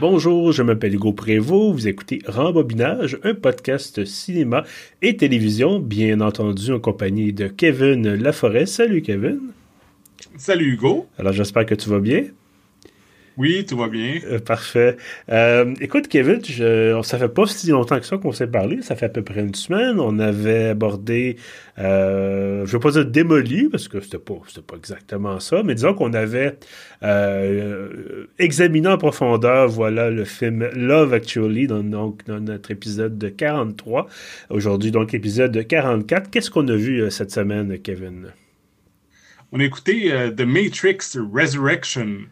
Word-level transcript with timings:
Bonjour, 0.00 0.50
je 0.50 0.62
m'appelle 0.62 0.94
Hugo 0.94 1.12
Prévost, 1.12 1.74
vous 1.74 1.86
écoutez 1.86 2.20
Rembobinage, 2.26 3.18
un 3.22 3.34
podcast 3.34 4.06
cinéma 4.06 4.64
et 5.02 5.18
télévision, 5.18 5.78
bien 5.78 6.22
entendu 6.22 6.72
en 6.72 6.80
compagnie 6.80 7.34
de 7.34 7.48
Kevin 7.48 8.14
Laforêt. 8.14 8.64
Salut 8.64 9.02
Kevin. 9.02 9.40
Salut 10.38 10.72
Hugo. 10.72 11.06
Alors 11.18 11.34
j'espère 11.34 11.66
que 11.66 11.74
tu 11.74 11.90
vas 11.90 11.98
bien. 11.98 12.24
Oui, 13.36 13.64
tout 13.64 13.76
va 13.76 13.88
bien. 13.88 14.18
Euh, 14.24 14.38
parfait. 14.38 14.96
Euh, 15.30 15.74
écoute, 15.80 16.08
Kevin, 16.08 16.44
je, 16.44 17.00
ça 17.02 17.18
fait 17.18 17.28
pas 17.28 17.46
si 17.46 17.70
longtemps 17.70 17.98
que 17.98 18.04
ça 18.04 18.18
qu'on 18.18 18.32
s'est 18.32 18.48
parlé. 18.48 18.82
Ça 18.82 18.96
fait 18.96 19.06
à 19.06 19.08
peu 19.08 19.22
près 19.22 19.40
une 19.40 19.54
semaine. 19.54 20.00
On 20.00 20.18
avait 20.18 20.66
abordé, 20.66 21.36
euh, 21.78 22.66
je 22.66 22.72
veux 22.72 22.80
pas 22.80 22.90
dire 22.90 23.06
démoli, 23.06 23.68
parce 23.68 23.88
que 23.88 24.00
c'était 24.00 24.18
pas, 24.18 24.34
c'était 24.48 24.62
pas 24.62 24.76
exactement 24.76 25.38
ça, 25.40 25.62
mais 25.62 25.74
disons 25.74 25.94
qu'on 25.94 26.12
avait 26.12 26.58
examiné 28.38 28.88
en 28.88 28.98
profondeur, 28.98 29.68
voilà, 29.68 30.10
le 30.10 30.24
film 30.24 30.68
Love 30.74 31.14
Actually, 31.14 31.66
dans, 31.66 31.82
donc, 31.82 32.26
dans 32.26 32.40
notre 32.40 32.70
épisode 32.72 33.16
de 33.16 33.28
43. 33.28 34.06
Aujourd'hui, 34.50 34.90
donc, 34.90 35.14
épisode 35.14 35.52
de 35.52 35.62
44. 35.62 36.30
Qu'est-ce 36.30 36.50
qu'on 36.50 36.68
a 36.68 36.76
vu 36.76 37.10
cette 37.10 37.30
semaine, 37.30 37.78
Kevin? 37.78 38.32
On 39.52 39.60
a 39.60 39.64
écouté 39.64 40.12
The 40.36 40.42
Matrix 40.42 41.16
Resurrection. 41.32 42.26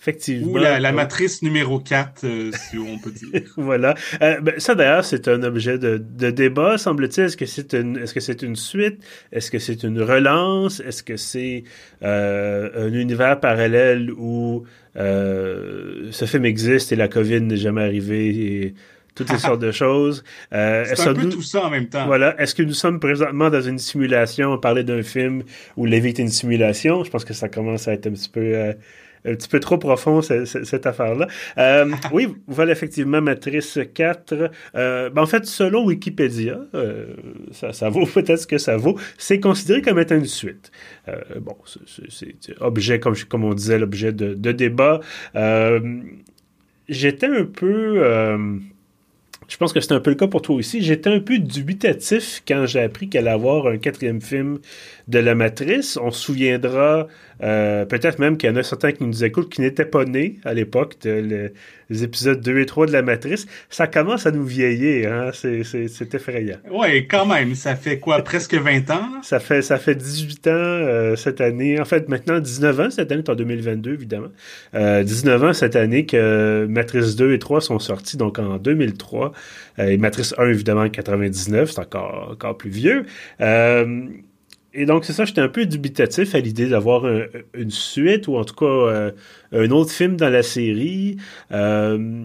Effectivement. 0.00 0.52
Ou 0.52 0.56
la, 0.58 0.92
matrice 0.92 1.42
numéro 1.42 1.80
4, 1.80 2.24
euh, 2.24 2.50
si 2.52 2.78
on 2.78 2.98
peut 2.98 3.10
dire. 3.10 3.40
voilà. 3.56 3.94
Euh, 4.22 4.40
ben, 4.40 4.54
ça, 4.58 4.74
d'ailleurs, 4.74 5.04
c'est 5.04 5.26
un 5.26 5.42
objet 5.42 5.78
de, 5.78 5.98
de 5.98 6.30
débat, 6.30 6.78
semble-t-il. 6.78 7.24
Est-ce 7.24 7.36
que 7.36 7.46
c'est 7.46 7.74
une, 7.74 7.96
est-ce 7.96 8.14
que 8.14 8.20
c'est 8.20 8.42
une 8.42 8.56
suite? 8.56 9.02
Est-ce 9.32 9.50
que 9.50 9.58
c'est 9.58 9.82
une 9.82 10.00
relance? 10.00 10.80
Est-ce 10.80 11.02
que 11.02 11.16
c'est 11.16 11.64
euh, 12.02 12.86
un 12.86 12.92
univers 12.92 13.40
parallèle 13.40 14.12
où 14.12 14.64
ce 14.94 16.24
film 16.26 16.44
existe 16.44 16.92
et 16.92 16.96
la 16.96 17.08
COVID 17.08 17.42
n'est 17.42 17.56
jamais 17.56 17.82
arrivée 17.82 18.28
et 18.28 18.74
toutes 19.14 19.28
ces 19.30 19.38
sortes 19.46 19.60
de 19.60 19.72
choses? 19.72 20.22
Euh, 20.52 20.84
c'est 20.94 21.08
un 21.08 21.14
peu 21.14 21.28
tout 21.28 21.42
ça 21.42 21.64
en 21.64 21.70
même 21.70 21.88
temps. 21.88 22.06
Voilà. 22.06 22.40
Est-ce 22.40 22.54
que 22.54 22.62
nous 22.62 22.74
sommes 22.74 23.00
présentement 23.00 23.50
dans 23.50 23.62
une 23.62 23.78
simulation? 23.78 24.52
On 24.52 24.58
parlait 24.58 24.84
d'un 24.84 25.02
film 25.02 25.42
où 25.76 25.84
la 25.84 25.98
vie 25.98 26.08
est 26.08 26.18
une 26.18 26.28
simulation. 26.28 27.02
Je 27.02 27.10
pense 27.10 27.24
que 27.24 27.34
ça 27.34 27.48
commence 27.48 27.88
à 27.88 27.92
être 27.92 28.06
un 28.06 28.12
petit 28.12 28.28
peu 28.28 28.74
un 29.26 29.34
petit 29.34 29.48
peu 29.48 29.60
trop 29.60 29.78
profond, 29.78 30.22
cette, 30.22 30.86
affaire-là. 30.86 31.26
Euh, 31.58 31.90
oui, 32.12 32.28
voilà 32.46 32.72
effectivement 32.72 33.20
Matrice 33.20 33.78
4. 33.94 34.50
Euh, 34.74 35.10
ben, 35.10 35.22
en 35.22 35.26
fait, 35.26 35.46
selon 35.46 35.84
Wikipédia, 35.84 36.60
euh, 36.74 37.06
ça, 37.52 37.72
ça, 37.72 37.88
vaut 37.88 38.06
peut-être 38.14 38.40
ce 38.40 38.46
que 38.46 38.58
ça 38.58 38.76
vaut, 38.76 38.98
c'est 39.18 39.40
considéré 39.40 39.82
comme 39.82 39.98
étant 39.98 40.16
une 40.16 40.24
suite. 40.24 40.70
Bon, 41.40 41.56
c'est 41.86 42.60
objet, 42.60 43.00
comme, 43.00 43.14
comme 43.28 43.44
on 43.44 43.54
disait, 43.54 43.78
l'objet 43.78 44.12
de, 44.12 44.34
de, 44.34 44.52
débat. 44.52 45.00
J'étais 46.88 47.26
un 47.26 47.44
peu 47.44 48.00
je 49.48 49.56
pense 49.56 49.72
que 49.72 49.80
c'est 49.80 49.92
un 49.92 50.00
peu 50.00 50.10
le 50.10 50.16
cas 50.16 50.26
pour 50.26 50.42
toi 50.42 50.56
aussi. 50.56 50.82
J'étais 50.82 51.10
un 51.10 51.20
peu 51.20 51.38
dubitatif 51.38 52.42
quand 52.46 52.66
j'ai 52.66 52.80
appris 52.80 53.08
qu'elle 53.08 53.28
allait 53.28 53.34
avoir 53.34 53.66
un 53.68 53.78
quatrième 53.78 54.20
film 54.20 54.58
de 55.08 55.18
La 55.18 55.34
Matrice. 55.34 55.96
On 56.02 56.10
se 56.10 56.20
souviendra 56.20 57.06
euh, 57.42 57.84
peut-être 57.84 58.18
même 58.18 58.36
qu'il 58.36 58.48
y 58.48 58.52
en 58.52 58.56
a 58.56 58.62
certains 58.62 58.92
qui 58.92 59.04
nous 59.04 59.24
écoutent 59.24 59.52
qui 59.52 59.60
n'étaient 59.60 59.84
pas 59.84 60.04
nés 60.04 60.36
à 60.44 60.54
l'époque 60.54 60.96
de 61.02 61.52
les 61.88 62.02
épisodes 62.02 62.40
2 62.40 62.58
et 62.58 62.66
3 62.66 62.86
de 62.86 62.92
La 62.92 63.02
Matrice. 63.02 63.46
Ça 63.70 63.86
commence 63.86 64.26
à 64.26 64.30
nous 64.30 64.44
vieillir, 64.44 65.12
hein? 65.12 65.30
c'est 65.32 66.14
effrayant. 66.14 66.56
Oui, 66.70 67.06
quand 67.06 67.26
même. 67.26 67.54
Ça 67.54 67.76
fait 67.76 67.98
quoi, 67.98 68.22
presque 68.22 68.54
20 68.54 68.90
ans? 68.90 69.08
Ça 69.22 69.38
fait, 69.38 69.62
ça 69.62 69.78
fait 69.78 69.94
18 69.94 70.46
ans 70.48 70.50
euh, 70.52 71.16
cette 71.16 71.40
année. 71.40 71.80
En 71.80 71.84
fait, 71.84 72.08
maintenant 72.08 72.40
19 72.40 72.80
ans 72.80 72.90
cette 72.90 73.12
année, 73.12 73.22
en 73.28 73.34
2022, 73.34 73.92
évidemment. 73.92 74.28
Euh, 74.74 75.02
19 75.02 75.44
ans 75.44 75.52
cette 75.52 75.76
année 75.76 76.06
que 76.06 76.66
Matrice 76.68 77.16
2 77.16 77.32
et 77.34 77.38
3 77.38 77.60
sont 77.60 77.78
sortis, 77.78 78.16
donc 78.16 78.38
en 78.38 78.58
2003. 78.58 79.32
Euh, 79.78 79.88
et 79.88 79.96
Matrice 79.96 80.34
1, 80.38 80.48
évidemment, 80.48 80.82
en 80.82 80.88
99, 80.88 81.70
c'est 81.70 81.80
encore, 81.80 82.30
encore 82.32 82.56
plus 82.56 82.70
vieux. 82.70 83.06
Et 84.78 84.84
donc, 84.84 85.06
c'est 85.06 85.14
ça, 85.14 85.24
j'étais 85.24 85.40
un 85.40 85.48
peu 85.48 85.64
dubitatif 85.64 86.34
à 86.34 86.38
l'idée 86.38 86.68
d'avoir 86.68 87.06
une 87.54 87.70
suite 87.70 88.28
ou 88.28 88.36
en 88.36 88.44
tout 88.44 88.54
cas 88.54 88.66
euh, 88.66 89.10
un 89.52 89.70
autre 89.70 89.90
film 89.90 90.18
dans 90.18 90.28
la 90.28 90.42
série. 90.42 91.16
Euh, 91.50 92.24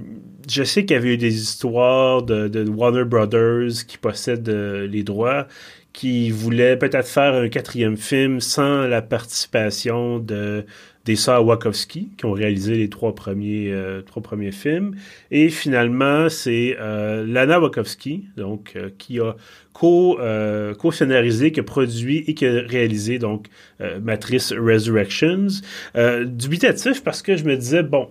je 0.50 0.64
sais 0.64 0.84
qu'il 0.84 0.96
y 0.96 1.00
avait 1.00 1.14
eu 1.14 1.18
des 1.18 1.34
histoires 1.34 2.24
de, 2.24 2.70
Warner 2.70 3.06
Brothers 3.06 3.86
qui 3.88 3.98
possèdent 3.98 4.50
euh, 4.50 4.86
les 4.86 5.04
droits, 5.04 5.48
qui 5.94 6.30
voulaient 6.30 6.76
peut-être 6.76 7.08
faire 7.08 7.36
un 7.36 7.48
quatrième 7.48 7.96
film 7.96 8.42
sans 8.42 8.86
la 8.86 9.02
participation 9.02 10.20
de 10.20 10.66
des 11.04 11.16
sœurs 11.16 11.44
Wachowski 11.44 12.10
qui 12.16 12.26
ont 12.26 12.32
réalisé 12.32 12.76
les 12.76 12.88
trois 12.88 13.16
premiers 13.16 13.74
trois 14.06 14.22
premiers 14.22 14.52
films 14.52 14.96
et 15.32 15.50
finalement 15.50 16.30
c'est 16.30 16.78
Lana 16.80 17.60
Wachowski 17.60 18.26
donc 18.38 18.78
qui 19.00 19.20
a 19.20 19.36
euh, 19.84 20.76
co-scénarisé, 20.76 21.52
qui 21.52 21.60
a 21.60 21.64
produit 21.64 22.24
et 22.28 22.34
qui 22.34 22.46
a 22.46 22.62
réalisé 22.62 23.18
donc 23.18 23.48
euh, 23.82 24.00
Matrice 24.00 24.54
Resurrections. 24.54 25.48
Euh, 25.96 26.26
dubitatif 26.26 27.04
parce 27.04 27.22
que 27.22 27.36
je 27.36 27.44
me 27.44 27.56
disais 27.56 27.82
bon, 27.82 28.10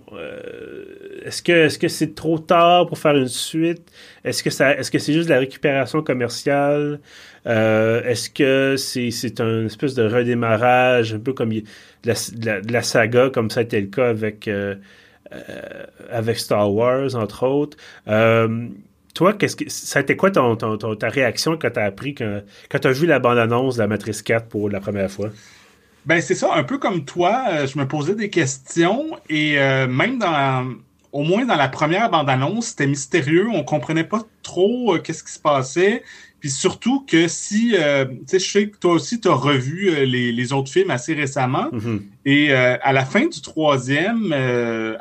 est-ce 1.25 1.41
que 1.41 1.51
est-ce 1.51 1.79
que 1.79 1.87
c'est 1.87 2.13
trop 2.13 2.39
tard 2.39 2.87
pour 2.87 2.97
faire 2.97 3.15
une 3.15 3.27
suite? 3.27 3.83
Est-ce 4.25 4.43
que 4.43 4.49
ça 4.49 4.75
est-ce 4.75 4.91
que 4.91 4.99
c'est 4.99 5.13
juste 5.13 5.29
de 5.29 5.33
la 5.33 5.39
récupération 5.39 6.01
commerciale? 6.01 6.99
Est-ce 7.45 8.29
que 8.29 8.75
c'est 8.77 9.11
c'est 9.11 9.39
un 9.39 9.65
espèce 9.65 9.93
de 9.93 10.03
redémarrage 10.03 11.13
un 11.13 11.19
peu 11.19 11.33
comme 11.33 11.53
la, 12.03 12.13
la, 12.69 12.83
saga 12.83 13.29
comme 13.29 13.49
ça 13.49 13.61
a 13.61 13.63
été 13.63 13.79
le 13.79 13.87
cas 13.87 14.09
avec 14.09 14.49
avec 16.09 16.37
Star 16.37 16.73
Wars 16.73 17.15
entre 17.15 17.47
autres 17.47 17.77
toi, 19.13 19.33
qu'est-ce 19.33 19.55
que 19.55 19.69
ça 19.69 19.99
a 19.99 20.01
été 20.01 20.15
quoi 20.15 20.31
ton, 20.31 20.55
ta 20.55 21.09
réaction 21.09 21.57
quand 21.57 21.71
tu 21.71 21.79
as 21.79 21.85
appris 21.85 22.13
que, 22.13 22.43
quand 22.69 22.79
tu 22.79 22.87
as 22.87 22.91
vu 22.91 23.05
la 23.05 23.19
bande-annonce 23.19 23.75
de 23.75 23.81
la 23.81 23.87
Matrice 23.87 24.21
4 24.21 24.47
pour 24.47 24.69
la 24.69 24.79
première 24.79 25.11
fois? 25.11 25.29
Ben 26.05 26.19
c'est 26.19 26.35
ça, 26.35 26.55
un 26.55 26.63
peu 26.63 26.79
comme 26.79 27.05
toi, 27.05 27.43
euh, 27.49 27.67
je 27.67 27.77
me 27.77 27.87
posais 27.87 28.15
des 28.15 28.29
questions 28.29 29.19
et 29.29 29.59
euh, 29.59 29.87
même 29.87 30.17
dans 30.17 30.65
au 31.11 31.23
moins 31.23 31.45
dans 31.45 31.55
la 31.55 31.67
première 31.67 32.09
bande-annonce, 32.09 32.67
c'était 32.67 32.87
mystérieux, 32.87 33.47
on 33.53 33.63
comprenait 33.63 34.03
pas 34.03 34.23
trop 34.43 34.95
euh, 34.95 34.99
qu'est-ce 34.99 35.23
qui 35.23 35.33
se 35.33 35.39
passait. 35.39 36.03
Puis 36.39 36.49
surtout 36.49 37.05
que 37.07 37.27
si, 37.27 37.75
euh, 37.77 38.05
tu 38.05 38.17
sais, 38.25 38.39
je 38.39 38.51
sais 38.51 38.67
que 38.69 38.77
toi 38.77 38.93
aussi, 38.93 39.19
tu 39.19 39.27
as 39.27 39.33
revu 39.33 39.89
euh, 39.89 40.05
les, 40.05 40.31
les, 40.31 40.53
autres 40.53 40.71
films 40.71 40.89
assez 40.89 41.13
récemment. 41.13 41.69
Mm-hmm. 41.71 42.01
Et 42.25 42.53
à 42.53 42.93
la 42.93 43.05
fin 43.05 43.27
du 43.27 43.41
troisième, 43.41 44.31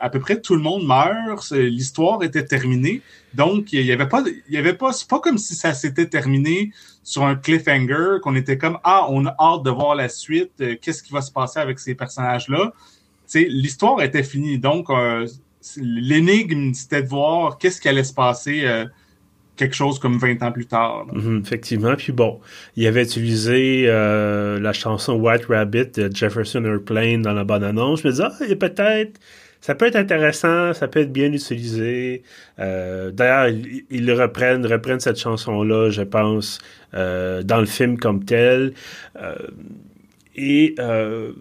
à 0.01 0.11
peu 0.11 0.21
près 0.21 0.41
tout 0.41 0.55
le 0.55 0.63
monde 0.63 0.87
meurt. 0.87 1.51
L'histoire 1.53 2.23
était 2.23 2.45
terminée. 2.45 3.03
Donc, 3.35 3.73
il 3.73 3.85
y 3.85 3.93
avait 3.93 4.09
pas, 4.09 4.23
il 4.49 4.55
y 4.55 4.59
avait 4.59 4.75
pas, 4.75 4.93
c'est 4.93 5.09
pas 5.09 5.21
comme 5.21 5.39
si 5.39 5.55
ça 5.55 5.73
s'était 5.73 6.07
terminé 6.07 6.73
sur 7.03 7.25
un 7.25 7.37
cliffhanger, 7.37 8.19
qu'on 8.23 8.35
était 8.35 8.59
comme, 8.59 8.79
ah, 8.85 9.07
on 9.09 9.27
a 9.27 9.35
hâte 9.39 9.63
de 9.63 9.71
voir 9.71 9.95
la 9.95 10.09
suite. 10.09 10.53
Qu'est-ce 10.81 11.03
qui 11.03 11.13
va 11.13 11.23
se 11.23 11.33
passer 11.33 11.61
avec 11.61 11.79
ces 11.79 11.95
personnages-là? 11.95 12.73
Tu 13.31 13.47
l'histoire 13.47 14.03
était 14.03 14.25
finie. 14.25 14.59
Donc, 14.59 14.89
l'énigme, 15.77 16.75
c'était 16.75 17.03
de 17.03 17.09
voir 17.09 17.59
qu'est-ce 17.59 17.81
qui 17.81 17.89
allait 17.89 18.05
se 18.05 18.13
passer 18.15 18.87
quelque 19.61 19.77
chose 19.77 19.99
comme 19.99 20.17
20 20.17 20.43
ans 20.43 20.53
plus 20.53 20.67
tard. 20.67 21.07
Mhm, 21.13 21.43
effectivement. 21.45 21.95
Puis 21.95 22.13
bon, 22.13 22.41
il 22.77 22.87
avait 22.87 23.03
utilisé 23.03 23.85
euh, 23.87 24.59
la 24.59 24.73
chanson 24.73 25.15
White 25.15 25.47
Rabbit 25.47 25.93
de 25.97 26.11
Jefferson 26.13 26.65
Airplane 26.65 27.21
dans 27.21 27.35
la 27.35 27.45
bande 27.45 27.65
annonce. 27.65 28.01
Je 28.01 28.09
me 28.09 28.13
disais, 28.13 28.25
ah, 28.25 28.55
peut-être, 28.59 29.21
ça 29.61 29.75
peut 29.75 29.87
être 29.87 29.97
intéressant, 29.97 30.73
ça 30.73 30.89
peut 30.89 31.01
être 31.01 31.13
bien 31.13 31.33
utilisé. 31.33 32.23
Euh, 32.59 33.11
D'ailleurs, 33.11 33.49
ils, 33.49 33.85
ils, 33.91 34.13
reprennent, 34.13 34.67
reprennent 34.67 35.01
cette 35.01 35.19
chanson-là, 35.19 35.91
je 35.91 36.03
pense, 36.03 36.59
euh, 36.95 37.43
dans 37.43 37.61
le 37.61 37.67
film 37.67 37.99
comme 37.99 38.25
tel. 38.25 38.73
Euh, 39.21 39.35
et 40.35 40.75
euh, 40.79 41.33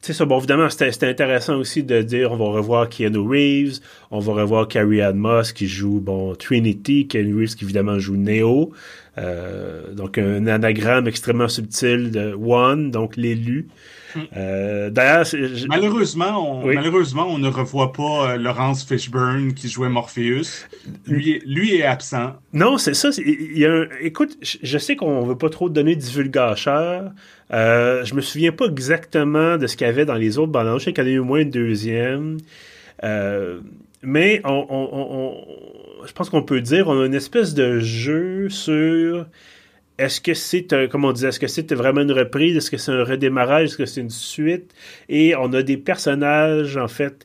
c'est 0.00 0.12
ça. 0.12 0.26
Bon, 0.26 0.38
évidemment, 0.38 0.68
c'était 0.68 1.08
intéressant 1.08 1.56
aussi 1.56 1.82
de 1.82 2.02
dire 2.02 2.30
on 2.30 2.36
va 2.36 2.44
revoir 2.44 2.88
Keanu 2.88 3.18
Reeves, 3.18 3.80
on 4.10 4.20
va 4.20 4.34
revoir 4.34 4.68
Carrie 4.68 5.00
Moss 5.14 5.52
qui 5.52 5.66
joue 5.66 6.00
bon 6.00 6.34
Trinity, 6.34 7.08
Keanu 7.08 7.34
Reeves 7.40 7.54
qui 7.54 7.64
évidemment 7.64 7.98
joue 7.98 8.16
Neo. 8.16 8.72
Euh, 9.16 9.92
donc 9.92 10.18
un 10.18 10.46
anagramme 10.46 11.06
extrêmement 11.06 11.48
subtil 11.48 12.10
de 12.10 12.34
One, 12.34 12.90
donc 12.90 13.16
l'élu. 13.16 13.68
Hmm. 14.14 14.20
Euh, 14.36 14.90
D'ailleurs, 14.90 15.26
malheureusement, 15.68 16.62
on, 16.62 16.66
malheureusement, 16.66 17.26
on 17.28 17.38
ne 17.38 17.48
revoit 17.48 17.92
pas 17.92 18.32
euh, 18.32 18.36
Laurence 18.36 18.84
Fishburne 18.84 19.54
qui 19.54 19.68
jouait 19.68 19.88
Morpheus. 19.88 20.66
Lui, 21.06 21.42
lui 21.46 21.76
est 21.76 21.84
absent. 21.84 22.34
Non, 22.52 22.78
c'est 22.78 22.94
ça. 22.94 23.10
Il 23.18 23.58
y 23.58 23.66
a 23.66 23.72
un, 23.72 23.86
écoute, 24.00 24.36
je 24.40 24.78
sais 24.78 24.96
qu'on 24.96 25.24
veut 25.24 25.38
pas 25.38 25.50
trop 25.50 25.68
donner 25.68 25.96
divulgacheur. 25.96 27.12
Euh, 27.52 28.04
je 28.04 28.14
me 28.14 28.20
souviens 28.20 28.52
pas 28.52 28.66
exactement 28.66 29.58
de 29.58 29.66
ce 29.66 29.76
qu'il 29.76 29.86
y 29.86 29.90
avait 29.90 30.06
dans 30.06 30.14
les 30.14 30.38
autres 30.38 30.52
bandes. 30.52 30.78
Je 30.78 30.84
sais 30.84 30.92
qu'il 30.92 31.04
y 31.04 31.06
en 31.06 31.10
a 31.10 31.14
eu 31.14 31.18
au 31.18 31.24
moins 31.24 31.40
une 31.40 31.50
deuxième. 31.50 32.38
Mais 34.04 34.40
on, 34.44 35.34
je 36.06 36.12
pense 36.12 36.30
qu'on 36.30 36.42
peut 36.42 36.60
dire 36.60 36.88
on 36.88 37.00
a 37.00 37.06
une 37.06 37.14
espèce 37.14 37.54
de 37.54 37.80
jeu 37.80 38.48
sur 38.48 39.26
est-ce 39.98 40.20
que 40.20 40.34
c'est 40.34 40.66
comme 40.88 41.04
on 41.04 41.12
disait, 41.12 41.28
est-ce 41.28 41.40
que 41.40 41.46
c'est 41.46 41.72
vraiment 41.72 42.00
une 42.00 42.12
reprise, 42.12 42.56
est-ce 42.56 42.70
que 42.70 42.76
c'est 42.76 42.92
un 42.92 43.04
redémarrage, 43.04 43.68
est-ce 43.68 43.76
que 43.76 43.86
c'est 43.86 44.00
une 44.00 44.10
suite, 44.10 44.74
et 45.08 45.34
on 45.36 45.52
a 45.52 45.62
des 45.62 45.76
personnages 45.76 46.76
en 46.76 46.88
fait 46.88 47.24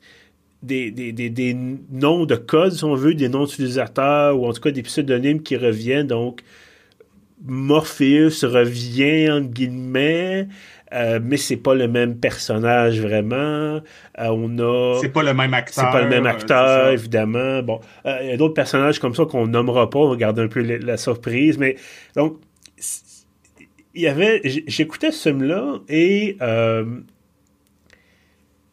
des, 0.61 0.91
des, 0.91 1.11
des, 1.11 1.53
noms 1.53 2.25
de 2.25 2.35
code, 2.35 2.73
si 2.73 2.83
on 2.83 2.95
veut, 2.95 3.13
des 3.13 3.29
noms 3.29 3.45
d'utilisateurs, 3.45 4.37
ou 4.39 4.45
en 4.47 4.53
tout 4.53 4.61
cas 4.61 4.71
des 4.71 4.83
pseudonymes 4.83 5.41
qui 5.41 5.55
reviennent. 5.55 6.07
Donc, 6.07 6.41
Morpheus 7.45 8.43
revient, 8.43 9.31
entre 9.31 9.47
guillemets, 9.47 10.47
euh, 10.93 11.19
mais 11.23 11.37
c'est 11.37 11.57
pas 11.57 11.75
le 11.75 11.87
même 11.87 12.17
personnage 12.17 12.99
vraiment. 12.99 13.35
Euh, 13.35 13.81
on 14.17 14.57
a. 14.59 14.99
C'est 15.01 15.09
pas 15.09 15.23
le 15.23 15.33
même 15.33 15.53
acteur. 15.53 15.85
C'est 15.85 15.91
pas 15.91 16.01
le 16.01 16.09
même 16.09 16.25
acteur, 16.25 16.89
évidemment. 16.89 17.61
Bon, 17.61 17.79
euh, 18.05 18.19
il 18.23 18.29
y 18.29 18.31
a 18.31 18.37
d'autres 18.37 18.53
personnages 18.53 18.99
comme 18.99 19.15
ça 19.15 19.25
qu'on 19.25 19.47
nommera 19.47 19.89
pas. 19.89 19.99
On 19.99 20.09
va 20.09 20.15
garder 20.15 20.41
un 20.41 20.47
peu 20.47 20.61
la, 20.61 20.97
surprise, 20.97 21.57
mais 21.57 21.75
donc 22.15 22.37
il 23.93 24.01
y 24.01 24.07
avait. 24.07 24.41
J'écoutais 24.43 25.11
ce 25.11 25.29
film-là 25.29 25.79
et 25.87 26.37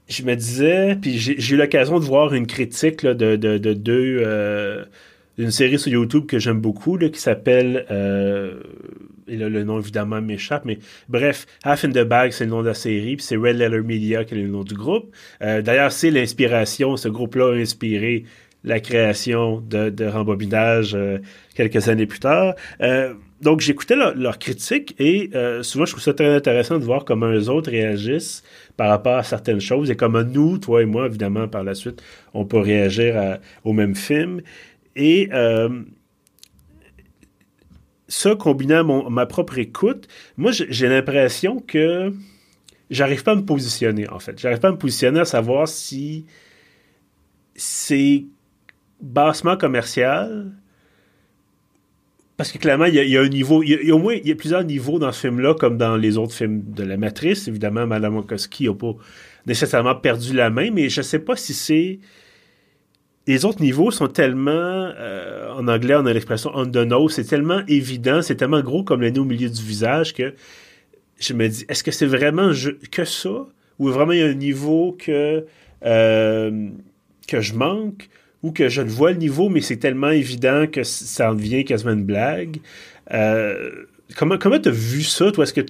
je 0.08 0.22
me 0.22 0.36
disais, 0.36 0.96
puis 1.00 1.18
j'ai 1.18 1.54
eu 1.54 1.56
l'occasion 1.56 1.98
de 1.98 2.04
voir 2.04 2.32
une 2.32 2.46
critique 2.46 3.04
de, 3.04 3.34
de, 3.36 3.58
de, 3.58 3.72
deux 3.74 4.22
d'une 5.38 5.50
série 5.50 5.78
sur 5.78 5.92
YouTube 5.92 6.26
que 6.26 6.38
j'aime 6.38 6.60
beaucoup, 6.60 6.96
là, 6.96 7.08
qui 7.08 7.20
s'appelle, 7.20 7.86
euh, 7.90 8.62
et 9.28 9.36
là, 9.36 9.48
le 9.48 9.64
nom 9.64 9.78
évidemment 9.80 10.20
m'échappe, 10.20 10.64
mais 10.64 10.78
bref, 11.08 11.46
Half 11.64 11.84
in 11.84 11.90
the 11.90 12.04
Bag, 12.04 12.32
c'est 12.32 12.44
le 12.44 12.50
nom 12.50 12.62
de 12.62 12.68
la 12.68 12.74
série, 12.74 13.16
puis 13.16 13.24
c'est 13.24 13.36
Red 13.36 13.56
Letter 13.56 13.82
Media 13.82 14.24
qui 14.24 14.34
est 14.34 14.38
le 14.38 14.48
nom 14.48 14.64
du 14.64 14.74
groupe. 14.74 15.14
Euh, 15.42 15.62
d'ailleurs, 15.62 15.92
c'est 15.92 16.10
l'inspiration, 16.10 16.96
ce 16.96 17.08
groupe-là 17.08 17.52
a 17.52 17.56
inspiré 17.56 18.24
la 18.64 18.80
création 18.80 19.60
de, 19.60 19.90
de 19.90 20.06
Rembobinage 20.06 20.94
euh, 20.94 21.18
quelques 21.54 21.88
années 21.88 22.06
plus 22.06 22.18
tard. 22.18 22.54
Euh, 22.80 23.14
donc, 23.40 23.60
j'écoutais 23.60 23.96
leurs 23.96 24.16
leur 24.16 24.38
critiques 24.38 24.94
et 24.98 25.30
souvent, 25.60 25.84
je 25.84 25.92
trouve 25.92 26.02
ça 26.02 26.14
très 26.14 26.34
intéressant 26.34 26.78
de 26.78 26.84
voir 26.84 27.04
comment 27.04 27.30
eux 27.30 27.50
autres 27.50 27.70
réagissent 27.70 28.42
par 28.78 28.88
rapport 28.88 29.16
à 29.16 29.22
certaines 29.22 29.60
choses 29.60 29.90
et 29.90 29.94
comment 29.94 30.22
nous, 30.22 30.56
toi 30.56 30.80
et 30.80 30.86
moi, 30.86 31.04
évidemment, 31.04 31.46
par 31.46 31.62
la 31.62 31.74
suite, 31.74 32.02
on 32.32 32.46
peut 32.46 32.58
réagir 32.58 33.38
au 33.62 33.74
même 33.74 33.94
film. 33.94 34.40
Et 34.96 35.28
ça, 38.08 38.36
combiné 38.36 38.74
à 38.74 38.82
ma 38.84 39.26
propre 39.26 39.58
écoute, 39.58 40.08
moi, 40.36 40.52
j'ai 40.52 40.88
l'impression 40.88 41.60
que 41.60 42.12
j'arrive 42.90 43.22
pas 43.22 43.32
à 43.32 43.36
me 43.36 43.44
positionner, 43.44 44.08
en 44.08 44.18
fait. 44.18 44.38
J'arrive 44.38 44.60
pas 44.60 44.68
à 44.68 44.72
me 44.72 44.78
positionner 44.78 45.20
à 45.20 45.24
savoir 45.24 45.66
si 45.68 46.26
c'est 47.54 48.24
bassement 49.00 49.56
commercial. 49.56 50.52
Parce 52.36 52.52
que 52.52 52.58
clairement, 52.58 52.84
il 52.84 52.94
y, 52.94 53.16
a, 53.16 53.20
un 53.22 53.28
niveau, 53.28 53.62
il 53.62 53.70
y 53.70 53.90
a, 53.90 53.94
au 53.94 53.98
moins 53.98 54.14
il 54.14 54.28
y 54.28 54.32
a 54.32 54.34
plusieurs 54.34 54.62
niveaux 54.62 54.98
dans 54.98 55.10
ce 55.10 55.20
film-là, 55.22 55.54
comme 55.54 55.78
dans 55.78 55.96
les 55.96 56.18
autres 56.18 56.34
films 56.34 56.62
de 56.66 56.84
la 56.84 56.98
Matrice. 56.98 57.48
Évidemment, 57.48 57.86
Madame 57.86 58.16
Wachowski 58.16 58.66
n'a 58.66 58.74
pas 58.74 58.94
nécessairement 59.46 59.94
perdu 59.94 60.34
la 60.34 60.50
main, 60.50 60.70
mais 60.70 60.90
je 60.90 61.00
ne 61.00 61.04
sais 61.04 61.18
pas 61.18 61.34
si 61.34 61.54
c'est 61.54 61.98
les 63.26 63.44
autres 63.44 63.60
niveaux 63.60 63.90
sont 63.90 64.08
tellement, 64.08 64.50
euh, 64.50 65.52
en 65.52 65.66
anglais, 65.68 65.94
on 65.96 66.06
a 66.06 66.12
l'expression 66.12 66.50
on 66.54 66.66
the 66.66 66.76
nose, 66.76 67.14
c'est 67.14 67.24
tellement 67.24 67.62
évident, 67.66 68.22
c'est 68.22 68.36
tellement 68.36 68.60
gros 68.60 68.84
comme 68.84 69.00
le 69.00 69.18
au 69.18 69.24
milieu 69.24 69.48
du 69.48 69.62
visage 69.62 70.14
que 70.14 70.34
je 71.18 71.32
me 71.32 71.48
dis, 71.48 71.64
est-ce 71.68 71.82
que 71.82 71.90
c'est 71.90 72.06
vraiment 72.06 72.52
que 72.90 73.04
ça? 73.04 73.46
Ou 73.78 73.88
vraiment 73.88 74.12
il 74.12 74.18
y 74.18 74.22
a 74.22 74.26
un 74.26 74.34
niveau 74.34 74.96
que, 74.98 75.46
euh, 75.84 76.68
je 77.32 77.54
manque? 77.54 78.08
Ou 78.42 78.52
que 78.52 78.68
je 78.68 78.82
ne 78.82 78.88
vois 78.88 79.12
le 79.12 79.18
niveau, 79.18 79.48
mais 79.48 79.60
c'est 79.60 79.78
tellement 79.78 80.10
évident 80.10 80.66
que 80.70 80.84
ça 80.84 81.32
en 81.32 81.34
devient 81.34 81.64
quasiment 81.64 81.92
une 81.92 82.04
blague? 82.04 82.58
Euh, 83.12 83.70
comment 84.16 84.38
comment 84.38 84.58
tu 84.58 84.68
as 84.68 84.72
vu 84.72 85.02
ça, 85.02 85.32
toi? 85.32 85.44
Est-ce 85.44 85.54
que 85.54 85.62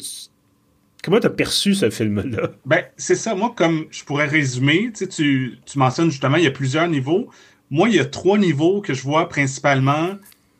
Comment 1.06 1.20
tu 1.20 1.28
as 1.28 1.30
perçu 1.30 1.72
ce 1.76 1.88
film-là? 1.88 2.50
Ben, 2.64 2.82
c'est 2.96 3.14
ça. 3.14 3.36
Moi, 3.36 3.54
comme 3.56 3.86
je 3.92 4.02
pourrais 4.02 4.26
résumer, 4.26 4.90
tu, 4.92 5.56
tu 5.64 5.78
mentionnes 5.78 6.10
justement, 6.10 6.36
il 6.36 6.42
y 6.42 6.48
a 6.48 6.50
plusieurs 6.50 6.88
niveaux. 6.88 7.30
Moi, 7.70 7.90
il 7.90 7.94
y 7.94 8.00
a 8.00 8.04
trois 8.04 8.38
niveaux 8.38 8.80
que 8.80 8.92
je 8.92 9.02
vois 9.02 9.28
principalement, 9.28 10.16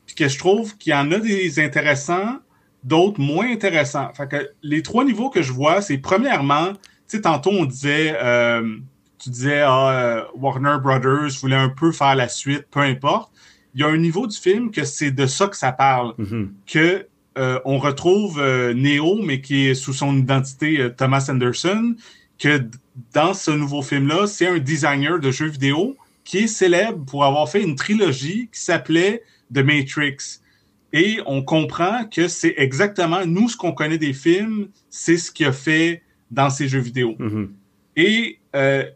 puis 0.06 0.14
que 0.14 0.28
je 0.28 0.38
trouve 0.38 0.76
qu'il 0.76 0.92
y 0.92 0.94
en 0.94 1.10
a 1.10 1.18
des 1.18 1.58
intéressants, 1.58 2.36
d'autres 2.84 3.20
moins 3.20 3.50
intéressants. 3.50 4.12
Fait 4.14 4.28
que 4.28 4.48
les 4.62 4.82
trois 4.82 5.04
niveaux 5.04 5.30
que 5.30 5.42
je 5.42 5.52
vois, 5.52 5.82
c'est 5.82 5.98
premièrement, 5.98 6.74
tu 6.74 6.78
sais, 7.08 7.22
tantôt 7.22 7.50
on 7.50 7.64
disait, 7.64 8.16
euh, 8.22 8.76
tu 9.18 9.30
disais, 9.30 9.62
ah, 9.62 9.90
euh, 9.90 10.22
Warner 10.36 10.76
Brothers 10.80 11.40
voulait 11.40 11.56
un 11.56 11.70
peu 11.70 11.90
faire 11.90 12.14
la 12.14 12.28
suite, 12.28 12.66
peu 12.70 12.82
importe. 12.82 13.32
Il 13.74 13.80
y 13.80 13.82
a 13.84 13.88
un 13.88 13.98
niveau 13.98 14.28
du 14.28 14.36
film 14.36 14.70
que 14.70 14.84
c'est 14.84 15.10
de 15.10 15.26
ça 15.26 15.48
que 15.48 15.56
ça 15.56 15.72
parle, 15.72 16.14
mm-hmm. 16.20 16.48
que 16.68 17.08
euh, 17.38 17.60
on 17.66 17.78
retrouve 17.78 18.40
euh, 18.40 18.72
Neo, 18.72 19.20
mais 19.22 19.40
qui 19.40 19.66
est 19.66 19.74
sous 19.74 19.92
son 19.92 20.16
identité 20.16 20.80
euh, 20.80 20.88
Thomas 20.88 21.26
Anderson, 21.28 21.94
que 22.38 22.64
dans 23.12 23.34
ce 23.34 23.50
nouveau 23.50 23.82
film-là, 23.82 24.26
c'est 24.26 24.46
un 24.46 24.58
designer 24.58 25.20
de 25.20 25.30
jeux 25.30 25.48
vidéo 25.48 25.96
qui 26.24 26.38
est 26.38 26.46
célèbre 26.46 27.04
pour 27.04 27.24
avoir 27.24 27.48
fait 27.48 27.62
une 27.62 27.76
trilogie 27.76 28.48
qui 28.52 28.60
s'appelait 28.60 29.22
The 29.54 29.58
Matrix. 29.58 30.40
Et 30.94 31.18
on 31.26 31.42
comprend 31.42 32.04
que 32.04 32.26
c'est 32.26 32.54
exactement, 32.56 33.26
nous, 33.26 33.50
ce 33.50 33.56
qu'on 33.56 33.72
connaît 33.72 33.98
des 33.98 34.14
films, 34.14 34.68
c'est 34.88 35.18
ce 35.18 35.30
qu'il 35.30 35.46
a 35.46 35.52
fait 35.52 36.02
dans 36.30 36.48
ces 36.48 36.68
jeux 36.68 36.80
vidéo. 36.80 37.16
Mm-hmm. 37.18 37.48
Et 37.96 38.38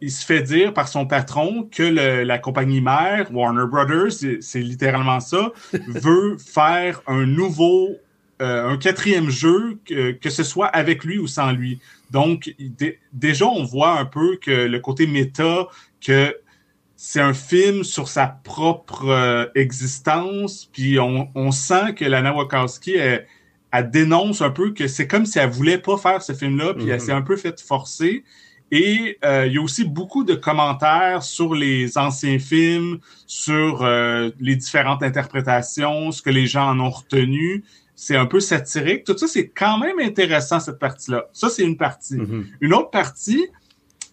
il 0.01 0.11
se 0.11 0.25
fait 0.25 0.43
dire 0.43 0.73
par 0.73 0.89
son 0.89 1.07
patron 1.07 1.69
que 1.71 1.83
la 1.83 2.39
compagnie 2.39 2.81
mère, 2.81 3.31
Warner 3.31 3.67
Brothers, 3.71 4.13
c'est 4.41 4.61
littéralement 4.61 5.21
ça, 5.21 5.53
veut 5.73 6.39
faire 6.39 7.03
un 7.07 7.27
nouveau 7.27 7.99
euh, 8.41 8.69
un 8.69 8.79
quatrième 8.79 9.29
jeu, 9.29 9.79
que, 9.85 10.13
que, 10.13 10.31
ce 10.31 10.43
soit 10.43 10.67
avec 10.67 11.05
lui 11.05 11.19
ou 11.19 11.27
sans 11.27 11.53
lui. 11.53 11.79
Donc, 12.11 12.55
déjà, 13.13 13.47
on 13.47 13.65
voit 13.65 13.99
un 13.99 14.07
peu 14.07 14.37
que 14.37 14.51
le 14.51 14.79
côté 14.79 15.07
méta, 15.07 15.69
que 16.01 16.35
c'est 16.97 17.21
un 17.21 17.35
film 17.35 17.85
sur 17.85 18.09
sa 18.09 18.27
propre 18.27 19.09
euh, 19.09 19.47
existence, 19.55 20.71
puis 20.73 20.99
on, 20.99 21.29
on, 21.35 21.51
sent 21.51 21.95
que 21.97 22.05
Lana 22.07 22.35
Wachowski, 22.35 22.95
elle, 22.95 23.27
dénonce 23.91 24.41
un 24.41 24.51
peu 24.51 24.73
que 24.73 24.89
c'est 24.89 25.07
comme 25.07 25.27
si 25.27 25.39
elle 25.39 25.51
voulait 25.51 25.79
pas 25.79 25.99
faire 25.99 26.23
ce 26.23 26.33
film-là, 26.33 26.73
puis 26.75 26.89
elle 26.89 26.99
mm-hmm. 26.99 27.05
s'est 27.05 27.13
un 27.13 27.23
peu 27.23 27.37
fait 27.37 27.61
forcer. 27.61 28.25
Et 28.71 29.19
euh, 29.25 29.47
il 29.47 29.55
y 29.55 29.59
a 29.59 29.63
aussi 29.63 29.85
beaucoup 29.85 30.25
de 30.25 30.35
commentaires 30.35 31.23
sur 31.23 31.55
les 31.55 31.99
anciens 31.99 32.39
films, 32.39 33.01
sur 33.27 33.85
les 34.39 34.57
différentes 34.57 35.03
interprétations, 35.03 36.13
ce 36.13 36.23
que 36.23 36.31
les 36.31 36.47
gens 36.47 36.71
en 36.71 36.81
ont 36.81 36.91
retenu 36.91 37.65
c'est 38.01 38.17
un 38.17 38.25
peu 38.25 38.41
satirique. 38.41 39.05
Tout 39.05 39.17
ça, 39.19 39.29
c'est 39.29 39.49
quand 39.49 39.77
même 39.77 39.99
intéressant, 40.01 40.59
cette 40.59 40.79
partie-là. 40.79 41.29
Ça, 41.35 41.51
c'est 41.51 41.65
une 41.65 41.77
partie. 41.77 42.17
Mm-hmm. 42.17 42.45
Une 42.63 42.73
autre 42.73 42.89
partie, 42.89 43.47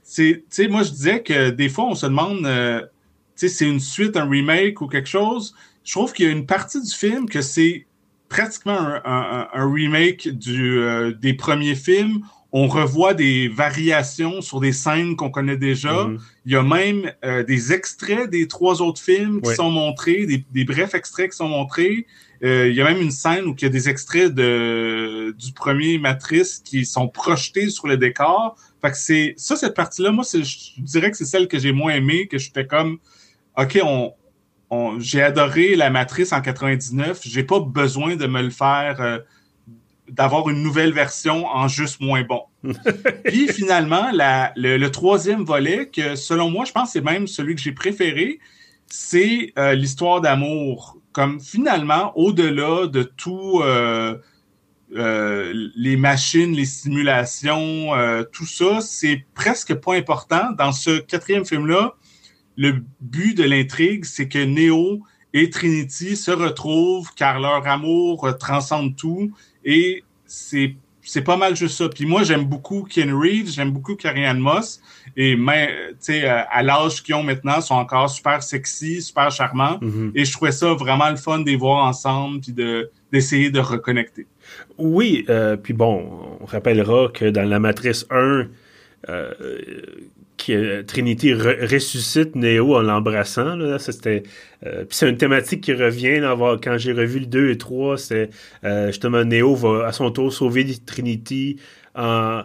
c'est, 0.03 0.43
tu 0.49 0.63
sais, 0.63 0.67
moi, 0.67 0.83
je 0.83 0.91
disais 0.91 1.23
que 1.23 1.51
des 1.51 1.69
fois, 1.69 1.85
on 1.85 1.95
se 1.95 2.05
demande, 2.05 2.45
euh, 2.45 2.81
tu 2.81 2.87
sais, 3.35 3.47
c'est 3.47 3.65
une 3.65 3.79
suite, 3.79 4.17
un 4.17 4.29
remake 4.29 4.81
ou 4.81 4.87
quelque 4.87 5.07
chose. 5.07 5.55
Je 5.85 5.93
trouve 5.93 6.11
qu'il 6.11 6.25
y 6.25 6.27
a 6.27 6.33
une 6.33 6.45
partie 6.45 6.81
du 6.81 6.91
film 6.91 7.29
que 7.29 7.41
c'est 7.41 7.85
pratiquement 8.27 8.77
un, 9.05 9.47
remake 9.53 10.27
du, 10.37 10.79
euh, 10.79 11.13
des 11.13 11.33
premiers 11.33 11.75
films. 11.75 12.23
On 12.51 12.67
revoit 12.67 13.13
des 13.13 13.47
variations 13.47 14.41
sur 14.41 14.59
des 14.59 14.73
scènes 14.73 15.15
qu'on 15.15 15.29
connaît 15.29 15.55
déjà. 15.55 16.07
Mm-hmm. 16.07 16.19
Il 16.45 16.51
y 16.51 16.55
a 16.57 16.63
même 16.63 17.09
euh, 17.23 17.41
des 17.43 17.71
extraits 17.71 18.29
des 18.29 18.49
trois 18.49 18.81
autres 18.81 19.01
films 19.01 19.39
qui 19.39 19.55
sont 19.55 19.71
montrés, 19.71 20.25
des, 20.25 20.45
des 20.51 20.65
brefs 20.65 20.93
extraits 20.93 21.31
qui 21.31 21.37
sont 21.37 21.47
montrés. 21.47 22.05
Euh, 22.43 22.69
il 22.69 22.75
y 22.75 22.81
a 22.81 22.85
même 22.85 23.01
une 23.01 23.11
scène 23.11 23.45
où 23.45 23.55
il 23.57 23.63
y 23.63 23.65
a 23.65 23.69
des 23.69 23.89
extraits 23.89 24.33
de, 24.33 25.35
du 25.37 25.53
premier 25.53 25.97
Matrice 25.97 26.61
qui 26.63 26.85
sont 26.85 27.07
projetés 27.07 27.69
sur 27.69 27.87
le 27.87 27.97
décor. 27.97 28.55
Fait 28.81 28.91
que 28.91 28.97
c'est 28.97 29.33
ça, 29.37 29.55
cette 29.55 29.73
partie-là, 29.73 30.11
moi, 30.11 30.23
je 30.31 30.81
dirais 30.81 31.09
que 31.09 31.17
c'est 31.17 31.25
celle 31.25 31.47
que 31.47 31.57
j'ai 31.57 31.71
moins 31.71 31.93
aimée, 31.93 32.27
que 32.27 32.37
j'étais 32.37 32.67
comme, 32.67 32.99
OK, 33.57 33.79
on, 33.83 34.13
on 34.69 34.99
j'ai 34.99 35.21
adoré 35.21 35.75
la 35.75 35.89
Matrice 35.89 36.31
en 36.31 36.41
99, 36.41 37.21
j'ai 37.23 37.43
pas 37.43 37.59
besoin 37.59 38.15
de 38.15 38.27
me 38.27 38.41
le 38.41 38.51
faire, 38.51 39.01
euh, 39.01 39.19
d'avoir 40.09 40.49
une 40.49 40.61
nouvelle 40.61 40.93
version 40.93 41.45
en 41.47 41.67
juste 41.67 41.99
moins 41.99 42.23
bon. 42.23 42.43
Puis 43.25 43.47
finalement, 43.49 44.09
la, 44.13 44.53
le, 44.55 44.87
troisième 44.89 45.43
volet, 45.43 45.89
que 45.89 46.15
selon 46.15 46.49
moi, 46.49 46.65
je 46.65 46.71
pense 46.71 46.89
que 46.89 46.93
c'est 46.93 47.01
même 47.01 47.27
celui 47.27 47.55
que 47.55 47.61
j'ai 47.61 47.71
préféré, 47.71 48.39
c'est 48.87 49.51
euh, 49.57 49.73
l'histoire 49.73 50.21
d'amour 50.21 50.97
comme 51.17 51.41
finalement, 51.41 52.15
au-delà 52.15 52.85
de 52.85 53.01
tout 53.01 53.61
euh, 53.63 54.19
euh, 54.95 55.51
les 55.75 55.97
machines, 55.97 56.53
les 56.53 56.65
simulations, 56.65 57.95
euh, 57.95 58.21
tout 58.21 58.45
ça, 58.45 58.81
c'est 58.81 59.25
presque 59.33 59.73
pas 59.73 59.95
important. 59.95 60.51
Dans 60.59 60.71
ce 60.71 60.99
quatrième 60.99 61.43
film-là, 61.43 61.95
le 62.55 62.83
but 63.01 63.35
de 63.35 63.45
l'intrigue, 63.45 64.05
c'est 64.05 64.27
que 64.27 64.37
Neo 64.37 65.01
et 65.33 65.49
Trinity 65.49 66.15
se 66.15 66.29
retrouvent 66.29 67.11
car 67.15 67.39
leur 67.39 67.65
amour 67.65 68.37
transcende 68.39 68.95
tout 68.95 69.31
et 69.65 70.03
c'est 70.27 70.75
c'est 71.07 71.21
pas 71.21 71.37
mal 71.37 71.55
juste 71.55 71.77
ça. 71.77 71.89
Puis 71.89 72.05
moi, 72.05 72.23
j'aime 72.23 72.45
beaucoup 72.45 72.83
Ken 72.83 73.13
Reeves, 73.13 73.49
j'aime 73.49 73.71
beaucoup 73.71 73.95
Carrie 73.95 74.31
Moss. 74.39 74.81
Et 75.15 75.35
mais, 75.35 75.73
à 76.51 76.63
l'âge 76.63 77.01
qu'ils 77.01 77.15
ont 77.15 77.23
maintenant, 77.23 77.61
sont 77.61 77.75
encore 77.75 78.09
super 78.09 78.43
sexy, 78.43 79.01
super 79.01 79.31
charmants. 79.31 79.79
Mm-hmm. 79.81 80.11
Et 80.15 80.25
je 80.25 80.31
trouvais 80.33 80.51
ça 80.51 80.73
vraiment 80.73 81.09
le 81.09 81.15
fun 81.15 81.39
de 81.39 81.45
les 81.45 81.55
voir 81.55 81.85
ensemble 81.85 82.41
puis 82.41 82.51
de 82.51 82.89
d'essayer 83.11 83.49
de 83.49 83.59
reconnecter. 83.59 84.27
Oui, 84.77 85.25
euh, 85.29 85.55
puis 85.55 85.73
bon, 85.73 86.37
on 86.41 86.45
rappellera 86.45 87.07
que 87.13 87.25
dans 87.25 87.47
la 87.47 87.59
Matrice 87.59 88.05
1, 88.11 88.47
qui 90.37 90.55
Trinity 90.85 91.33
ressuscite 91.33 92.35
Neo 92.35 92.75
en 92.75 92.81
l'embrassant. 92.81 93.57
c'était, 93.79 94.23
c'est 94.89 95.09
une 95.09 95.17
thématique 95.17 95.61
qui 95.61 95.73
revient 95.73 96.21
quand 96.61 96.77
j'ai 96.77 96.93
revu 96.93 97.19
le 97.19 97.25
2 97.25 97.49
et 97.49 97.57
3. 97.57 97.97
C'est 97.97 98.29
justement 98.87 99.23
Neo 99.25 99.55
va 99.55 99.87
à 99.87 99.91
son 99.91 100.11
tour 100.11 100.31
sauver 100.31 100.65
Trinity 100.85 101.57
en 101.95 102.43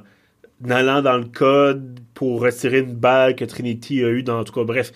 allant 0.69 1.03
dans 1.03 1.19
le 1.19 1.25
code 1.25 2.01
pour 2.15 2.41
retirer 2.41 2.81
une 2.81 2.95
balle 2.95 3.35
que 3.35 3.45
Trinity 3.45 4.05
a 4.05 4.09
eue 4.09 4.23
dans 4.23 4.45
tout 4.45 4.53
cas 4.53 4.65
bref 4.65 4.93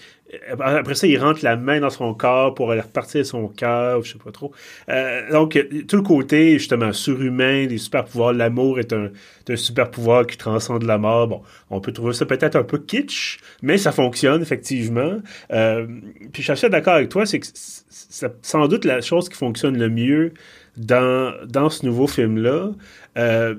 après 0.59 0.95
ça 0.95 1.07
il 1.07 1.19
rentre 1.19 1.45
la 1.45 1.57
main 1.57 1.81
dans 1.81 1.91
son 1.91 2.13
corps 2.13 2.55
pour 2.55 2.73
aller 2.73 2.81
repartir 2.81 3.25
son 3.25 3.47
cœur 3.49 4.03
je 4.03 4.13
sais 4.13 4.19
pas 4.19 4.33
trop 4.33 4.53
euh, 4.89 5.31
donc 5.31 5.59
tout 5.87 5.97
le 5.97 6.03
côté 6.03 6.59
justement 6.59 6.93
surhumain 6.93 7.67
des 7.67 7.79
super 7.79 8.05
pouvoirs 8.05 8.33
l'amour 8.33 8.81
est 8.81 8.93
un, 8.93 9.11
un, 9.49 9.57
super 9.57 9.91
pouvoir 9.91 10.27
qui 10.27 10.37
transcende 10.37 10.83
la 10.83 10.99
mort 10.99 11.29
bon 11.29 11.43
on 11.71 11.81
peut 11.81 11.93
trouver 11.93 12.13
ça 12.13 12.27
peut-être 12.27 12.57
un 12.57 12.65
peu 12.65 12.79
kitsch 12.79 13.39
mais 13.63 13.79
ça 13.79 13.93
fonctionne 13.93 14.43
effectivement 14.43 15.19
euh, 15.53 15.87
puis 16.33 16.43
je 16.43 16.53
suis 16.53 16.71
d'accord 16.71 16.95
avec 16.95 17.09
toi 17.09 17.25
c'est 17.25 17.39
que 17.39 17.47
c'est 17.53 18.33
sans 18.43 18.67
doute 18.67 18.85
la 18.85 19.01
chose 19.01 19.29
qui 19.29 19.37
fonctionne 19.37 19.79
le 19.79 19.89
mieux 19.89 20.33
dans, 20.77 21.35
dans 21.47 21.71
ce 21.71 21.87
nouveau 21.87 22.09
film 22.09 22.39
là 22.39 22.71
euh, 23.17 23.55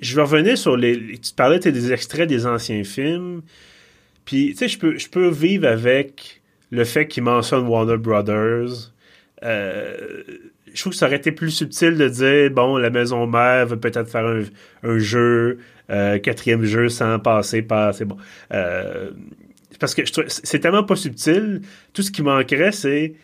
je 0.00 0.16
vais 0.16 0.22
revenir 0.22 0.58
sur 0.58 0.76
les. 0.76 1.18
Tu 1.18 1.32
parlais 1.34 1.58
des 1.58 1.92
extraits 1.92 2.28
des 2.28 2.46
anciens 2.46 2.82
films. 2.84 3.42
Puis, 4.26 4.50
tu 4.50 4.56
sais, 4.56 4.68
je 4.68 4.78
peux, 4.78 4.98
je 4.98 5.08
peux 5.08 5.28
vivre 5.28 5.66
avec 5.66 6.42
le 6.70 6.84
fait 6.84 7.06
qu'il 7.06 7.22
mentionne 7.22 7.66
Warner 7.66 7.96
Brothers. 7.96 8.92
Euh, 9.42 9.96
je 10.74 10.80
trouve 10.80 10.92
que 10.92 10.98
ça 10.98 11.06
aurait 11.06 11.16
été 11.16 11.32
plus 11.32 11.50
subtil 11.50 11.96
de 11.96 12.08
dire 12.08 12.50
bon, 12.50 12.76
la 12.76 12.90
maison 12.90 13.26
mère 13.26 13.66
veut 13.66 13.78
peut-être 13.78 14.10
faire 14.10 14.26
un, 14.82 14.98
jeu, 14.98 15.58
euh, 15.90 16.18
quatrième 16.18 16.64
jeu 16.64 16.88
sans 16.88 17.18
passer 17.18 17.62
par. 17.62 17.94
C'est 17.94 18.04
bon. 18.04 18.18
Euh, 18.52 19.10
parce 19.78 19.94
que 19.94 20.02
c'est 20.28 20.58
tellement 20.58 20.84
pas 20.84 20.96
subtil. 20.96 21.62
Tout 21.92 22.02
ce 22.02 22.10
qui 22.10 22.22
manquerait, 22.22 22.72
c'est 22.72 23.14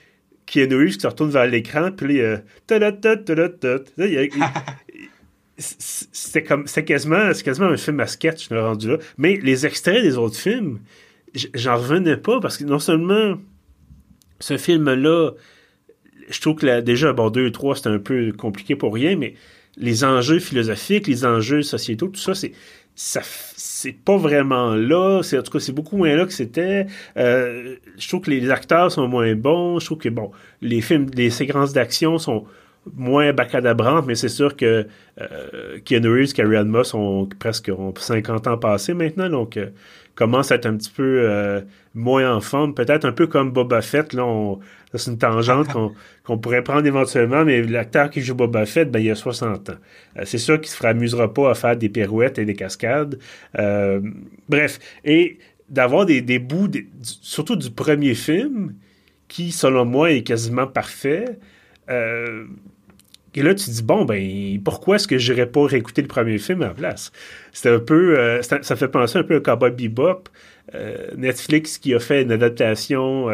Keanu 0.46 0.76
Reeves 0.76 0.94
qui 0.94 1.00
se 1.00 1.06
retourne 1.06 1.30
vers 1.30 1.46
l'écran, 1.46 1.90
puis 1.90 2.18
là, 2.18 2.40
il 2.70 4.12
y 4.12 4.18
a 4.18 4.28
c'est 6.32 6.42
comme 6.42 6.66
c'est 6.66 6.84
quasiment 6.84 7.30
quasiment 7.44 7.66
un 7.66 7.76
film 7.76 8.00
à 8.00 8.06
sketch 8.06 8.48
le 8.50 8.62
rendu 8.62 8.88
là. 8.88 8.98
Mais 9.18 9.38
les 9.42 9.66
extraits 9.66 10.02
des 10.02 10.16
autres 10.16 10.36
films 10.36 10.78
j'en 11.54 11.76
revenais 11.76 12.16
pas 12.16 12.40
parce 12.40 12.56
que 12.56 12.64
non 12.64 12.78
seulement 12.78 13.34
ce 14.40 14.56
film 14.56 14.90
là 14.94 15.32
je 16.30 16.40
trouve 16.40 16.56
que 16.56 16.80
déjà 16.80 17.12
bon 17.12 17.28
2 17.28 17.48
et 17.48 17.52
3 17.52 17.76
c'était 17.76 17.88
un 17.90 17.98
peu 17.98 18.32
compliqué 18.32 18.76
pour 18.76 18.94
rien 18.94 19.14
mais 19.16 19.34
les 19.76 20.04
enjeux 20.04 20.38
philosophiques 20.38 21.06
les 21.06 21.26
enjeux 21.26 21.60
sociétaux 21.62 22.08
tout 22.08 22.20
ça 22.20 22.34
c'est 22.34 22.52
ça 22.94 23.20
c'est 23.56 23.92
pas 23.92 24.16
vraiment 24.16 24.74
là. 24.74 25.22
C'est 25.22 25.38
en 25.38 25.42
tout 25.42 25.50
cas 25.52 25.58
c'est 25.58 25.72
beaucoup 25.72 25.96
moins 25.96 26.14
là 26.14 26.26
que 26.26 26.32
c'était. 26.32 26.86
Euh, 27.16 27.76
je 27.96 28.06
trouve 28.06 28.20
que 28.20 28.30
les 28.30 28.50
acteurs 28.50 28.92
sont 28.92 29.08
moins 29.08 29.34
bons. 29.34 29.80
Je 29.80 29.86
trouve 29.86 29.98
que 29.98 30.10
bon 30.10 30.30
les 30.60 30.82
films 30.82 31.06
les 31.14 31.30
séquences 31.30 31.72
d'action 31.72 32.18
sont 32.18 32.44
moins 32.94 33.32
bacadabrante, 33.32 34.06
mais 34.06 34.14
c'est 34.14 34.28
sûr 34.28 34.56
que 34.56 34.86
euh, 35.20 35.78
Keanu 35.84 36.08
Reeves, 36.08 36.32
Carrie 36.32 36.56
Ann 36.56 36.68
Moss 36.68 36.94
ont 36.94 37.28
presque 37.38 37.70
ont 37.76 37.94
50 37.96 38.46
ans 38.48 38.58
passés 38.58 38.94
maintenant, 38.94 39.28
donc 39.28 39.56
euh, 39.56 39.68
commence 40.14 40.50
à 40.50 40.56
être 40.56 40.66
un 40.66 40.76
petit 40.76 40.90
peu 40.90 41.22
euh, 41.28 41.60
moins 41.94 42.34
en 42.34 42.40
forme, 42.40 42.74
peut-être 42.74 43.04
un 43.04 43.12
peu 43.12 43.26
comme 43.26 43.50
Boba 43.52 43.82
Fett, 43.82 44.12
là, 44.12 44.56
c'est 44.94 45.10
une 45.10 45.18
tangente 45.18 45.68
qu'on 46.24 46.38
pourrait 46.38 46.62
prendre 46.62 46.86
éventuellement, 46.86 47.44
mais 47.44 47.62
l'acteur 47.62 48.10
qui 48.10 48.20
joue 48.20 48.34
Boba 48.34 48.66
Fett, 48.66 48.90
ben, 48.90 48.98
il 48.98 49.10
a 49.10 49.14
60 49.14 49.70
ans. 49.70 49.72
Euh, 50.16 50.22
c'est 50.24 50.38
sûr 50.38 50.60
qu'il 50.60 50.70
se 50.70 50.84
amusera 50.84 51.32
pas 51.32 51.50
à 51.52 51.54
faire 51.54 51.76
des 51.76 51.88
pirouettes 51.88 52.38
et 52.38 52.44
des 52.44 52.54
cascades. 52.54 53.18
bref, 54.48 54.80
et 55.04 55.38
d'avoir 55.68 56.04
des, 56.04 56.20
des 56.20 56.38
bouts, 56.38 56.68
surtout 57.02 57.56
du 57.56 57.70
premier 57.70 58.14
film, 58.14 58.74
qui, 59.28 59.50
selon 59.50 59.86
moi, 59.86 60.10
est 60.10 60.22
quasiment 60.22 60.66
parfait, 60.66 61.38
euh, 61.90 62.44
et 63.34 63.42
là, 63.42 63.54
tu 63.54 63.64
te 63.64 63.70
dis, 63.70 63.82
bon, 63.82 64.04
ben, 64.04 64.60
pourquoi 64.62 64.96
est-ce 64.96 65.08
que 65.08 65.18
j'irais 65.18 65.46
pas 65.46 65.66
réécouter 65.66 66.02
le 66.02 66.08
premier 66.08 66.38
film 66.38 66.60
la 66.60 66.70
place? 66.70 67.12
C'est 67.52 67.70
un 67.70 67.78
peu, 67.78 68.18
euh, 68.18 68.42
ça 68.42 68.76
fait 68.76 68.88
penser 68.88 69.18
un 69.18 69.22
peu 69.22 69.36
à 69.36 69.40
Cowboy 69.40 69.70
Bebop. 69.70 70.28
Euh, 70.74 71.08
Netflix 71.16 71.76
qui 71.78 71.92
a 71.92 71.98
fait 71.98 72.22
une 72.22 72.30
adaptation 72.30 73.28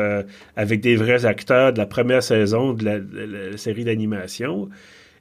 avec 0.56 0.80
des 0.80 0.96
vrais 0.96 1.26
acteurs 1.26 1.72
de 1.72 1.78
la 1.78 1.86
première 1.86 2.22
saison 2.22 2.72
de 2.72 2.84
la, 2.84 3.56
série 3.56 3.84
d'animation. 3.84 4.68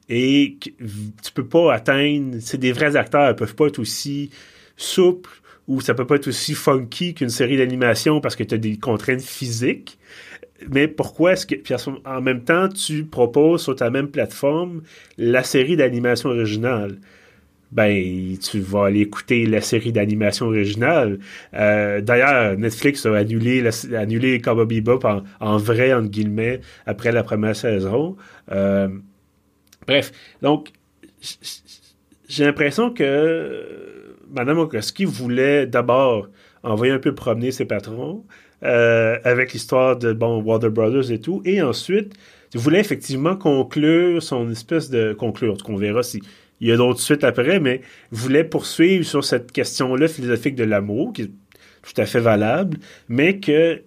Et 0.08 0.56
tu 0.60 1.32
peux 1.34 1.46
pas 1.46 1.74
atteindre, 1.74 2.36
c'est 2.40 2.56
des 2.56 2.72
vrais 2.72 2.96
acteurs, 2.96 3.30
ils 3.30 3.36
peuvent 3.36 3.54
pas 3.54 3.66
être 3.66 3.78
aussi 3.78 4.30
souples 4.78 5.30
ou 5.68 5.82
ça 5.82 5.92
peut 5.94 6.06
pas 6.06 6.16
être 6.16 6.28
aussi 6.28 6.54
funky 6.54 7.14
qu'une 7.14 7.28
série 7.28 7.58
d'animation 7.58 8.20
parce 8.22 8.34
que 8.34 8.42
tu 8.42 8.54
as 8.54 8.58
des 8.58 8.78
contraintes 8.78 9.20
physiques 9.20 9.98
mais 10.70 10.88
pourquoi 10.88 11.32
est-ce 11.32 11.46
que. 11.46 11.54
Puis 11.54 11.74
en 12.04 12.20
même 12.20 12.42
temps, 12.42 12.68
tu 12.68 13.04
proposes 13.04 13.62
sur 13.62 13.76
ta 13.76 13.90
même 13.90 14.08
plateforme 14.08 14.82
la 15.16 15.42
série 15.42 15.76
d'animation 15.76 16.30
originale? 16.30 16.98
Ben, 17.70 18.36
tu 18.38 18.60
vas 18.60 18.86
aller 18.86 19.00
écouter 19.00 19.44
la 19.44 19.60
série 19.60 19.92
d'animation 19.92 20.46
originale. 20.46 21.18
Euh, 21.52 22.00
d'ailleurs, 22.00 22.56
Netflix 22.56 23.04
a 23.04 23.14
annulé, 23.14 23.60
la, 23.60 23.70
annulé 23.98 24.38
Bebop 24.38 25.00
en, 25.40 25.56
vrai, 25.58 25.92
entre 25.92 26.08
guillemets, 26.08 26.60
après 26.86 27.12
la 27.12 27.22
première 27.22 27.54
saison. 27.54 28.16
Euh, 28.50 28.88
bref, 29.86 30.12
donc, 30.40 30.72
j'ai 32.26 32.46
l'impression 32.46 32.90
que 32.90 34.16
Mme 34.30 34.60
Okoski 34.60 35.04
voulait 35.04 35.66
d'abord 35.66 36.28
envoyer 36.62 36.92
un 36.92 36.98
peu 36.98 37.14
promener 37.14 37.50
ses 37.50 37.66
patrons. 37.66 38.24
Euh, 38.64 39.18
avec 39.22 39.52
l'histoire 39.52 39.96
de 39.96 40.12
bon 40.12 40.42
Warner 40.42 40.70
Brothers 40.70 41.12
et 41.12 41.20
tout. 41.20 41.40
Et 41.44 41.62
ensuite, 41.62 42.14
il 42.52 42.58
voulait 42.58 42.80
effectivement 42.80 43.36
conclure 43.36 44.20
son 44.20 44.50
espèce 44.50 44.90
de 44.90 45.12
conclure. 45.12 45.58
qu'on 45.62 45.76
verra 45.76 46.02
si 46.02 46.20
il 46.60 46.66
y 46.66 46.72
a 46.72 46.76
d'autres 46.76 47.00
suites 47.00 47.22
après, 47.22 47.60
mais 47.60 47.82
voulait 48.10 48.42
poursuivre 48.42 49.04
sur 49.04 49.22
cette 49.22 49.52
question-là 49.52 50.08
philosophique 50.08 50.56
de 50.56 50.64
l'amour, 50.64 51.12
qui 51.12 51.22
est 51.22 51.30
tout 51.82 52.00
à 52.00 52.04
fait 52.04 52.18
valable, 52.18 52.78
mais 53.08 53.38
que 53.38 53.80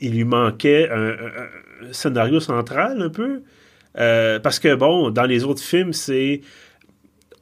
il 0.00 0.14
lui 0.14 0.24
manquait 0.24 0.90
un, 0.90 1.14
scénario 1.92 2.40
central 2.40 3.00
un 3.00 3.10
peu. 3.10 3.42
Euh, 3.96 4.40
parce 4.40 4.58
que 4.58 4.74
bon, 4.74 5.10
dans 5.10 5.22
les 5.22 5.44
autres 5.44 5.62
films, 5.62 5.92
c'est 5.92 6.40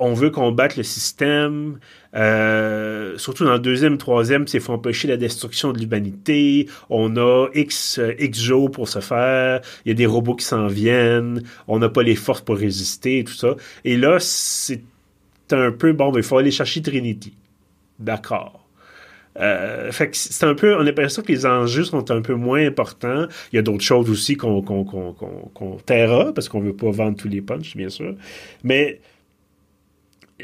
on 0.03 0.15
veut 0.15 0.31
combattre 0.31 0.75
le 0.77 0.83
système, 0.83 1.79
euh, 2.17 3.17
surtout 3.19 3.45
dans 3.45 3.53
le 3.53 3.61
deuxième, 3.61 3.99
troisième, 3.99 4.49
c'est 4.49 4.59
faut 4.59 4.73
empêcher 4.73 5.07
la 5.07 5.17
destruction 5.17 5.73
de 5.73 5.79
l'humanité. 5.79 6.69
On 6.91 7.17
a 7.17 7.49
X, 7.55 8.01
euh, 8.01 8.13
X 8.19 8.41
jours 8.41 8.71
pour 8.73 8.89
se 8.89 8.99
faire. 8.99 9.61
Il 9.85 9.91
y 9.91 9.93
a 9.93 9.95
des 9.95 10.07
robots 10.07 10.35
qui 10.35 10.45
s'en 10.45 10.67
viennent. 10.67 11.43
On 11.69 11.79
n'a 11.79 11.89
pas 11.89 12.03
les 12.03 12.17
forces 12.17 12.41
pour 12.41 12.57
résister 12.57 13.21
et 13.21 13.25
tout 13.25 13.33
ça. 13.33 13.55
Et 13.85 13.97
là, 13.97 14.19
c'est 14.19 14.83
un 15.53 15.71
peu 15.71 15.93
bon, 15.93 16.13
il 16.17 16.23
faut 16.25 16.37
aller 16.37 16.51
chercher 16.51 16.83
Trinity. 16.83 17.35
D'accord. 18.01 18.59
Euh, 19.39 19.91
c'est 20.13 20.45
un 20.45 20.55
peu, 20.55 20.75
on 20.75 20.81
a 20.81 20.83
l'impression 20.83 21.23
que 21.23 21.33
les 21.33 21.47
enjeux 21.47 21.85
sont 21.85 22.11
un 22.11 22.21
peu 22.21 22.35
moins 22.35 22.67
importants. 22.67 23.27
Il 23.53 23.57
y 23.57 23.59
a 23.59 23.63
d'autres 23.63 23.85
choses 23.85 24.11
aussi 24.11 24.37
qu'on 24.37 24.63
qu'on 24.63 24.85
qu'on 24.85 25.77
taira 25.87 26.33
parce 26.35 26.49
qu'on 26.49 26.61
veut 26.61 26.77
pas 26.77 26.91
vendre 26.91 27.17
tous 27.17 27.29
les 27.29 27.41
punchs, 27.41 27.77
bien 27.77 27.89
sûr. 27.89 28.15
Mais 28.65 29.01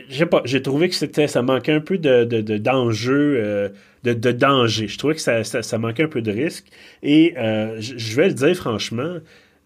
j'ai 0.09 0.27
pas, 0.27 0.43
j'ai 0.45 0.63
trouvé 0.63 0.89
que 0.89 0.95
c'était, 0.95 1.29
ça 1.29 1.43
manquait 1.43 1.73
un 1.73 1.81
peu 1.81 1.99
de, 1.99 2.25
d'enjeu, 2.59 3.37
euh, 3.37 3.69
de, 4.05 4.13
de, 4.13 4.33
danger. 4.33 4.89
Je 4.89 4.99
trouvais 4.99 5.15
que 5.15 5.21
ça, 5.21 5.45
ça, 5.45 5.79
manquait 5.79 6.05
un 6.05 6.09
peu 6.09 6.23
de 6.23 6.31
risque. 6.31 6.67
Et 7.03 7.35
euh, 7.37 7.77
je 7.81 8.17
vais 8.17 8.29
le 8.29 8.35
dire 8.35 8.55
franchement, 8.55 9.17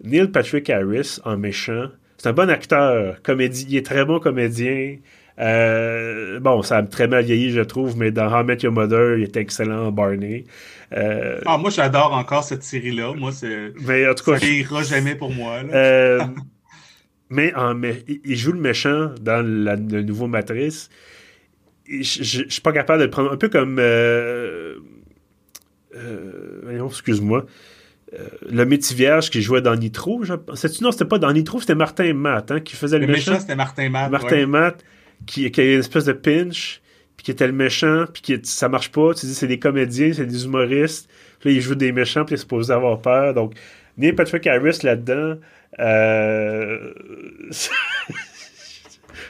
Neil 0.05 0.29
Patrick 0.29 0.69
Harris 0.71 1.19
en 1.25 1.37
méchant, 1.37 1.89
c'est 2.19 2.29
un 2.29 2.33
bon 2.33 2.51
acteur, 2.51 3.21
comédie, 3.23 3.67
il 3.69 3.77
est 3.77 3.87
très 3.87 4.05
bon 4.05 4.21
comédien. 4.21 4.97
Euh, 5.39 6.39
bon, 6.41 6.63
ça 6.63 6.79
a 6.79 6.83
très 6.83 7.09
mal 7.09 7.25
vieilli, 7.25 7.51
je 7.51 7.63
trouve, 7.63 7.97
mais 7.97 8.11
dans 8.11 8.33
How 8.33 8.43
I 8.43 8.45
Met 8.45 8.59
Your 8.63 8.73
Mother, 8.73 9.19
il 9.19 9.25
était 9.25 9.41
excellent 9.41 9.87
en 9.87 9.93
Barney. 9.93 10.45
ah, 10.95 11.59
moi, 11.59 11.71
j'adore 11.71 12.13
encore 12.13 12.45
cette 12.45 12.63
série-là. 12.63 13.15
Moi, 13.15 13.33
c'est. 13.33 13.73
Mais 13.81 14.07
en 14.07 14.15
tout 14.15 14.31
cas. 14.31 14.39
Ça 14.39 14.47
ira 14.47 14.83
jamais 14.83 15.15
pour 15.15 15.33
moi. 15.33 15.61
mais, 17.33 18.05
il 18.25 18.37
joue 18.37 18.53
le 18.53 18.61
méchant 18.61 19.11
dans 19.21 19.45
la, 19.45 19.77
le 19.77 20.03
nouveau 20.03 20.27
Matrice. 20.27 20.91
Je, 21.89 22.45
suis 22.49 22.61
pas 22.63 22.73
capable 22.73 23.01
de 23.01 23.05
le 23.05 23.11
prendre. 23.11 23.33
Un 23.33 23.37
peu 23.37 23.49
comme. 23.49 23.79
Euh, 23.79 24.77
euh, 25.95 26.87
excuse-moi. 26.87 27.47
Euh, 28.15 28.29
le 28.51 28.67
métier 28.67 28.95
vierge 28.95 29.31
qui 29.31 29.41
jouait 29.41 29.63
dans 29.63 29.75
Nitro. 29.75 30.23
C'est-tu, 30.55 30.85
non, 30.85 30.93
c'était 30.93 31.07
pas 31.07 31.19
dans 31.19 31.33
Nitro, 31.33 31.61
c'était 31.61 31.75
Martin 31.75 32.13
Matt 32.13 32.51
hein, 32.51 32.61
qui 32.61 32.77
faisait 32.77 32.99
le, 32.99 33.07
le 33.07 33.13
méchant. 33.13 33.41
c'était 33.41 33.57
Martin 33.57 33.89
Matt. 33.89 34.11
Martin 34.11 34.47
Matt 34.47 34.85
qui, 35.27 35.51
qui 35.51 35.61
a 35.61 35.65
une 35.65 35.81
espèce 35.81 36.05
de 36.05 36.13
pinch, 36.13 36.83
puis 37.17 37.25
qui 37.25 37.31
était 37.31 37.47
le 37.47 37.55
méchant, 37.55 38.05
puis 38.13 38.23
qui 38.23 38.39
ça 38.43 38.69
marche 38.69 38.93
pas. 38.93 39.15
Tu 39.15 39.27
dis, 39.27 39.35
c'est 39.35 39.47
des 39.47 39.59
comédiens, 39.59 40.13
c'est 40.13 40.27
des 40.27 40.45
humoristes. 40.45 41.09
Puis 41.41 41.51
là, 41.51 41.57
ils 41.57 41.63
jouent 41.63 41.75
des 41.75 41.93
méchants, 41.93 42.25
puis 42.25 42.35
ils 42.35 42.39
sont 42.39 42.43
supposés 42.43 42.73
avoir 42.73 43.01
peur. 43.01 43.33
Donc, 43.33 43.55
Neil 43.97 44.13
Patrick 44.13 44.47
Harris 44.47 44.79
là-dedans, 44.83 45.37
euh, 45.79 46.93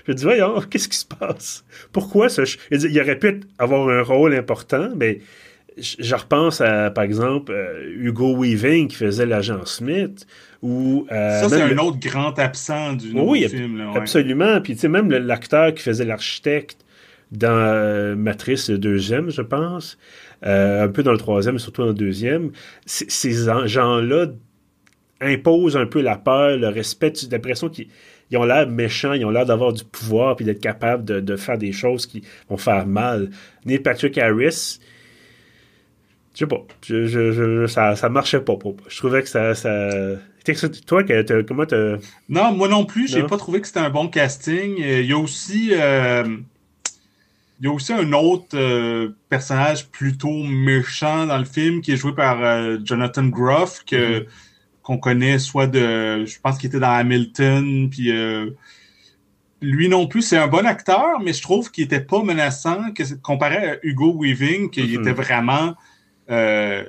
Je 0.07 0.13
dis, 0.13 0.25
voyons, 0.25 0.61
qu'est-ce 0.69 0.89
qui 0.89 0.97
se 0.97 1.07
passe? 1.07 1.65
Pourquoi 1.93 2.29
ce. 2.29 2.43
Il, 2.71 3.01
aurait 3.01 3.19
pu 3.19 3.41
avoir 3.59 3.89
un 3.89 4.03
rôle 4.03 4.35
important, 4.35 4.89
mais 4.97 5.21
je, 5.79 6.15
repense 6.15 6.61
à, 6.61 6.91
par 6.91 7.05
exemple, 7.05 7.53
euh, 7.53 7.89
Hugo 7.97 8.37
Weaving 8.37 8.89
qui 8.89 8.97
faisait 8.97 9.27
l'agent 9.27 9.65
Smith. 9.65 10.27
Ou, 10.61 11.07
euh, 11.11 11.41
ça, 11.41 11.49
c'est 11.49 11.63
un 11.63 11.79
autre 11.79 11.99
grand 11.99 12.39
absent 12.39 12.95
du 12.95 13.13
oui, 13.13 13.49
film. 13.49 13.79
Là, 13.79 13.93
Absolument. 13.95 14.61
Puis, 14.61 14.75
tu 14.75 14.81
sais, 14.81 14.89
même 14.89 15.11
l'acteur 15.11 15.75
qui 15.75 15.83
faisait 15.83 16.05
l'architecte 16.05 16.85
dans 17.31 17.49
euh, 17.51 18.15
Matrice 18.15 18.71
deuxième, 18.71 19.31
je 19.31 19.43
pense, 19.43 19.99
un 20.43 20.89
peu 20.89 21.03
dans 21.03 21.13
le 21.13 21.19
troisième, 21.19 21.59
surtout 21.59 21.83
dans 21.83 21.89
le 21.89 21.95
deuxième, 21.95 22.51
ces 22.85 23.33
gens-là 23.33 24.27
imposent 25.23 25.77
un 25.77 25.87
peu 25.87 26.01
la 26.01 26.17
peur, 26.17 26.57
le 26.57 26.69
respect. 26.69 27.13
L'impression 27.31 27.69
qu'ils 27.69 27.89
ont 28.35 28.45
l'air 28.45 28.69
méchants, 28.69 29.13
ils 29.13 29.25
ont 29.25 29.31
l'air 29.31 29.47
d'avoir 29.47 29.73
du 29.73 29.85
pouvoir 29.85 30.37
puis 30.37 30.45
d'être 30.45 30.61
capables 30.61 31.05
de, 31.05 31.37
faire 31.37 31.59
des 31.59 31.73
choses 31.73 32.07
qui 32.07 32.23
vont 32.49 32.57
faire 32.57 32.87
mal. 32.87 33.31
Neil 33.65 33.79
Patrick 33.79 34.19
Harris, 34.19 34.79
je 36.35 36.39
sais 36.39 36.47
pas, 36.47 36.65
je, 36.87 37.67
ça, 37.67 37.95
ça 37.95 38.09
marchait 38.09 38.41
pas 38.41 38.57
pour 38.57 38.77
Je 38.89 38.97
trouvais 38.97 39.23
que 39.23 39.29
ça. 39.29 39.55
ça... 39.55 39.81
Toi, 40.87 41.05
comment 41.47 41.67
t'as. 41.67 41.99
Non, 42.29 42.53
moi 42.53 42.67
non 42.69 42.85
plus, 42.85 43.09
j'ai 43.09 43.23
pas 43.23 43.37
trouvé 43.37 43.61
que 43.61 43.67
c'était 43.69 43.81
un 43.81 43.91
bon 43.91 44.09
casting. 44.09 44.83
Euh, 44.83 45.01
il 45.01 45.07
y 45.07 45.13
a 45.13 45.19
aussi. 45.19 45.71
Euh, 45.73 46.25
il 47.61 47.67
y 47.67 47.69
a 47.69 47.73
aussi 47.73 47.93
un 47.93 48.13
autre 48.13 48.57
euh, 48.57 49.11
personnage 49.29 49.87
plutôt 49.87 50.43
méchant 50.43 51.27
dans 51.27 51.39
le 51.39 51.45
film 51.45 51.81
qui 51.81 51.93
est 51.93 51.97
joué 51.97 52.13
par 52.13 52.41
Jonathan 52.85 53.27
Groff, 53.27 53.85
que. 53.85 54.21
Mm-hmm 54.21 54.27
qu'on 54.83 54.99
connaît, 54.99 55.39
soit 55.39 55.67
de, 55.67 56.25
je 56.25 56.41
pense 56.41 56.59
qu'il 56.59 56.69
était 56.69 56.81
dans 56.81 56.91
Hamilton, 56.91 57.89
puis 57.91 58.11
euh, 58.11 58.51
lui 59.61 59.89
non 59.89 60.07
plus, 60.07 60.23
c'est 60.23 60.37
un 60.37 60.49
bon 60.49 60.67
acteur, 60.67 61.21
mais 61.23 61.33
je 61.33 61.43
trouve 61.43 61.71
qu'il 61.71 61.85
était 61.85 62.01
pas 62.01 62.23
menaçant 62.23 62.93
que, 62.93 63.03
comparé 63.15 63.57
à 63.57 63.77
Hugo 63.83 64.17
Weaving, 64.19 64.71
qu'il 64.71 64.87
mm-hmm. 64.87 65.01
était 65.01 65.13
vraiment 65.13 65.75
euh, 66.31 66.85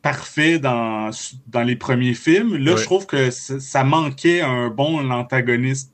parfait 0.00 0.58
dans, 0.58 1.10
dans 1.48 1.62
les 1.62 1.76
premiers 1.76 2.14
films. 2.14 2.56
Là, 2.56 2.76
je 2.76 2.84
trouve 2.84 3.06
que 3.06 3.30
ça 3.30 3.84
manquait 3.84 4.40
un 4.40 4.68
bon 4.68 5.10
antagoniste. 5.10 5.92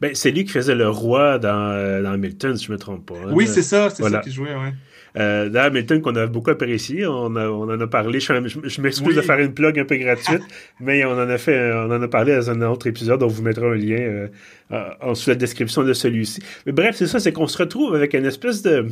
Ben, 0.00 0.14
c'est 0.14 0.30
lui 0.30 0.44
qui 0.44 0.52
faisait 0.52 0.74
le 0.74 0.90
roi 0.90 1.38
dans, 1.38 1.70
euh, 1.70 2.02
dans 2.02 2.12
Hamilton, 2.12 2.56
si 2.56 2.66
je 2.66 2.72
me 2.72 2.78
trompe 2.78 3.06
pas. 3.06 3.14
Hein. 3.14 3.32
oui, 3.32 3.46
c'est 3.46 3.62
ça, 3.62 3.88
c'est 3.88 4.02
ça 4.02 4.18
qui 4.20 4.32
jouait, 4.32 4.54
ouais. 4.54 4.74
Euh, 5.16 5.52
Hamilton 5.54 6.02
qu'on 6.02 6.14
a 6.16 6.26
beaucoup 6.26 6.50
apprécié, 6.50 7.06
on, 7.06 7.34
on 7.34 7.70
en 7.70 7.80
a 7.80 7.86
parlé. 7.86 8.20
Je, 8.20 8.80
m'excuse 8.80 9.16
de 9.16 9.20
faire 9.22 9.38
une 9.38 9.54
plug 9.54 9.78
un 9.78 9.84
peu 9.84 9.96
gratuite, 9.96 10.42
mais 10.80 11.04
on 11.04 11.12
en 11.12 11.28
a 11.30 11.38
fait, 11.38 11.72
on 11.72 11.90
en 11.90 12.02
a 12.02 12.08
parlé 12.08 12.34
dans 12.34 12.50
un 12.50 12.60
autre 12.62 12.86
épisode. 12.86 13.22
On 13.22 13.26
vous 13.26 13.42
mettra 13.42 13.66
un 13.66 13.74
lien 13.74 14.28
euh, 14.72 14.88
en 15.00 15.12
dessous 15.12 15.26
de 15.26 15.30
la 15.30 15.38
description 15.38 15.84
de 15.84 15.92
celui-ci. 15.92 16.42
Mais 16.66 16.72
bref, 16.72 16.96
c'est 16.96 17.06
ça, 17.06 17.18
c'est 17.18 17.32
qu'on 17.32 17.46
se 17.46 17.58
retrouve 17.58 17.94
avec 17.94 18.14
une 18.14 18.26
espèce 18.26 18.62
de 18.62 18.86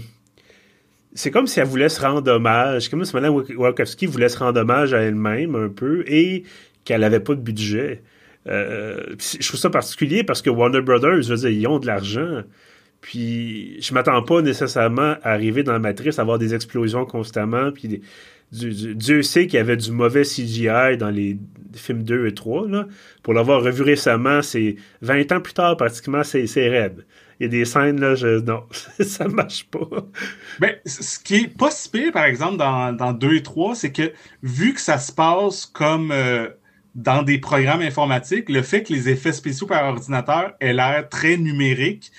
c'est 1.14 1.30
comme 1.30 1.46
si 1.46 1.60
elle 1.60 1.66
voulait 1.66 1.88
se 1.88 2.00
rendre 2.00 2.30
hommage, 2.30 2.88
comme 2.88 3.04
si 3.04 3.14
Mme 3.14 3.44
Wachowski 3.56 4.06
voulait 4.06 4.28
se 4.28 4.38
rendre 4.38 4.60
hommage 4.60 4.92
à 4.94 5.00
elle-même 5.00 5.54
un 5.54 5.68
peu 5.68 6.04
et 6.08 6.42
qu'elle 6.84 7.02
n'avait 7.02 7.20
pas 7.20 7.34
de 7.34 7.40
budget. 7.40 8.02
Euh, 8.46 9.00
je 9.18 9.46
trouve 9.46 9.58
ça 9.58 9.70
particulier 9.70 10.24
parce 10.24 10.42
que 10.42 10.50
Warner 10.50 10.82
Brothers, 10.82 11.22
je 11.22 11.34
veux 11.34 11.36
dire, 11.36 11.50
ils 11.50 11.66
ont 11.66 11.78
de 11.78 11.86
l'argent. 11.86 12.42
Puis 13.04 13.76
je 13.82 13.92
m'attends 13.92 14.22
pas 14.22 14.40
nécessairement 14.40 15.16
à 15.22 15.32
arriver 15.32 15.62
dans 15.62 15.74
la 15.74 15.78
matrice, 15.78 16.18
à 16.18 16.22
avoir 16.22 16.38
des 16.38 16.54
explosions 16.54 17.04
constamment. 17.04 17.70
Puis 17.70 18.00
Dieu 18.50 19.20
sait 19.20 19.46
qu'il 19.46 19.58
y 19.58 19.60
avait 19.60 19.76
du 19.76 19.92
mauvais 19.92 20.22
CGI 20.22 20.96
dans 20.98 21.10
les 21.10 21.36
films 21.74 22.02
2 22.02 22.28
et 22.28 22.32
3. 22.32 22.66
Là. 22.66 22.86
Pour 23.22 23.34
l'avoir 23.34 23.62
revu 23.62 23.82
récemment, 23.82 24.40
c'est 24.40 24.76
20 25.02 25.32
ans 25.32 25.40
plus 25.42 25.52
tard, 25.52 25.76
pratiquement, 25.76 26.24
c'est 26.24 26.46
raide. 26.56 27.04
Il 27.40 27.42
y 27.42 27.46
a 27.46 27.48
des 27.50 27.66
scènes, 27.66 28.00
là, 28.00 28.14
je, 28.14 28.40
non, 28.40 28.64
ça 29.00 29.28
marche 29.28 29.66
pas. 29.66 29.86
Ben, 30.60 30.74
ce 30.86 31.18
qui 31.18 31.34
est 31.34 31.58
pas 31.58 31.70
si 31.70 31.90
pire, 31.90 32.10
par 32.10 32.24
exemple, 32.24 32.56
dans, 32.56 32.90
dans 32.94 33.12
2 33.12 33.34
et 33.34 33.42
3, 33.42 33.74
c'est 33.74 33.92
que 33.92 34.12
vu 34.42 34.72
que 34.72 34.80
ça 34.80 34.96
se 34.96 35.12
passe 35.12 35.66
comme 35.66 36.10
euh, 36.10 36.48
dans 36.94 37.22
des 37.22 37.36
programmes 37.36 37.82
informatiques, 37.82 38.48
le 38.48 38.62
fait 38.62 38.82
que 38.82 38.94
les 38.94 39.10
effets 39.10 39.32
spéciaux 39.32 39.66
par 39.66 39.84
ordinateur 39.84 40.54
aient 40.60 40.72
l'air 40.72 41.06
très 41.10 41.36
numériques, 41.36 42.10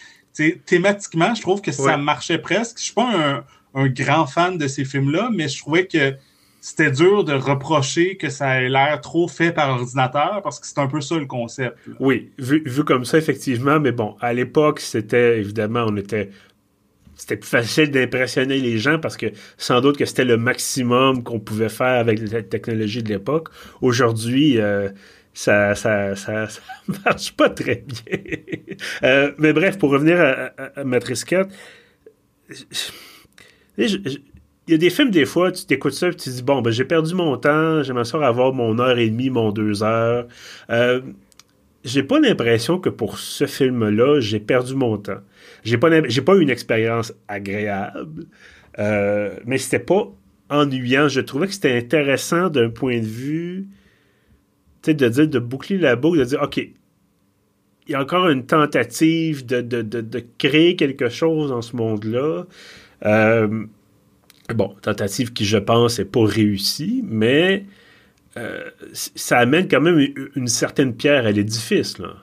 thématiquement, 0.66 1.34
je 1.34 1.42
trouve 1.42 1.62
que 1.62 1.72
ça 1.72 1.98
marchait 1.98 2.38
presque. 2.38 2.78
Je 2.80 2.84
suis 2.86 2.94
pas 2.94 3.44
un, 3.74 3.88
grand 3.88 4.26
fan 4.26 4.58
de 4.58 4.68
ces 4.68 4.86
films-là, 4.86 5.30
mais 5.34 5.50
je 5.50 5.60
trouvais 5.60 5.86
que 5.86 6.16
c'était 6.62 6.92
dur 6.92 7.24
de 7.24 7.34
reprocher 7.34 8.18
que 8.18 8.30
ça 8.30 8.62
ait 8.62 8.70
l'air 8.70 9.00
trop 9.02 9.28
fait 9.28 9.52
par 9.52 9.70
ordinateur 9.70 10.42
parce 10.44 10.60
que 10.60 10.66
c'est 10.66 10.80
un 10.80 10.88
peu 10.88 11.02
ça 11.02 11.18
le 11.18 11.26
concept. 11.26 11.78
Oui, 12.00 12.32
vu, 12.40 12.64
comme 12.86 13.06
ça, 13.06 13.18
effectivement, 13.18 13.80
mais 13.80 13.92
bon, 13.92 14.16
à 14.22 14.34
l'époque, 14.34 14.80
c'était 14.80 15.40
évidemment, 15.40 15.86
on 15.88 15.96
était. 15.98 16.30
C'était 17.18 17.38
plus 17.38 17.48
facile 17.48 17.92
d'impressionner 17.92 18.60
les 18.60 18.78
gens 18.78 19.00
parce 19.00 19.16
que 19.16 19.28
sans 19.58 19.80
doute 19.80 19.96
que 19.96 20.06
c'était 20.06 20.26
le 20.26 20.36
maximum 20.36 21.24
qu'on 21.24 21.40
pouvait 21.40 21.70
faire 21.70 21.98
avec 21.98 22.20
la 22.30 22.42
technologie 22.42 23.02
de 23.02 23.08
l'époque. 23.08 23.48
Aujourd'hui, 23.82 24.60
euh, 24.60 24.90
ça, 25.36 25.76
ça, 25.76 26.16
ça, 26.16 26.48
marche 27.06 27.34
pas 27.36 27.50
très 27.50 27.84
bien. 27.86 28.38
Euh, 29.04 29.34
mais 29.38 29.52
bref, 29.54 29.78
pour 29.78 29.92
revenir 29.92 30.20
à, 30.20 30.84
Matrice 30.84 31.26
4, 31.26 31.54
il 33.78 34.20
y 34.70 34.74
a 34.74 34.78
des 34.78 34.90
films, 34.90 35.12
des 35.12 35.26
fois, 35.26 35.52
tu 35.52 35.66
t'écoutes 35.66 35.94
ça 35.94 36.08
et 36.08 36.12
tu 36.12 36.18
te 36.18 36.30
dis, 36.30 36.42
bon, 36.42 36.62
ben, 36.62 36.72
j'ai 36.72 36.86
perdu 36.86 37.14
mon 37.14 37.36
temps, 37.38 37.84
j'aimerais 37.84 38.06
ça 38.06 38.26
avoir 38.26 38.54
mon 38.54 38.80
heure 38.80 38.98
et 38.98 39.10
demie, 39.10 39.30
mon 39.30 39.52
deux 39.52 39.84
heures. 39.84 40.26
Euh, 40.70 41.02
j'ai 41.84 42.02
pas 42.02 42.20
l'impression 42.20 42.80
que 42.80 42.90
pour 42.90 43.20
ce 43.20 43.46
film-là, 43.46 44.22
j'ai 44.22 44.40
perdu 44.40 44.74
mon 44.74 44.98
temps. 44.98 45.20
J'ai 45.66 45.78
pas, 45.78 45.90
pas 45.90 46.36
eu 46.36 46.42
une 46.42 46.50
expérience 46.50 47.14
agréable, 47.28 48.26
euh, 48.80 49.36
mais 49.46 49.58
c'était 49.58 49.80
pas 49.80 50.08
ennuyant. 50.50 51.10
Je 51.10 51.20
trouvais 51.20 51.48
que 51.48 51.54
c'était 51.54 51.78
intéressant 51.78 52.50
d'un 52.50 52.70
point 52.70 53.00
de 53.00 53.06
vue 53.06 53.68
de 54.94 55.10
dire, 55.10 55.28
de 55.28 55.40
boucler 55.40 55.78
la 55.78 55.96
boucle, 55.96 56.20
de 56.20 56.26
dire, 56.26 56.42
OK, 56.42 56.62
il 57.88 57.92
y 57.92 57.96
a 57.96 58.02
encore 58.02 58.30
une 58.30 58.46
tentative 58.46 59.46
de, 59.46 60.26
créer 60.38 60.76
quelque 60.76 61.10
chose 61.10 61.50
dans 61.50 61.62
ce 61.62 61.76
monde-là. 61.76 62.46
Euh, 63.06 63.66
bon, 64.54 64.76
tentative 64.82 65.34
qui, 65.34 65.46
je 65.46 65.58
pense, 65.58 66.00
n'est 66.00 66.06
pas 66.06 66.26
réussie, 66.26 67.04
mais 67.06 67.66
euh, 68.38 68.70
ça 68.94 69.38
amène 69.38 69.68
quand 69.68 69.82
même 69.82 70.00
une, 70.36 70.48
certaine 70.48 70.96
pierre 70.96 71.26
à 71.28 71.32
l'édifice. 71.32 72.00
Là. 72.00 72.16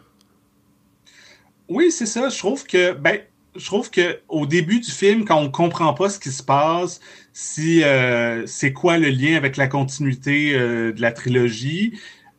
Oui, 1.69 1.91
c'est 1.93 2.07
ça. 2.07 2.29
Je 2.29 2.39
trouve 2.39 2.67
que, 2.67 2.93
ben, 2.93 3.19
je 3.55 3.65
trouve 3.65 3.91
que 3.91 4.19
au 4.29 4.47
début 4.47 4.81
du 4.81 4.91
film, 4.91 5.25
quand 5.25 5.41
on 5.41 5.51
comprend 5.51 5.95
pas 5.95 6.09
ce 6.09 6.19
qui 6.19 6.31
se 6.31 6.43
passe, 6.43 7.01
si 7.33 7.85
euh, 7.85 8.47
c'est 8.47 8.73
quoi 8.73 8.99
le 8.99 9.11
lien 9.11 9.37
avec 9.37 9.57
la 9.57 9.69
continuité 9.69 10.55
de 10.55 11.01
la 11.01 11.13
trilogie, 11.13 11.93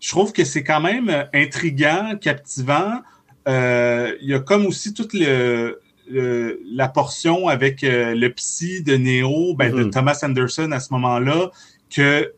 je 0.04 0.10
trouve 0.10 0.34
que 0.34 0.44
c'est 0.44 0.64
quand 0.64 0.82
même 0.82 1.10
euh, 1.10 1.24
intriguant, 1.34 2.18
captivant. 2.20 3.02
Euh, 3.48 4.14
il 4.22 4.30
y 4.30 4.34
a 4.34 4.40
comme 4.40 4.66
aussi 4.66 4.94
toute 4.94 5.14
le, 5.14 5.80
la 6.10 6.90
portion 6.90 7.48
avec 7.48 7.86
euh, 7.86 8.14
le 8.14 8.30
psy 8.34 8.84
de 8.84 8.98
Neo, 8.98 9.56
ben, 9.56 9.74
de 9.74 9.86
mm-hmm. 9.86 9.92
Thomas 9.92 10.20
Anderson 10.22 10.72
à 10.74 10.82
ce 10.82 10.92
moment-là, 10.92 11.52
que 11.90 12.34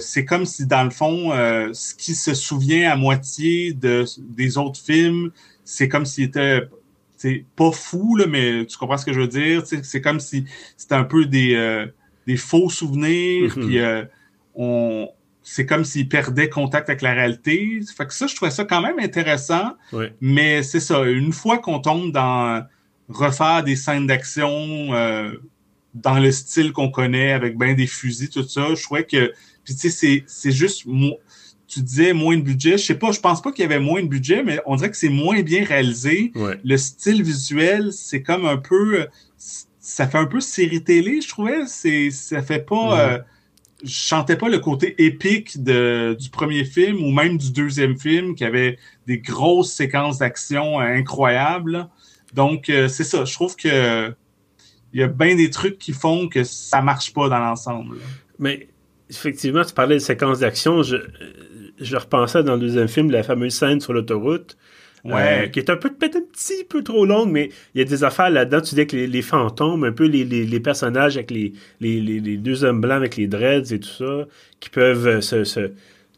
c'est 0.00 0.24
comme 0.24 0.46
si, 0.46 0.64
dans 0.66 0.84
le 0.84 0.88
fond, 0.88 1.30
ce 1.74 1.94
qui 1.94 2.14
se 2.14 2.32
souvient 2.32 2.90
à 2.90 2.96
moitié 2.96 3.74
de, 3.74 4.06
des 4.18 4.56
autres 4.56 4.80
films, 4.80 5.30
c'est 5.62 5.88
comme 5.88 6.06
s'il 6.06 6.24
était 6.24 6.62
pas 7.54 7.70
fou, 7.70 8.16
là, 8.16 8.26
mais 8.26 8.64
tu 8.64 8.78
comprends 8.78 8.96
ce 8.96 9.04
que 9.04 9.12
je 9.12 9.20
veux 9.20 9.28
dire? 9.28 9.64
C'est 9.66 10.00
comme 10.00 10.20
si 10.20 10.46
c'était 10.78 10.94
un 10.94 11.04
peu 11.04 11.26
des, 11.26 11.84
des 12.26 12.38
faux 12.38 12.70
souvenirs, 12.70 13.58
mm-hmm. 13.58 13.66
puis 13.66 14.08
on, 14.54 15.10
c'est 15.50 15.64
comme 15.64 15.84
s'il 15.84 16.08
perdait 16.08 16.50
contact 16.50 16.90
avec 16.90 17.00
la 17.00 17.14
réalité. 17.14 17.80
Fait 17.96 18.06
que 18.06 18.12
ça, 18.12 18.26
je 18.26 18.36
trouvais 18.36 18.50
ça 18.50 18.64
quand 18.64 18.82
même 18.82 18.98
intéressant. 18.98 19.76
Mais 20.20 20.62
c'est 20.62 20.78
ça, 20.78 21.04
une 21.04 21.32
fois 21.32 21.58
qu'on 21.58 21.78
tombe 21.78 22.12
dans 22.12 22.62
refaire 23.08 23.64
des 23.64 23.74
scènes 23.74 24.06
d'action 24.06 24.50
euh, 24.50 25.32
dans 25.94 26.18
le 26.18 26.30
style 26.32 26.72
qu'on 26.72 26.90
connaît, 26.90 27.32
avec 27.32 27.56
bien 27.56 27.72
des 27.72 27.86
fusils, 27.86 28.28
tout 28.28 28.46
ça, 28.46 28.74
je 28.74 28.82
trouvais 28.82 29.04
que. 29.04 29.32
Puis 29.64 29.74
tu 29.74 29.90
sais, 29.90 30.24
c'est 30.26 30.52
juste. 30.52 30.84
Tu 31.66 31.80
disais 31.80 32.12
moins 32.12 32.36
de 32.36 32.42
budget. 32.42 32.72
Je 32.72 32.84
sais 32.84 32.94
pas, 32.94 33.12
je 33.12 33.20
pense 33.20 33.40
pas 33.40 33.50
qu'il 33.50 33.62
y 33.62 33.66
avait 33.66 33.80
moins 33.80 34.02
de 34.02 34.08
budget, 34.08 34.42
mais 34.42 34.60
on 34.66 34.76
dirait 34.76 34.90
que 34.90 34.96
c'est 34.96 35.08
moins 35.08 35.40
bien 35.40 35.64
réalisé. 35.64 36.30
Le 36.62 36.76
style 36.76 37.22
visuel, 37.22 37.90
c'est 37.92 38.22
comme 38.22 38.44
un 38.44 38.58
peu. 38.58 39.06
Ça 39.80 40.06
fait 40.06 40.18
un 40.18 40.26
peu 40.26 40.40
série 40.40 40.84
télé, 40.84 41.22
je 41.22 41.28
trouvais. 41.28 41.66
Ça 41.66 42.42
fait 42.42 42.66
pas. 42.66 43.00
Euh, 43.00 43.18
je 43.82 43.90
chantais 43.90 44.36
pas 44.36 44.48
le 44.48 44.58
côté 44.58 44.94
épique 45.04 45.62
du 45.62 46.30
premier 46.30 46.64
film 46.64 47.02
ou 47.02 47.10
même 47.12 47.38
du 47.38 47.52
deuxième 47.52 47.98
film 47.98 48.34
qui 48.34 48.44
avait 48.44 48.78
des 49.06 49.18
grosses 49.18 49.72
séquences 49.72 50.18
d'action 50.18 50.80
incroyables. 50.80 51.88
Donc, 52.34 52.68
euh, 52.68 52.88
c'est 52.88 53.04
ça. 53.04 53.24
Je 53.24 53.32
trouve 53.32 53.56
que 53.56 54.12
il 54.92 55.00
y 55.00 55.02
a 55.02 55.08
bien 55.08 55.36
des 55.36 55.50
trucs 55.50 55.78
qui 55.78 55.92
font 55.92 56.28
que 56.28 56.44
ça 56.44 56.80
marche 56.80 57.12
pas 57.12 57.28
dans 57.28 57.38
l'ensemble. 57.38 57.98
Mais 58.38 58.68
effectivement, 59.10 59.62
tu 59.64 59.74
parlais 59.74 59.96
de 59.96 60.00
séquences 60.00 60.40
d'action. 60.40 60.82
Je 60.82 61.96
repensais 61.96 62.42
dans 62.42 62.54
le 62.54 62.60
deuxième 62.60 62.88
film 62.88 63.10
la 63.10 63.22
fameuse 63.22 63.54
scène 63.54 63.80
sur 63.80 63.92
l'autoroute. 63.92 64.56
Ouais. 65.08 65.50
qui 65.52 65.58
est 65.58 65.70
un 65.70 65.76
peu 65.76 65.90
peut-être 65.90 66.16
un 66.16 66.22
petit 66.32 66.64
peu 66.68 66.82
trop 66.82 67.06
longue, 67.06 67.30
mais 67.30 67.50
il 67.74 67.78
y 67.78 67.82
a 67.82 67.84
des 67.84 68.04
affaires 68.04 68.30
là-dedans. 68.30 68.60
Tu 68.60 68.74
dis 68.74 68.86
que 68.86 68.96
les, 68.96 69.22
fantômes, 69.22 69.84
un 69.84 69.92
peu 69.92 70.06
les, 70.06 70.24
les, 70.24 70.60
personnages 70.60 71.16
avec 71.16 71.30
les, 71.30 71.52
les, 71.80 72.36
deux 72.36 72.64
hommes 72.64 72.80
blancs 72.80 72.96
avec 72.96 73.16
les 73.16 73.26
dreads 73.26 73.72
et 73.72 73.80
tout 73.80 73.88
ça, 73.88 74.26
qui 74.60 74.70
peuvent 74.70 75.20
se, 75.20 75.44
se 75.44 75.70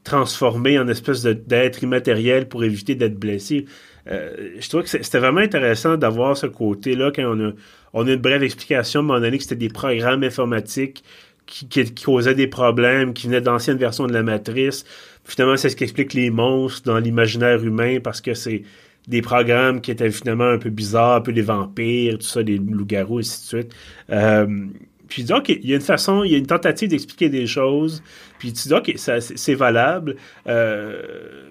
transformer 0.05 0.79
en 0.79 0.88
espèce 0.88 1.22
d'être 1.22 1.83
immatériel 1.83 2.48
pour 2.48 2.64
éviter 2.64 2.94
d'être 2.94 3.18
blessé. 3.18 3.66
Euh, 4.11 4.55
je 4.59 4.68
trouve 4.68 4.83
que 4.83 4.88
c'était 4.88 5.18
vraiment 5.18 5.40
intéressant 5.40 5.96
d'avoir 5.96 6.37
ce 6.37 6.46
côté-là 6.46 7.12
quand 7.14 7.24
on 7.24 7.48
a, 7.48 7.53
on 7.92 8.07
a 8.07 8.12
une 8.12 8.20
brève 8.20 8.42
explication 8.42 9.00
à 9.00 9.03
un 9.03 9.07
moment 9.07 9.20
donné 9.20 9.37
que 9.37 9.42
c'était 9.42 9.57
des 9.57 9.68
programmes 9.68 10.22
informatiques 10.22 11.05
qui, 11.46 11.68
qui, 11.68 11.92
causaient 11.94 12.35
des 12.35 12.46
problèmes, 12.46 13.12
qui 13.12 13.26
venaient 13.26 13.40
d'anciennes 13.40 13.76
versions 13.76 14.07
de 14.07 14.12
la 14.12 14.22
matrice. 14.22 14.85
Finalement, 15.31 15.57
c'est 15.57 15.69
ce 15.69 15.77
qui 15.77 15.85
explique 15.85 16.12
les 16.12 16.29
monstres 16.29 16.83
dans 16.90 16.99
l'imaginaire 16.99 17.64
humain 17.64 17.99
parce 18.03 18.21
que 18.21 18.35
c'est 18.35 18.62
des 19.07 19.23
programmes 19.23 19.81
qui 19.81 19.93
étaient 19.93 20.11
finalement 20.11 20.49
un 20.49 20.59
peu 20.59 20.71
bizarres, 20.71 21.14
un 21.14 21.21
peu 21.21 21.33
des 21.33 21.43
vampires, 21.43 22.19
tout 22.19 22.27
ça, 22.27 22.43
des 22.43 22.59
loups-garous, 22.59 23.21
et 23.21 23.23
ainsi 23.23 23.40
de 23.43 23.47
suite. 23.47 23.75
Euh, 24.11 24.66
puis 25.07 25.23
dis, 25.23 25.33
OK, 25.33 25.49
il 25.51 25.71
y 25.71 25.73
a 25.73 25.77
une 25.77 25.83
façon, 25.83 26.25
il 26.25 26.33
y 26.33 26.35
a 26.35 26.38
une 26.38 26.49
tentative 26.49 26.88
d'expliquer 26.88 27.29
des 27.29 27.47
choses. 27.47 28.03
Puis 28.40 28.53
tu 28.53 28.66
dis, 28.66 28.75
OK, 28.75 28.93
c'est 28.97 29.55
valable. 29.55 30.16
Euh, 30.49 31.01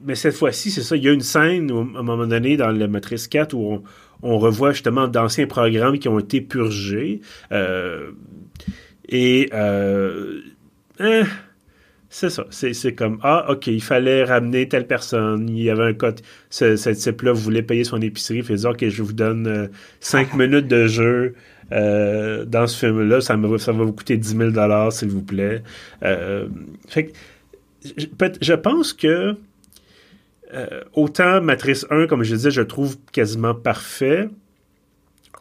mais 0.06 0.16
cette 0.16 0.36
fois-ci, 0.36 0.72
c'est 0.72 0.82
ça, 0.82 0.98
il 0.98 1.04
y 1.06 1.08
a 1.08 1.14
une 1.14 1.22
scène, 1.22 1.72
à 1.72 2.00
un 2.00 2.04
moment 2.04 2.28
donné, 2.28 2.58
dans 2.58 2.72
la 2.72 2.88
Matrice 2.90 3.30
4, 3.30 3.54
où 3.54 3.82
on, 4.24 4.38
revoit 4.40 4.74
justement 4.74 5.08
d'anciens 5.08 5.48
programmes 5.48 6.00
qui 6.00 6.10
ont 6.10 6.20
été 6.20 6.42
purgés. 6.42 7.22
Euh, 7.54 8.12
et... 9.08 9.50
Euh, 9.54 10.42
hein, 11.00 11.24
c'est 12.10 12.30
ça. 12.30 12.46
C'est 12.52 12.94
comme 12.94 13.20
Ah, 13.22 13.46
OK, 13.50 13.68
il 13.68 13.84
fallait 13.84 14.24
ramener 14.24 14.68
telle 14.68 14.88
personne. 14.88 15.48
Il 15.50 15.62
y 15.62 15.70
avait 15.70 15.84
un 15.84 15.94
code. 15.94 16.22
Ce, 16.50 16.90
type-là 16.92 17.34
voulait 17.34 17.62
payer 17.62 17.84
son 17.84 18.02
épicerie. 18.02 18.40
Il 18.40 18.44
fait 18.44 18.56
dire 18.56 18.72
OK, 18.72 18.88
je 18.88 19.04
vous 19.04 19.14
donne 19.14 19.70
5 20.00 20.34
minutes 20.36 20.68
de 20.68 20.88
jeu. 20.88 21.36
Euh, 21.72 22.46
dans 22.46 22.66
ce 22.66 22.80
film-là, 22.80 23.22
ça, 23.22 23.38
ça 23.58 23.72
va 23.72 23.84
vous 23.84 23.94
coûter 23.94 24.18
10 24.18 24.38
000 24.54 24.92
s'il 24.92 25.10
vous 25.10 25.22
plaît. 25.22 25.62
Euh, 26.04 26.48
je, 27.96 28.54
pense 28.56 28.94
que 28.94 29.36
euh, 30.54 30.82
autant 30.94 31.42
Matrice 31.42 31.86
1, 31.92 32.08
comme 32.08 32.24
je 32.24 32.36
disais, 32.36 32.52
je 32.52 32.62
trouve 32.62 32.98
quasiment 33.12 33.54
parfait, 33.54 34.30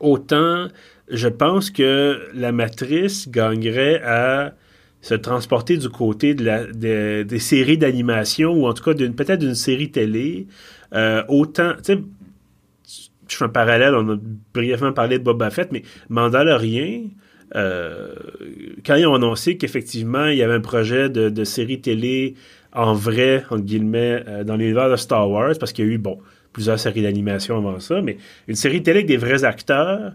autant 0.01 0.69
je 1.11 1.29
pense 1.29 1.71
que 1.71 2.29
la 2.35 2.53
Matrice 2.53 3.31
gagnerait 3.31 4.03
à 4.03 4.53
se 5.01 5.15
transporter 5.15 5.77
du 5.77 5.89
côté 5.89 6.35
de 6.35 7.23
des 7.23 7.39
séries 7.39 7.79
d'animation 7.79 8.53
ou 8.53 8.67
en 8.67 8.73
tout 8.75 8.83
cas 8.83 8.95
peut-être 8.95 9.39
d'une 9.39 9.55
série 9.55 9.91
télé. 9.91 10.47
autant, 11.29 11.75
tu 11.77 11.95
sais, 11.95 11.99
je 13.29 13.37
fais 13.37 13.45
un 13.45 13.49
parallèle, 13.49 13.95
on 13.95 14.15
a 14.15 14.17
brièvement 14.55 14.93
parlé 14.93 15.19
de 15.19 15.25
Boba 15.25 15.51
Fett, 15.51 15.71
mais 15.71 15.83
Mandalorian, 16.09 17.03
euh, 17.57 18.15
quand 18.85 18.97
ils 18.97 19.07
ont 19.07 19.15
annoncé 19.15 19.57
qu'effectivement, 19.57 20.27
il 20.27 20.39
y 20.39 20.43
avait 20.43 20.55
un 20.55 20.61
projet 20.61 21.09
de, 21.09 21.45
série 21.45 21.81
télé 21.81 22.35
en 22.73 22.93
vrai, 22.93 23.45
entre 23.51 23.63
guillemets, 23.63 24.23
euh, 24.27 24.45
dans 24.45 24.57
l'univers 24.57 24.91
de 24.91 24.97
Star 24.97 25.31
Wars, 25.31 25.55
parce 25.59 25.73
qu'il 25.73 25.87
y 25.87 25.89
a 25.89 25.93
eu, 25.93 25.99
bon, 25.99 26.19
plusieurs 26.53 26.79
séries 26.79 27.03
d'animation 27.03 27.57
avant 27.57 27.81
ça, 27.81 28.01
mais 28.03 28.19
une 28.47 28.55
série 28.55 28.83
télé 28.83 28.99
avec 28.99 29.07
des 29.07 29.17
vrais 29.17 29.45
acteurs, 29.45 30.13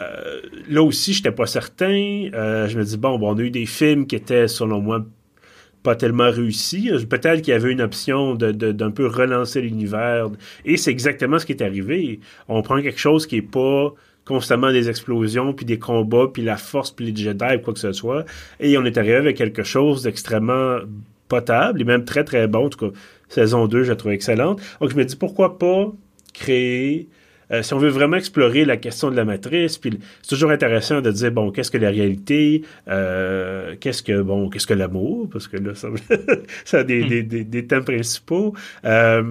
euh, 0.00 0.40
là 0.68 0.82
aussi, 0.82 1.12
je 1.12 1.18
n'étais 1.18 1.32
pas 1.32 1.46
certain. 1.46 1.86
je 1.92 2.78
me 2.78 2.84
dis, 2.84 2.96
bon, 2.96 3.18
bon, 3.18 3.34
on 3.34 3.38
a 3.38 3.42
eu 3.42 3.50
des 3.50 3.66
films 3.66 4.06
qui 4.06 4.16
étaient, 4.16 4.48
selon 4.48 4.80
moi, 4.80 5.04
pas 5.82 5.96
tellement 5.96 6.30
réussi. 6.30 6.90
Peut-être 7.08 7.42
qu'il 7.42 7.52
y 7.52 7.56
avait 7.56 7.72
une 7.72 7.80
option 7.80 8.34
d'un 8.34 8.52
de, 8.52 8.88
peu 8.88 9.06
relancer 9.06 9.60
l'univers. 9.60 10.28
Et 10.64 10.76
c'est 10.76 10.90
exactement 10.90 11.38
ce 11.38 11.46
qui 11.46 11.52
est 11.52 11.62
arrivé. 11.62 12.20
On 12.48 12.62
prend 12.62 12.80
quelque 12.82 13.00
chose 13.00 13.26
qui 13.26 13.36
est 13.36 13.42
pas 13.42 13.92
constamment 14.24 14.70
des 14.70 14.90
explosions, 14.90 15.54
puis 15.54 15.64
des 15.64 15.78
combats, 15.78 16.26
puis 16.30 16.42
la 16.42 16.58
force, 16.58 16.90
puis 16.90 17.06
les 17.06 17.16
Jedi, 17.16 17.62
quoi 17.64 17.72
que 17.72 17.80
ce 17.80 17.92
soit. 17.92 18.26
Et 18.60 18.76
on 18.76 18.84
est 18.84 18.98
arrivé 18.98 19.16
avec 19.16 19.36
quelque 19.36 19.62
chose 19.62 20.02
d'extrêmement 20.02 20.80
potable, 21.28 21.80
et 21.80 21.84
même 21.84 22.04
très, 22.04 22.24
très 22.24 22.46
bon. 22.46 22.66
En 22.66 22.68
tout 22.68 22.90
cas, 22.90 22.98
saison 23.30 23.66
2, 23.66 23.84
je 23.84 23.88
la 23.88 23.96
trouve 23.96 24.12
excellente. 24.12 24.60
Donc, 24.80 24.90
je 24.90 24.96
me 24.96 25.04
dis, 25.04 25.16
pourquoi 25.16 25.58
pas 25.58 25.90
créer 26.34 27.08
euh, 27.50 27.62
si 27.62 27.72
on 27.74 27.78
veut 27.78 27.88
vraiment 27.88 28.16
explorer 28.16 28.64
la 28.64 28.76
question 28.76 29.10
de 29.10 29.16
la 29.16 29.24
matrice, 29.24 29.78
puis 29.78 29.98
c'est 30.22 30.28
toujours 30.28 30.50
intéressant 30.50 31.00
de 31.00 31.10
dire 31.10 31.32
bon, 31.32 31.50
qu'est-ce 31.50 31.70
que 31.70 31.78
la 31.78 31.90
réalité, 31.90 32.62
euh, 32.88 33.74
qu'est-ce 33.80 34.02
que 34.02 34.20
bon, 34.20 34.50
qu'est-ce 34.50 34.66
que 34.66 34.74
l'amour, 34.74 35.28
parce 35.30 35.48
que 35.48 35.56
là, 35.56 35.74
ça, 35.76 35.88
ça 36.64 36.78
a 36.78 36.84
des, 36.84 37.04
hmm. 37.04 37.08
des, 37.08 37.22
des, 37.22 37.44
des, 37.44 37.66
thèmes 37.66 37.84
principaux. 37.84 38.54
Euh, 38.84 39.22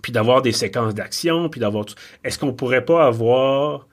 puis 0.00 0.10
d'avoir 0.10 0.42
des 0.42 0.50
séquences 0.50 0.94
d'action, 0.94 1.48
puis 1.48 1.60
d'avoir 1.60 1.84
tout. 1.84 1.94
Est-ce 2.24 2.36
qu'on 2.36 2.52
pourrait 2.52 2.84
pas 2.84 3.06
avoir 3.06 3.86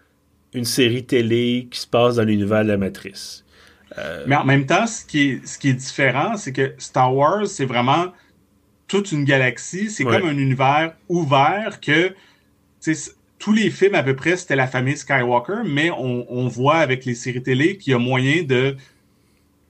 une 0.56 0.66
série 0.66 1.06
télé 1.06 1.68
qui 1.70 1.80
se 1.80 1.86
passe 1.86 2.16
dans 2.16 2.24
l'univers 2.24 2.64
de 2.64 2.70
la 2.70 2.78
matrice? 2.78 3.46
Mais 4.28 4.36
en 4.36 4.46
même 4.46 4.66
temps, 4.66 4.88
ce 4.88 5.04
qui 5.04 5.32
est, 5.32 5.46
ce 5.46 5.60
qui 5.60 5.70
est 5.70 5.74
différent, 5.74 6.38
c'est 6.38 6.54
que 6.54 6.74
Star 6.78 7.14
Wars, 7.14 7.46
c'est 7.48 7.66
vraiment 7.66 8.14
toute 8.88 9.12
une 9.12 9.26
galaxie. 9.26 9.90
C'est 9.90 10.04
comme 10.04 10.26
un 10.26 10.38
univers 10.38 10.94
ouvert 11.10 11.80
que 11.80 12.14
tous 13.40 13.54
les 13.54 13.72
films 13.72 13.96
à 13.96 14.04
peu 14.04 14.16
près, 14.16 14.36
c'était 14.36 14.58
la 14.58 14.68
famille 14.68 14.98
Skywalker, 14.98 15.62
mais 15.66 15.90
on, 15.92 16.48
voit 16.48 16.78
avec 16.78 17.06
les 17.06 17.16
séries 17.16 17.42
télé 17.42 17.78
qu'il 17.78 17.92
y 17.92 17.94
a 17.96 18.00
moyen 18.00 18.44
de 18.44 18.76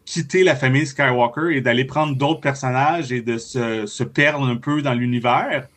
quitter 0.06 0.44
la 0.44 0.56
famille 0.56 0.88
Skywalker 0.88 1.56
et 1.56 1.62
d'aller 1.62 1.86
prendre 1.86 2.16
d'autres 2.16 2.42
personnages 2.42 3.12
et 3.12 3.22
de 3.22 3.38
se, 3.38 4.04
perdre 4.04 4.46
un 4.46 4.56
peu 4.56 4.82
dans 4.82 4.96
l'univers. 4.96 5.68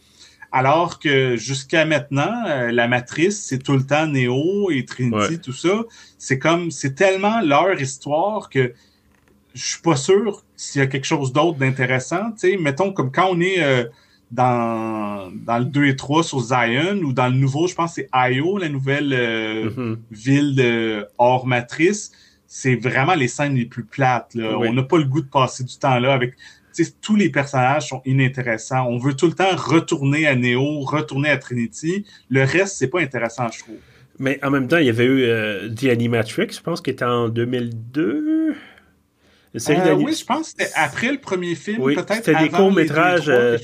Alors 0.50 0.98
que 0.98 1.37
jusqu'à 1.37 1.85
maintenant, 1.87 2.44
euh, 2.46 2.72
la 2.72 2.87
matrice, 2.87 3.42
c'est 3.42 3.59
tout 3.59 3.74
le 3.74 3.87
temps 3.87 4.07
Neo 4.07 4.70
et 4.70 4.85
Trinity, 4.85 5.38
tout 5.38 5.55
ça. 5.55 5.83
C'est 6.18 6.38
comme, 6.38 6.70
c'est 6.70 6.94
tellement 6.94 7.40
leur 7.40 7.81
histoire 7.81 8.50
que 8.50 8.74
je 9.55 9.64
suis 9.64 9.81
pas 9.81 9.96
sûr 9.96 10.44
s'il 10.57 10.81
y 10.81 10.85
a 10.85 10.87
quelque 10.87 11.07
chose 11.07 11.33
d'autre 11.33 11.59
d'intéressant. 11.59 12.33
Tu 12.33 12.50
sais, 12.50 12.57
mettons 12.59 12.92
comme 12.92 13.11
quand 13.11 13.28
on 13.31 13.40
est 13.40 13.62
euh, 13.62 13.85
dans, 14.33 15.31
dans 15.31 15.59
le 15.59 15.66
2 15.66 15.85
et 15.87 15.97
3 15.97 16.25
sur 16.25 16.40
Zion 16.40 16.97
ou 17.03 17.12
dans 17.12 17.29
le 17.29 17.35
nouveau, 17.35 17.68
je 17.68 17.75
pense 17.75 17.95
c'est 17.95 18.09
Io, 18.14 18.59
la 18.59 18.71
nouvelle 18.71 19.12
euh, 19.12 19.71
mm-hmm. 19.71 19.97
ville 20.11 20.57
de 20.57 21.07
hors 21.18 21.47
matrice. 21.47 22.12
C'est 22.47 22.77
vraiment 22.77 23.14
les 23.14 23.29
scènes 23.29 23.55
les 23.55 23.66
plus 23.66 23.85
plates. 23.85 24.37
On 24.37 24.73
n'a 24.73 24.83
pas 24.83 24.99
le 24.99 25.05
goût 25.05 25.21
de 25.21 25.29
passer 25.29 25.64
du 25.64 25.77
temps 25.77 25.99
là 25.99 26.12
avec. 26.12 26.35
Tous 27.03 27.16
les 27.16 27.29
personnages 27.29 27.88
sont 27.88 28.01
inintéressants. 28.07 28.87
On 28.88 28.97
veut 28.97 29.14
tout 29.14 29.27
le 29.27 29.35
temps 29.35 29.55
retourner 29.55 30.27
à 30.27 30.35
Neo, 30.35 30.81
retourner 30.81 31.29
à 31.29 31.37
Trinity. 31.37 32.07
Le 32.31 32.45
reste, 32.45 32.77
c'est 32.79 32.88
pas 32.88 33.01
intéressant, 33.01 33.49
je 33.51 33.59
trouve. 33.59 33.77
Mais 34.18 34.38
en 34.42 34.51
même 34.51 34.68
temps, 34.68 34.79
il 34.79 34.87
y 34.87 34.90
avait 34.90 35.05
eu 35.05 35.23
euh, 35.23 35.68
The 35.68 35.85
Animatrix, 35.85 36.49
je 36.53 36.61
pense, 36.61 36.81
qui 36.81 36.90
était 36.90 37.05
en 37.05 37.29
2002. 37.29 38.55
Euh, 39.55 39.95
oui, 39.95 40.15
je 40.15 40.25
pense 40.25 40.53
que 40.53 40.62
c'était 40.62 40.73
après 40.75 41.12
le 41.12 41.19
premier 41.19 41.55
film, 41.55 41.83
peut-être. 41.83 42.15
C'était 42.15 42.38
des 42.38 42.49
courts-métrages, 42.49 43.29
euh, 43.29 43.59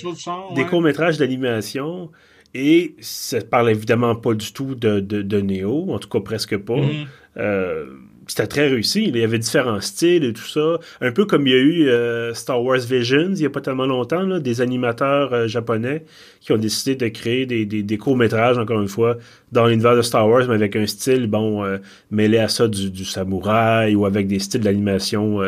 des 0.55 0.65
courts-métrages 0.65 1.19
d'animation. 1.19 2.11
Et 2.55 2.97
ça 3.01 3.41
parle 3.43 3.71
évidemment 3.71 4.15
pas 4.17 4.35
du 4.35 4.53
tout 4.53 4.75
de, 4.75 5.01
de, 5.01 5.23
de 5.23 5.41
Neo, 5.41 5.93
en 5.93 5.99
tout 5.99 6.09
cas 6.09 6.21
presque 6.21 6.57
pas. 6.57 6.75
Mm-hmm. 6.75 7.07
Euh, 7.37 7.87
c'était 8.29 8.47
très 8.47 8.69
réussi. 8.69 9.05
Il 9.09 9.17
y 9.17 9.25
avait 9.25 9.39
différents 9.39 9.81
styles 9.81 10.25
et 10.25 10.33
tout 10.33 10.47
ça. 10.47 10.79
Un 11.01 11.13
peu 11.13 11.25
comme 11.25 11.47
il 11.47 11.53
y 11.53 11.57
a 11.57 11.59
eu 11.59 11.89
euh, 11.89 12.35
Star 12.35 12.63
Wars 12.63 12.79
Visions 12.79 13.31
il 13.31 13.35
n'y 13.35 13.47
a 13.47 13.51
pas 13.51 13.61
tellement 13.61 13.87
longtemps, 13.87 14.23
là, 14.23 14.39
des 14.39 14.61
animateurs 14.61 15.33
euh, 15.33 15.47
japonais 15.47 16.05
qui 16.41 16.53
ont 16.53 16.59
décidé 16.59 16.95
de 16.95 17.09
créer 17.09 17.47
des, 17.47 17.65
des, 17.65 17.99
courts-métrages, 17.99 18.59
encore 18.59 18.81
une 18.81 18.89
fois, 18.89 19.17
dans 19.51 19.67
l'univers 19.67 19.97
de 19.97 20.03
Star 20.03 20.29
Wars, 20.29 20.45
mais 20.47 20.55
avec 20.55 20.77
un 20.77 20.87
style, 20.87 21.27
bon, 21.27 21.65
euh, 21.65 21.79
mêlé 22.11 22.39
à 22.39 22.49
ça 22.49 22.69
du, 22.69 22.91
du, 22.91 23.05
samouraï 23.05 23.95
ou 23.95 24.07
avec 24.07 24.29
des 24.29 24.39
styles 24.39 24.61
d'animation 24.61 25.41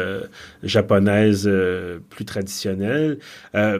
japonaise 0.62 1.50
plus 2.08 2.24
traditionnels. 2.24 3.18
Je, 3.54 3.78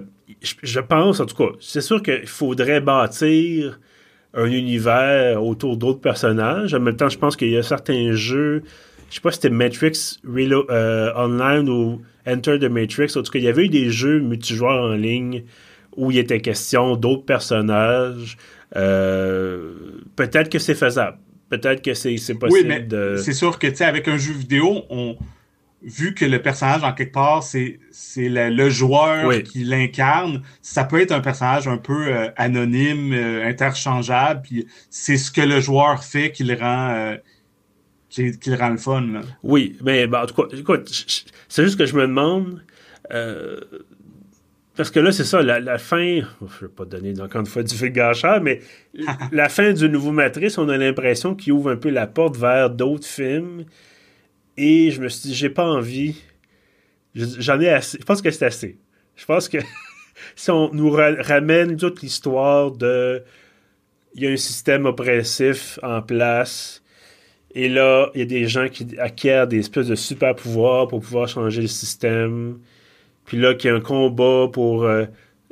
je, 0.63 0.81
pense, 0.81 1.21
en 1.21 1.27
tout 1.27 1.37
cas, 1.37 1.53
c'est 1.61 1.81
sûr 1.81 2.03
qu'il 2.03 2.27
faudrait 2.27 2.81
bâtir 2.81 3.81
un 4.35 4.47
univers 4.47 5.43
autour 5.43 5.77
d'autres 5.77 6.01
personnages. 6.01 6.75
En 6.75 6.81
même 6.81 6.97
temps, 6.97 7.09
je 7.09 7.19
pense 7.19 7.37
qu'il 7.37 7.51
y 7.51 7.57
a 7.57 7.63
certains 7.63 8.13
jeux 8.13 8.63
je 9.11 9.17
sais 9.17 9.21
pas 9.21 9.33
si 9.33 9.37
c'était 9.37 9.51
Matrix 9.51 10.21
euh, 10.25 11.13
Online 11.17 11.69
ou 11.69 12.01
Enter 12.27 12.59
the 12.59 12.71
Matrix. 12.71 13.17
En 13.17 13.23
tout 13.23 13.33
cas, 13.33 13.41
il 13.41 13.45
y 13.45 13.49
avait 13.49 13.65
eu 13.65 13.69
des 13.69 13.91
jeux 13.91 14.21
multijoueurs 14.21 14.85
en 14.85 14.95
ligne 14.95 15.43
où 15.97 16.13
il 16.13 16.19
était 16.19 16.41
question 16.41 16.97
d'autres 16.97 17.25
personnages. 17.25 18.39
Euh, 18.77 19.73
peut-être 20.15 20.49
que 20.49 20.61
c'est 20.61 20.77
faisable. 20.77 21.19
Peut-être 21.49 21.83
que 21.83 21.95
c'est 21.95 22.15
possible 22.35 22.49
oui, 22.53 22.65
mais 22.65 22.81
de... 22.81 23.17
C'est 23.17 23.33
sûr 23.33 23.59
que, 23.59 23.67
tu 23.67 23.77
sais, 23.77 23.85
avec 23.85 24.07
un 24.07 24.17
jeu 24.17 24.33
vidéo, 24.33 24.85
on 24.89 25.17
vu 25.83 26.15
que 26.15 26.27
le 26.27 26.43
personnage, 26.43 26.85
en 26.85 26.93
quelque 26.93 27.15
part, 27.15 27.43
c'est 27.43 27.81
le, 28.17 28.69
joueur 28.69 29.43
qui 29.43 29.65
l'incarne, 29.65 30.43
ça 30.61 30.85
peut 30.85 31.01
être 31.01 31.11
un 31.11 31.21
personnage 31.21 31.67
un 31.67 31.79
peu 31.79 32.09
euh, 32.09 32.29
anonyme, 32.37 33.15
interchangeable, 33.15 34.43
puis 34.43 34.67
c'est 34.91 35.17
ce 35.17 35.33
que 35.33 35.41
le 35.41 35.59
joueur 35.59 36.05
fait 36.05 36.33
qui 36.33 36.45
le 36.45 36.55
rend, 36.55 37.17
qui, 38.11 38.55
rend 38.55 38.71
le 38.71 38.77
fun. 38.77 39.01
Là. 39.01 39.21
Oui, 39.43 39.77
mais 39.83 40.07
ben, 40.07 40.23
en 40.23 40.27
tout 40.27 40.35
cas, 40.35 40.57
écoute, 40.57 40.91
c'est 41.49 41.65
juste 41.65 41.79
que 41.79 41.87
je 41.87 41.97
me 41.97 42.03
demande. 42.03 42.63
Euh, 43.13 43.61
parce 44.77 44.91
que 44.91 45.01
là, 45.01 45.13
c'est 45.13 45.25
ça, 45.25 45.43
la, 45.43 45.79
fin, 45.79 46.21
je 46.21 46.45
ne 46.45 46.61
vais 46.63 46.75
pas 46.75 46.85
donner 46.85 47.13
encore 47.21 47.41
une 47.41 47.47
fois 47.47 47.63
du 47.63 47.75
fil 47.75 47.91
gâcheur, 47.91 48.41
mais 48.41 48.61
la 49.33 49.49
fin 49.49 49.73
du 49.73 49.89
nouveau 49.89 50.11
Matrice, 50.13 50.59
on 50.59 50.69
a 50.69 50.77
l'impression 50.77 51.35
qu'il 51.35 51.53
ouvre 51.53 51.71
un 51.71 51.77
peu 51.77 51.91
la 51.91 52.07
porte 52.07 52.37
vers 52.37 52.71
d'autres 52.71 53.07
films. 53.07 53.65
Et 54.57 54.91
je 54.91 55.01
me 55.01 55.09
suis 55.09 55.29
dit, 55.29 55.35
j'ai 55.35 55.51
pas 55.51 55.67
envie. 55.67 56.17
J'en 57.15 57.61
ai 57.61 57.69
assez. 57.69 57.99
Je 58.01 58.05
pense 58.05 58.23
que 58.23 58.31
c'est 58.31 58.47
assez. 58.47 58.79
Je 59.17 59.25
pense 59.27 59.49
que 59.49 59.59
si 60.37 60.51
on 60.51 60.73
nous 60.73 60.91
ramène 60.91 61.77
toute 61.77 62.03
l'histoire 62.03 62.71
de. 62.71 63.23
Il 64.15 64.23
y 64.23 64.27
a 64.27 64.31
un 64.31 64.37
système 64.37 64.87
oppressif 64.87 65.79
en 65.83 66.03
place. 66.03 66.83
Et 67.55 67.69
là, 67.69 68.11
il 68.15 68.21
y 68.21 68.23
a 68.23 68.27
des 68.27 68.47
gens 68.47 68.69
qui 68.69 68.87
acquièrent 68.99 69.47
des 69.47 69.59
espèces 69.59 69.89
de 69.89 69.95
super 69.95 70.35
pouvoirs 70.35 70.89
pour 70.89 71.01
pouvoir 71.01 71.29
changer 71.29 71.63
le 71.63 71.69
système. 71.69 72.59
Puis 73.25 73.39
là, 73.39 73.55
qu'il 73.55 73.71
y 73.71 73.73
a 73.73 73.77
un 73.77 73.81
combat 73.81 74.49
pour 74.53 74.85
euh, 74.85 75.05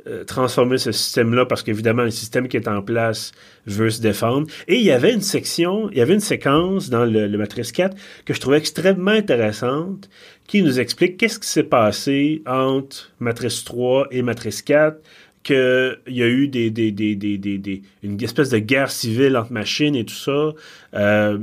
euh, 0.07 0.23
transformer 0.23 0.77
ce 0.77 0.93
système-là 0.93 1.45
parce 1.45 1.61
qu'évidemment, 1.61 2.03
le 2.03 2.09
système 2.09 2.47
qui 2.47 2.55
est 2.55 2.69
en 2.69 2.81
place 2.81 3.33
veut 3.65 3.89
se 3.89 4.01
défendre. 4.01 4.47
Et 4.69 4.77
il 4.77 4.83
y 4.83 4.91
avait 4.91 5.13
une 5.13 5.21
section, 5.21 5.89
il 5.91 5.97
y 5.97 6.01
avait 6.01 6.13
une 6.13 6.21
séquence 6.21 6.89
dans 6.89 7.03
le, 7.03 7.27
Matrice 7.37 7.73
4 7.73 7.97
que 8.23 8.33
je 8.33 8.39
trouvais 8.39 8.57
extrêmement 8.57 9.11
intéressante 9.11 10.09
qui 10.47 10.63
nous 10.63 10.79
explique 10.79 11.17
qu'est-ce 11.17 11.37
qui 11.37 11.49
s'est 11.49 11.63
passé 11.63 12.41
entre 12.47 13.11
Matrice 13.19 13.65
3 13.65 14.07
et 14.11 14.21
Matrice 14.21 14.61
4 14.61 14.97
qu'il 15.43 15.97
y 16.07 16.23
a 16.23 16.27
eu 16.27 16.47
des, 16.47 16.69
des, 16.71 16.91
des, 16.91 17.15
des, 17.15 17.81
une 18.01 18.23
espèce 18.23 18.49
de 18.49 18.59
guerre 18.59 18.91
civile 18.91 19.35
entre 19.35 19.51
machines 19.51 19.95
et 19.95 20.05
tout 20.05 20.15
ça. 20.15 20.53
Euh, 20.93 21.39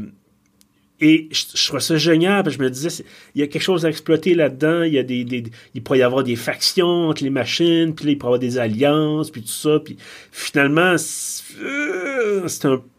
et 1.01 1.29
je, 1.31 1.45
je 1.55 1.67
trouvais 1.67 1.81
ça 1.81 1.97
génial, 1.97 2.43
parce 2.43 2.57
que 2.57 2.63
je 2.63 2.67
me 2.67 2.71
disais, 2.71 3.05
il 3.35 3.41
y 3.41 3.45
a 3.45 3.47
quelque 3.47 3.63
chose 3.63 3.85
à 3.85 3.89
exploiter 3.89 4.35
là-dedans, 4.35 4.83
il 4.83 4.95
y 4.95 4.99
a 4.99 5.03
des, 5.03 5.25
des, 5.25 5.45
il 5.75 5.83
pourrait 5.83 5.99
y 5.99 6.03
avoir 6.03 6.25
des 6.25 6.37
factions 6.37 7.09
entre 7.09 7.23
les 7.23 7.31
machines, 7.31 7.95
puis 7.95 8.07
là, 8.07 8.13
il 8.13 8.19
pourrait 8.19 8.29
y 8.29 8.35
avoir 8.35 8.39
des 8.39 8.59
alliances, 8.59 9.31
puis 9.31 9.43
tout 9.43 9.49
ça, 9.49 9.79
puis 9.85 9.97
finalement, 10.33 10.97
c'est 10.97 11.45
euh, 11.61 12.47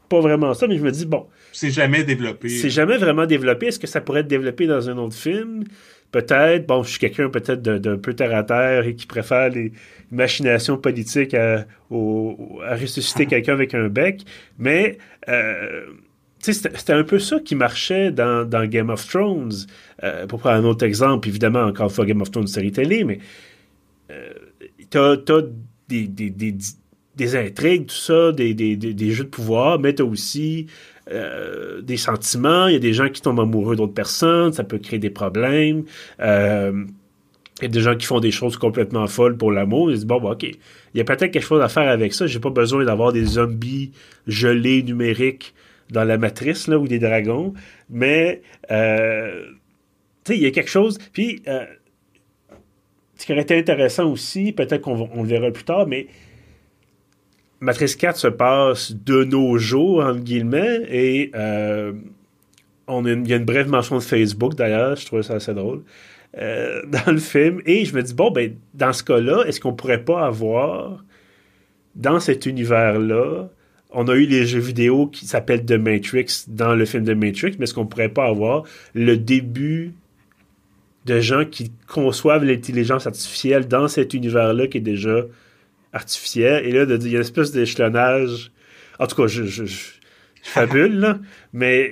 pas 0.10 0.20
vraiment 0.20 0.54
ça, 0.54 0.68
mais 0.68 0.78
je 0.78 0.84
me 0.84 0.92
dis, 0.92 1.06
bon... 1.06 1.26
C'est 1.52 1.72
jamais 1.72 2.04
développé. 2.04 2.50
C'est 2.50 2.70
jamais 2.70 2.98
vraiment 2.98 3.26
développé. 3.26 3.68
Est-ce 3.68 3.80
que 3.80 3.88
ça 3.88 4.00
pourrait 4.00 4.20
être 4.20 4.28
développé 4.28 4.68
dans 4.68 4.92
un 4.92 4.98
autre 5.00 5.16
film? 5.16 5.64
Peut-être. 6.12 6.68
Bon, 6.68 6.84
je 6.84 6.92
suis 6.92 7.00
quelqu'un 7.00 7.30
peut-être 7.30 7.64
d'un 7.64 7.98
peu 7.98 8.14
terre 8.14 8.36
à 8.36 8.44
terre 8.44 8.86
et 8.86 8.94
qui 8.94 9.08
préfère 9.08 9.50
les 9.50 9.72
machinations 10.12 10.78
politiques 10.78 11.34
à, 11.34 11.66
à 11.92 12.76
ressusciter 12.76 13.26
quelqu'un 13.28 13.54
avec 13.54 13.74
un 13.74 13.88
bec, 13.88 14.22
mais... 14.60 15.00
Euh, 15.30 15.88
c'était 16.54 16.94
un 16.94 17.04
peu 17.04 17.20
ça 17.20 17.40
qui 17.40 17.56
marchait 17.56 18.12
dans, 18.12 18.68
Game 18.68 18.90
of 18.90 19.08
Thrones. 19.08 19.52
Euh, 20.04 20.28
pour 20.28 20.40
prendre 20.40 20.66
un 20.66 20.70
autre 20.70 20.86
exemple, 20.86 21.28
évidemment, 21.28 21.64
encore 21.64 21.88
une 21.88 21.94
fois, 21.94 22.06
Game 22.06 22.22
of 22.22 22.32
Thrones, 22.32 22.48
série 22.48 22.72
télé, 22.72 23.04
mais 23.04 23.20
euh, 24.12 24.30
t'as 24.90 25.14
as 25.14 25.42
des, 25.88 26.08
des, 26.08 27.36
intrigues, 27.36 27.88
tout 27.88 27.96
ça, 27.96 28.32
des, 28.32 29.12
jeux 29.12 29.24
de 29.24 29.30
pouvoir, 29.30 29.80
mais 29.80 29.94
t'as 29.94 30.04
aussi 30.04 30.68
euh, 31.12 31.82
des 31.82 31.98
sentiments. 31.98 32.68
Il 32.68 32.74
y 32.74 32.76
a 32.76 32.80
des 32.80 32.94
gens 32.94 33.10
qui 33.10 33.22
tombent 33.22 33.40
amoureux 33.40 33.76
d'autres 33.76 33.94
personnes, 33.94 34.54
ça 34.54 34.64
peut 34.64 34.78
créer 34.78 35.00
des 35.00 35.10
problèmes. 35.10 35.84
Euh, 36.20 36.86
il 37.60 37.64
y 37.64 37.66
a 37.66 37.70
des 37.70 37.80
gens 37.80 37.96
qui 37.96 38.06
font 38.06 38.20
des 38.20 38.32
choses 38.32 38.56
complètement 38.58 39.08
folles 39.08 39.36
pour 39.36 39.52
l'amour. 39.52 39.90
Ils 39.90 39.96
disent, 39.96 40.06
bon, 40.06 40.18
OK, 40.18 40.44
il 40.44 40.58
y 40.94 41.02
a 41.02 41.04
peut-être 41.04 41.32
quelque 41.32 41.46
chose 41.46 41.62
à 41.62 41.70
faire 41.70 41.90
avec 41.90 42.14
ça. 42.14 42.28
J'ai 42.28 42.40
pas 42.40 42.52
besoin 42.52 42.86
d'avoir 42.86 43.14
des 43.14 43.26
zombies 43.26 43.92
gelés 44.28 44.84
numériques 44.84 45.56
dans 45.91 46.04
la 46.04 46.17
matrice, 46.17 46.67
là, 46.67 46.78
ou 46.78 46.88
des 46.88 47.00
dragons. 47.00 47.54
Mais, 47.89 48.41
euh, 48.71 49.45
il 50.30 50.41
y 50.41 50.45
a 50.45 50.52
quelque 50.52 50.69
chose. 50.69 50.97
Puis, 51.13 51.41
euh, 51.47 51.65
ce 53.15 53.26
qui 53.26 53.32
aurait 53.32 53.43
été 53.43 53.58
intéressant 53.58 54.12
aussi, 54.12 54.52
peut-être 54.52 54.82
qu'on 54.82 55.10
on 55.13 55.23
le 55.23 55.30
verra 55.30 55.52
plus 55.52 55.63
tard, 55.63 55.88
mais 55.88 56.08
Matrice 57.60 57.95
4 57.95 58.17
se 58.17 58.28
passe 58.28 58.93
de 58.93 59.23
nos 59.23 59.58
jours, 59.58 60.04
entre 60.04 60.19
guillemets, 60.19 60.82
et 60.89 61.32
euh, 61.34 61.93
on 62.88 63.06
il 63.06 63.28
y 63.28 63.34
a 63.34 63.38
une 63.38 63.45
brève 63.45 63.69
mention 63.69 63.97
de 63.97 64.04
Facebook, 64.04 64.56
d'ailleurs, 64.56 64.95
je 64.95 65.06
trouvais 65.06 65.23
ça 65.23 65.36
assez 65.36 65.54
drôle, 65.54 65.84
dans 66.34 67.12
le 67.12 67.17
film. 67.17 67.62
Et 67.65 67.86
je 67.86 67.95
me 67.95 68.04
dis, 68.04 68.13
bon, 68.13 68.30
ben, 68.30 68.56
dans 68.76 68.93
ce 68.93 69.04
cas-là, 69.04 69.43
est-ce 69.47 69.60
qu'on 69.60 69.73
pourrait 69.73 70.04
pas 70.04 70.26
avoir, 70.26 71.04
dans 71.95 72.19
cet 72.19 72.45
univers-là, 72.45 73.50
on 73.91 74.08
a 74.08 74.15
eu 74.15 74.26
les 74.26 74.45
jeux 74.45 74.60
vidéo 74.60 75.08
qui 75.08 75.26
s'appellent 75.26 75.65
The 75.65 75.73
Matrix 75.73 76.45
dans 76.47 76.76
le 76.76 76.86
film 76.86 77.06
The 77.06 77.15
Matrix, 77.15 77.56
mais 77.58 77.63
est-ce 77.63 77.73
qu'on 77.73 77.86
pourrait 77.86 78.10
pas 78.10 78.26
avoir 78.26 78.63
le 78.93 79.17
début 79.17 79.93
de 81.06 81.21
gens 81.21 81.45
qui 81.45 81.71
conçoivent 81.88 82.43
l'intelligence 82.43 83.08
artificielle 83.08 83.67
dans 83.67 83.88
cet 83.88 84.13
univers-là 84.13 84.67
qui 84.67 84.80
est 84.80 84.82
déjà 84.82 85.23
artificiel, 85.93 86.65
et 86.65 86.71
là, 86.71 86.86
il 86.89 87.08
y 87.08 87.13
a 87.13 87.15
une 87.15 87.21
espèce 87.21 87.52
d'échelonnage. 87.52 88.52
En 89.00 89.08
tout 89.08 89.15
cas, 89.15 89.28
je, 89.28 89.65
fabule, 90.43 91.00
là, 91.00 91.19
mais 91.54 91.91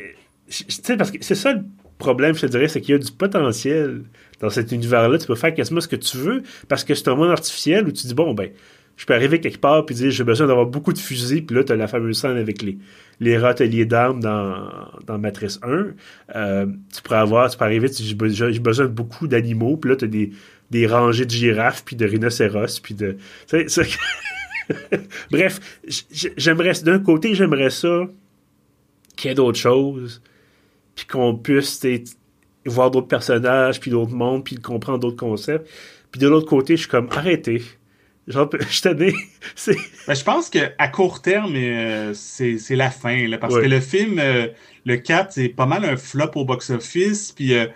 parce 0.97 1.11
que 1.11 1.17
c'est 1.21 1.35
ça 1.35 1.53
le 1.53 1.61
problème, 1.97 2.35
je 2.35 2.41
te 2.41 2.45
dirais, 2.47 2.67
c'est 2.67 2.81
qu'il 2.81 2.91
y 2.91 2.95
a 2.95 2.99
du 2.99 3.11
potentiel 3.11 4.03
dans 4.41 4.49
cet 4.49 4.71
univers-là. 4.71 5.17
Tu 5.17 5.27
peux 5.27 5.35
faire 5.35 5.53
quasiment 5.53 5.81
ce 5.81 5.87
que 5.87 5.95
tu 5.95 6.17
veux 6.17 6.43
parce 6.67 6.83
que 6.83 6.93
c'est 6.93 7.07
un 7.07 7.15
monde 7.15 7.31
artificiel 7.31 7.87
où 7.87 7.91
tu 7.91 8.05
dis, 8.07 8.13
bon, 8.13 8.33
ben, 8.33 8.49
je 8.97 9.05
peux 9.05 9.13
arriver 9.13 9.41
quelque 9.41 9.59
part 9.59 9.85
puis 9.85 9.95
dire 9.95 10.11
j'ai 10.11 10.23
besoin 10.23 10.47
d'avoir 10.47 10.65
beaucoup 10.65 10.93
de 10.93 10.99
fusils, 10.99 11.45
puis 11.45 11.55
là, 11.55 11.63
tu 11.63 11.71
as 11.73 11.75
la 11.75 11.87
fameuse 11.87 12.19
scène 12.19 12.37
avec 12.37 12.61
les, 12.61 12.77
les 13.19 13.37
râteliers 13.37 13.85
d'armes 13.85 14.21
dans, 14.21 14.69
dans 15.05 15.17
Matrice 15.17 15.59
1. 15.63 15.87
Euh, 16.35 16.65
tu 16.93 17.01
pourrais 17.01 17.19
avoir, 17.19 17.49
tu 17.49 17.57
peux 17.57 17.65
arriver, 17.65 17.89
j'ai 17.91 18.15
besoin 18.15 18.85
de 18.85 18.91
beaucoup 18.91 19.27
d'animaux, 19.27 19.77
puis 19.77 19.91
là, 19.91 19.95
tu 19.97 20.05
as 20.05 20.07
des, 20.07 20.31
des 20.71 20.87
rangées 20.87 21.25
de 21.25 21.31
girafes, 21.31 21.83
puis 21.83 21.95
de 21.95 22.05
rhinocéros, 22.05 22.79
puis 22.81 22.93
de. 22.93 23.17
Bref, 25.31 25.79
j'aimerais, 26.37 26.73
d'un 26.83 26.99
côté, 26.99 27.35
j'aimerais 27.35 27.69
ça 27.69 28.07
qu'il 29.15 29.29
y 29.29 29.31
ait 29.31 29.35
d'autres 29.35 29.59
choses, 29.59 30.21
puis 30.95 31.05
qu'on 31.05 31.35
puisse 31.35 31.85
voir 32.65 32.89
d'autres 32.91 33.07
personnages, 33.07 33.79
puis 33.79 33.91
d'autres 33.91 34.13
mondes, 34.13 34.43
puis 34.43 34.55
comprendre 34.55 34.99
d'autres 34.99 35.17
concepts. 35.17 35.69
Puis 36.11 36.19
de 36.19 36.27
l'autre 36.27 36.47
côté, 36.47 36.75
je 36.75 36.81
suis 36.81 36.89
comme, 36.89 37.09
arrêtez 37.11 37.61
Genre, 38.27 38.49
je 38.59 39.13
c'est... 39.55 39.77
Ben, 40.07 40.15
je 40.15 40.23
pense 40.23 40.49
qu'à 40.49 40.87
court 40.87 41.21
terme, 41.21 41.53
euh, 41.55 42.13
c'est, 42.13 42.57
la 42.71 42.89
fin, 42.89 43.27
là, 43.27 43.37
parce 43.37 43.55
que 43.55 43.65
le 43.65 43.79
film, 43.79 44.19
euh, 44.19 44.47
le 44.85 44.97
4, 44.97 45.33
c'est 45.33 45.49
pas 45.49 45.65
mal 45.65 45.85
un 45.85 45.97
flop 45.97 46.31
au 46.35 46.45
box-office, 46.45 47.31
puis 47.31 47.53
euh, 47.53 47.67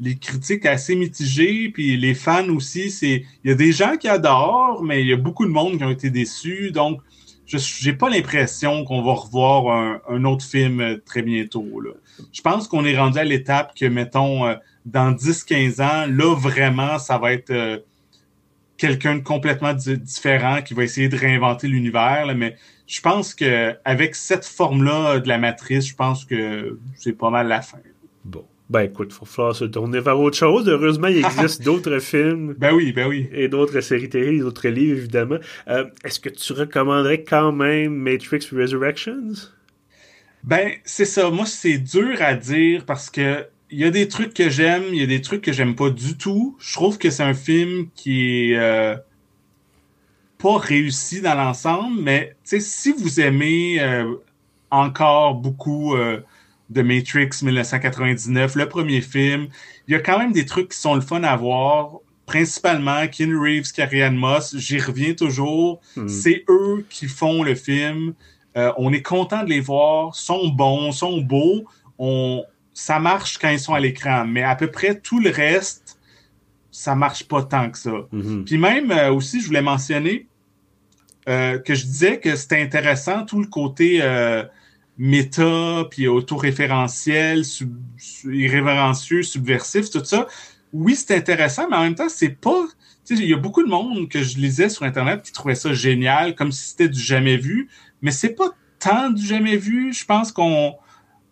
les 0.00 0.16
critiques 0.16 0.64
assez 0.64 0.94
mitigées, 0.94 1.70
puis 1.72 1.96
les 1.96 2.14
fans 2.14 2.48
aussi, 2.48 2.90
c'est... 2.90 3.24
Il 3.44 3.50
y 3.50 3.52
a 3.52 3.56
des 3.56 3.72
gens 3.72 3.96
qui 3.96 4.08
adorent, 4.08 4.82
mais 4.82 5.02
il 5.02 5.08
y 5.08 5.12
a 5.12 5.16
beaucoup 5.16 5.44
de 5.44 5.50
monde 5.50 5.76
qui 5.76 5.84
ont 5.84 5.90
été 5.90 6.10
déçus, 6.10 6.70
donc 6.70 7.00
je 7.46 7.56
j'ai 7.56 7.94
pas 7.94 8.10
l'impression 8.10 8.84
qu'on 8.84 9.02
va 9.02 9.14
revoir 9.14 9.74
un, 9.74 10.00
un, 10.10 10.24
autre 10.24 10.44
film 10.44 11.00
très 11.06 11.22
bientôt, 11.22 11.80
là. 11.80 11.92
Je 12.30 12.42
pense 12.42 12.68
qu'on 12.68 12.84
est 12.84 12.98
rendu 12.98 13.18
à 13.18 13.24
l'étape 13.24 13.74
que, 13.74 13.86
mettons, 13.86 14.54
dans 14.84 15.12
10-15 15.12 15.82
ans, 15.82 16.06
là, 16.10 16.34
vraiment, 16.34 16.98
ça 16.98 17.16
va 17.16 17.32
être 17.32 17.80
quelqu'un 18.78 19.16
de 19.16 19.22
complètement 19.22 19.74
différent 19.74 20.62
qui 20.62 20.72
va 20.72 20.84
essayer 20.84 21.08
de 21.08 21.16
réinventer 21.16 21.68
l'univers. 21.68 22.32
Mais 22.36 22.56
je 22.86 23.00
pense 23.00 23.34
que 23.34 23.74
avec 23.84 24.14
cette 24.14 24.46
forme-là 24.46 25.18
de 25.18 25.28
la 25.28 25.38
matrice, 25.38 25.86
je 25.88 25.94
pense 25.94 26.24
que 26.24 26.78
c'est 26.94 27.12
pas 27.12 27.30
mal 27.30 27.48
la 27.48 27.60
fin. 27.60 27.78
Bon. 28.24 28.44
Ben 28.70 28.82
écoute, 28.82 29.14
il 29.16 29.20
va 29.20 29.26
falloir 29.26 29.56
se 29.56 29.64
tourner 29.64 30.00
vers 30.00 30.20
autre 30.20 30.36
chose. 30.36 30.68
Heureusement, 30.68 31.08
il 31.08 31.24
existe 31.24 31.62
d'autres 31.64 32.00
films. 32.00 32.54
Ben 32.58 32.74
oui, 32.74 32.92
ben 32.92 33.08
oui. 33.08 33.28
Et 33.32 33.48
d'autres 33.48 33.80
séries 33.80 34.10
télé, 34.10 34.40
d'autres 34.40 34.68
livres, 34.68 34.98
évidemment. 34.98 35.38
Euh, 35.68 35.86
est-ce 36.04 36.20
que 36.20 36.28
tu 36.28 36.52
recommanderais 36.52 37.22
quand 37.22 37.50
même 37.50 37.94
Matrix 37.94 38.46
Resurrections? 38.52 39.32
Ben, 40.44 40.72
c'est 40.84 41.06
ça. 41.06 41.30
Moi, 41.30 41.46
c'est 41.46 41.78
dur 41.78 42.20
à 42.20 42.34
dire 42.34 42.84
parce 42.84 43.08
que 43.08 43.46
il 43.70 43.78
y 43.78 43.84
a 43.84 43.90
des 43.90 44.08
trucs 44.08 44.34
que 44.34 44.48
j'aime, 44.48 44.84
il 44.88 44.98
y 44.98 45.02
a 45.02 45.06
des 45.06 45.20
trucs 45.20 45.42
que 45.42 45.52
j'aime 45.52 45.74
pas 45.74 45.90
du 45.90 46.16
tout. 46.16 46.56
Je 46.58 46.72
trouve 46.72 46.98
que 46.98 47.10
c'est 47.10 47.22
un 47.22 47.34
film 47.34 47.88
qui 47.94 48.52
est 48.52 48.56
euh, 48.56 48.96
pas 50.38 50.58
réussi 50.58 51.20
dans 51.20 51.34
l'ensemble, 51.34 52.00
mais 52.00 52.36
si 52.44 52.92
vous 52.92 53.20
aimez 53.20 53.80
euh, 53.80 54.14
encore 54.70 55.34
beaucoup 55.34 55.94
euh, 55.94 56.20
de 56.70 56.82
Matrix 56.82 57.30
1999, 57.42 58.54
le 58.54 58.68
premier 58.68 59.00
film, 59.00 59.48
il 59.86 59.92
y 59.92 59.96
a 59.96 60.00
quand 60.00 60.18
même 60.18 60.32
des 60.32 60.46
trucs 60.46 60.70
qui 60.70 60.78
sont 60.78 60.94
le 60.94 61.00
fun 61.00 61.22
à 61.22 61.36
voir. 61.36 61.98
Principalement 62.26 63.06
Ken 63.08 63.34
Reeves, 63.34 63.72
Carrie 63.72 64.10
Moss, 64.10 64.54
j'y 64.56 64.78
reviens 64.78 65.14
toujours. 65.14 65.80
Hmm. 65.96 66.08
C'est 66.08 66.44
eux 66.50 66.84
qui 66.90 67.06
font 67.06 67.42
le 67.42 67.54
film. 67.54 68.12
on 68.54 68.92
est 68.92 69.02
content 69.02 69.44
de 69.44 69.48
les 69.48 69.60
voir, 69.60 70.14
sont 70.14 70.48
bons, 70.48 70.92
sont 70.92 71.22
beaux. 71.22 71.64
On, 71.98 72.44
ça 72.78 73.00
marche 73.00 73.38
quand 73.38 73.48
ils 73.48 73.58
sont 73.58 73.74
à 73.74 73.80
l'écran, 73.80 74.24
mais 74.24 74.44
à 74.44 74.54
peu 74.54 74.68
près 74.68 74.94
tout 75.00 75.18
le 75.18 75.30
reste, 75.30 75.98
ça 76.70 76.94
marche 76.94 77.24
pas 77.24 77.42
tant 77.42 77.70
que 77.70 77.76
ça. 77.76 78.06
Mhm. 78.12 78.44
Puis 78.44 78.56
même 78.56 78.92
euh, 78.92 79.12
aussi, 79.12 79.40
je 79.40 79.48
voulais 79.48 79.62
mentionner 79.62 80.28
euh, 81.28 81.58
que 81.58 81.74
je 81.74 81.84
disais 81.84 82.20
que 82.20 82.36
c'était 82.36 82.62
intéressant 82.62 83.24
tout 83.24 83.40
le 83.40 83.48
côté 83.48 83.98
euh, 84.00 84.44
méta, 84.96 85.86
puis 85.90 86.06
autoréférentiel, 86.06 87.42
irrévérencieux, 88.24 89.24
subversif, 89.24 89.90
tout 89.90 90.04
ça. 90.04 90.28
Oui, 90.72 90.94
c'est 90.94 91.16
intéressant, 91.16 91.68
mais 91.68 91.76
en 91.76 91.82
même 91.82 91.96
temps, 91.96 92.08
c'est 92.08 92.40
pas 92.40 92.64
il 93.10 93.24
y 93.24 93.34
a 93.34 93.38
beaucoup 93.38 93.64
de 93.64 93.68
monde 93.68 94.08
que 94.08 94.22
je 94.22 94.36
lisais 94.36 94.68
sur 94.68 94.84
Internet 94.84 95.22
qui 95.22 95.32
trouvait 95.32 95.56
ça 95.56 95.72
génial, 95.72 96.36
comme 96.36 96.52
si 96.52 96.68
c'était 96.68 96.88
du 96.88 97.00
jamais 97.00 97.38
vu, 97.38 97.68
mais 98.02 98.12
c'est 98.12 98.36
pas 98.36 98.50
tant 98.78 99.10
du 99.10 99.26
jamais 99.26 99.56
vu. 99.56 99.92
Je 99.92 100.04
pense 100.04 100.30
qu'on, 100.30 100.76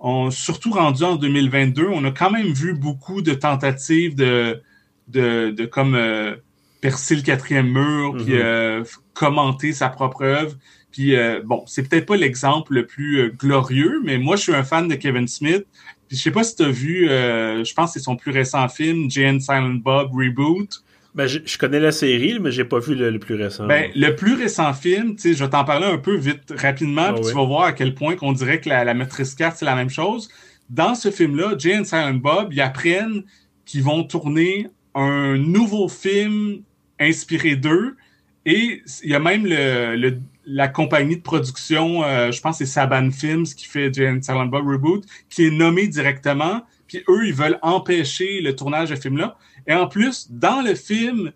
on, 0.00 0.30
surtout 0.30 0.72
rendu 0.72 1.02
en 1.04 1.16
2022, 1.16 1.88
on 1.88 2.04
a 2.04 2.11
quand 2.11 2.30
même 2.30 2.52
vu 2.52 2.74
beaucoup 2.74 3.22
de 3.22 3.35
tentatives 3.35 4.14
de, 4.14 4.62
de, 5.09 5.50
de 5.50 5.64
comme 5.66 5.94
euh, 5.94 6.37
percer 6.80 7.16
le 7.16 7.22
quatrième 7.22 7.68
mur, 7.68 8.14
puis 8.16 8.35
mm-hmm. 8.35 8.42
euh, 8.42 8.85
commenter 9.14 9.72
sa 9.72 9.88
propre 9.88 10.22
œuvre. 10.22 10.56
Puis 10.92 11.16
euh, 11.16 11.40
bon, 11.44 11.64
c'est 11.66 11.88
peut-être 11.88 12.06
pas 12.06 12.16
l'exemple 12.16 12.74
le 12.74 12.87
plus 12.87 13.32
glorieux, 13.32 14.00
mais 14.04 14.18
moi 14.18 14.37
je 14.37 14.42
suis 14.42 14.54
un 14.54 14.64
fan 14.64 14.88
de 14.88 14.94
Kevin 14.94 15.28
Smith. 15.28 15.64
Puis 16.09 16.16
je 16.16 16.22
sais 16.22 16.30
pas 16.30 16.44
si 16.44 16.56
tu 16.56 16.62
as 16.62 16.70
vu, 16.70 17.09
je 17.09 17.74
pense 17.74 17.92
que 17.92 17.98
c'est 17.98 18.04
son 18.04 18.14
plus 18.16 18.30
récent 18.30 18.68
film, 18.68 19.11
Jane 19.11 19.40
Silent 19.40 19.80
Bob 19.82 20.12
Reboot. 20.14 20.85
Ben, 21.16 21.26
je, 21.26 21.57
connais 21.57 21.81
la 21.81 21.92
série, 21.92 22.38
mais 22.40 22.52
j'ai 22.52 22.66
pas 22.66 22.79
vu 22.79 22.94
le, 22.94 23.18
plus 23.18 23.37
récent. 23.37 23.66
Ben, 23.66 23.90
le 23.94 24.14
plus 24.14 24.35
récent 24.35 24.74
film, 24.74 25.16
je 25.18 25.33
vais 25.33 25.48
t'en 25.48 25.64
parler 25.64 25.87
un 25.87 25.96
peu 25.96 26.14
vite, 26.14 26.52
rapidement, 26.55 27.07
ah 27.09 27.12
puis 27.14 27.22
tu 27.24 27.35
vas 27.35 27.44
voir 27.44 27.62
à 27.62 27.72
quel 27.72 27.94
point 27.94 28.16
qu'on 28.16 28.33
dirait 28.33 28.61
que 28.61 28.68
la, 28.68 28.85
la 28.85 28.92
maîtrise 28.92 29.35
carte, 29.35 29.57
c'est 29.57 29.64
la 29.64 29.74
même 29.74 29.88
chose. 29.88 30.29
Dans 30.68 30.94
ce 30.94 31.11
film-là, 31.11 31.55
Jay 31.57 31.81
et 31.81 31.85
Silent 31.85 32.14
Bob, 32.14 32.52
ils 32.52 32.61
apprennent 32.61 33.22
qu'ils 33.64 33.83
vont 33.83 34.05
tourner 34.05 34.68
un 34.94 35.38
nouveau 35.38 35.88
film 35.88 36.62
inspiré 37.00 37.57
d'eux. 37.57 37.96
Et 38.44 38.83
il 39.02 39.11
y 39.11 39.14
a 39.14 39.18
même 39.18 39.46
le, 39.46 40.18
la 40.44 40.68
compagnie 40.68 41.16
de 41.16 41.22
production, 41.22 42.05
euh, 42.05 42.31
je 42.31 42.40
pense 42.42 42.59
que 42.59 42.66
c'est 42.66 42.72
Saban 42.72 43.11
Films 43.11 43.44
qui 43.44 43.66
fait 43.66 43.92
Jay 43.92 44.09
and 44.09 44.20
Silent 44.22 44.46
Bob 44.46 44.66
Reboot, 44.66 45.05
qui 45.29 45.46
est 45.46 45.50
nommé 45.50 45.88
directement. 45.88 46.62
Puis 46.88 47.02
eux, 47.09 47.26
ils 47.26 47.35
veulent 47.35 47.59
empêcher 47.62 48.40
le 48.40 48.55
tournage 48.55 48.90
de 48.90 48.96
film-là. 48.96 49.37
Et 49.66 49.74
en 49.74 49.87
plus, 49.87 50.29
dans 50.31 50.61
le 50.62 50.74
film, 50.74 51.33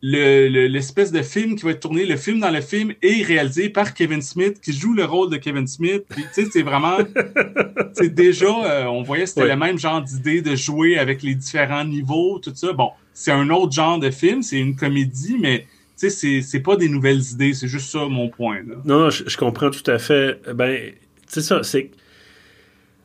l'espèce 0.00 1.10
de 1.10 1.22
film 1.22 1.56
qui 1.56 1.64
va 1.64 1.72
être 1.72 1.80
tourné, 1.80 2.06
le 2.06 2.16
film 2.16 2.38
dans 2.38 2.50
le 2.50 2.60
film 2.60 2.94
est 3.02 3.24
réalisé 3.24 3.68
par 3.68 3.94
Kevin 3.94 4.22
Smith, 4.22 4.60
qui 4.60 4.72
joue 4.72 4.94
le 4.94 5.04
rôle 5.04 5.30
de 5.30 5.36
Kevin 5.36 5.66
Smith. 5.66 6.04
tu 6.14 6.22
sais, 6.32 6.48
c'est 6.52 6.62
vraiment, 6.62 6.98
c'est 7.94 8.14
déjà, 8.14 8.46
euh, 8.46 8.84
on 8.84 9.02
voyait 9.02 9.26
c'était 9.26 9.48
le 9.48 9.56
même 9.56 9.78
genre 9.78 10.02
d'idée 10.02 10.40
de 10.40 10.54
jouer 10.54 10.98
avec 10.98 11.22
les 11.22 11.34
différents 11.34 11.84
niveaux, 11.84 12.38
tout 12.38 12.52
ça. 12.54 12.72
Bon, 12.72 12.90
c'est 13.12 13.32
un 13.32 13.50
autre 13.50 13.72
genre 13.72 13.98
de 13.98 14.10
film, 14.10 14.42
c'est 14.42 14.58
une 14.58 14.76
comédie, 14.76 15.36
mais 15.40 15.66
tu 15.98 16.10
sais, 16.10 16.42
c'est 16.42 16.60
pas 16.60 16.76
des 16.76 16.88
nouvelles 16.88 17.22
idées, 17.32 17.54
c'est 17.54 17.66
juste 17.66 17.90
ça 17.90 18.06
mon 18.06 18.28
point. 18.28 18.60
Là. 18.64 18.76
Non, 18.84 19.10
je, 19.10 19.24
je, 19.26 19.36
comprends 19.36 19.70
tout 19.70 19.90
à 19.90 19.98
fait. 19.98 20.40
Ben, 20.54 20.92
c'est 21.26 21.42
ça, 21.42 21.64
c'est, 21.64 21.90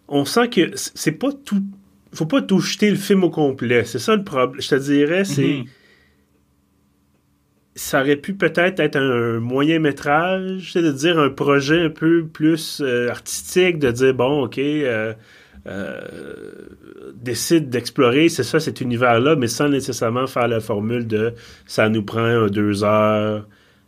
on 0.07 0.25
sent 0.25 0.49
que 0.49 0.71
c'est 0.75 1.13
pas 1.13 1.31
tout 1.31 1.63
faut 2.13 2.25
pas 2.25 2.41
tout 2.41 2.59
jeter 2.59 2.89
le 2.89 2.95
film 2.95 3.23
au 3.23 3.29
complet. 3.29 3.83
C'est 3.85 3.99
ça 3.99 4.15
le 4.15 4.23
problème. 4.23 4.61
Je 4.61 4.69
te 4.69 4.75
dirais, 4.75 5.25
c'est. 5.25 5.59
Mhm. 5.59 5.65
Ça 7.75 8.01
aurait 8.01 8.17
pu 8.17 8.35
peut-être 8.35 8.79
être 8.79 8.97
un 8.97 9.39
moyen 9.39 9.79
métrage, 9.79 10.73
c'est 10.73 10.83
de 10.83 10.91
dire 10.91 11.17
un 11.17 11.31
projet 11.31 11.81
un 11.81 11.89
peu 11.89 12.23
plus 12.23 12.83
euh, 12.85 13.09
artistique, 13.09 13.79
de 13.79 13.89
dire 13.89 14.13
bon, 14.13 14.43
ok, 14.43 14.59
euh, 14.59 15.13
euh, 15.65 16.01
décide 17.15 17.71
d'explorer, 17.71 18.29
c'est 18.29 18.43
ça, 18.43 18.59
cet 18.59 18.79
univers-là, 18.79 19.35
mais 19.35 19.47
sans 19.47 19.69
nécessairement 19.69 20.27
faire 20.27 20.47
la 20.47 20.59
formule 20.59 21.07
de 21.07 21.33
ça 21.65 21.89
nous 21.89 22.03
prend 22.03 22.45
deux 22.45 22.83
heures 22.83 23.47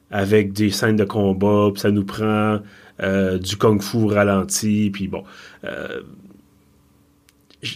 avec 0.10 0.52
des 0.52 0.72
scènes 0.72 0.96
de 0.96 1.06
combat, 1.06 1.70
puis 1.72 1.82
ça 1.82 1.92
nous 1.92 2.06
prend 2.06 2.62
du 3.00 3.58
kung-fu 3.58 4.06
ralenti, 4.06 4.90
puis 4.90 5.08
bon 5.08 5.24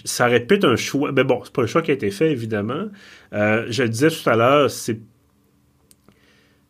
ça 0.06 0.28
répète 0.28 0.63
un 0.63 0.75
choix. 0.75 1.12
Mais 1.12 1.23
bon, 1.23 1.41
c'est 1.43 1.54
pas 1.54 1.63
un 1.63 1.67
choix 1.67 1.82
qui 1.82 1.91
a 1.91 1.93
été 1.93 2.12
fait, 2.12 2.32
évidemment. 2.32 2.86
Euh, 3.34 3.65
je 3.69 3.84
le 3.84 3.89
disais 3.89 4.10
tout 4.10 4.30
à 4.30 4.36
l'heure, 4.36 4.71
c'est. 4.71 4.99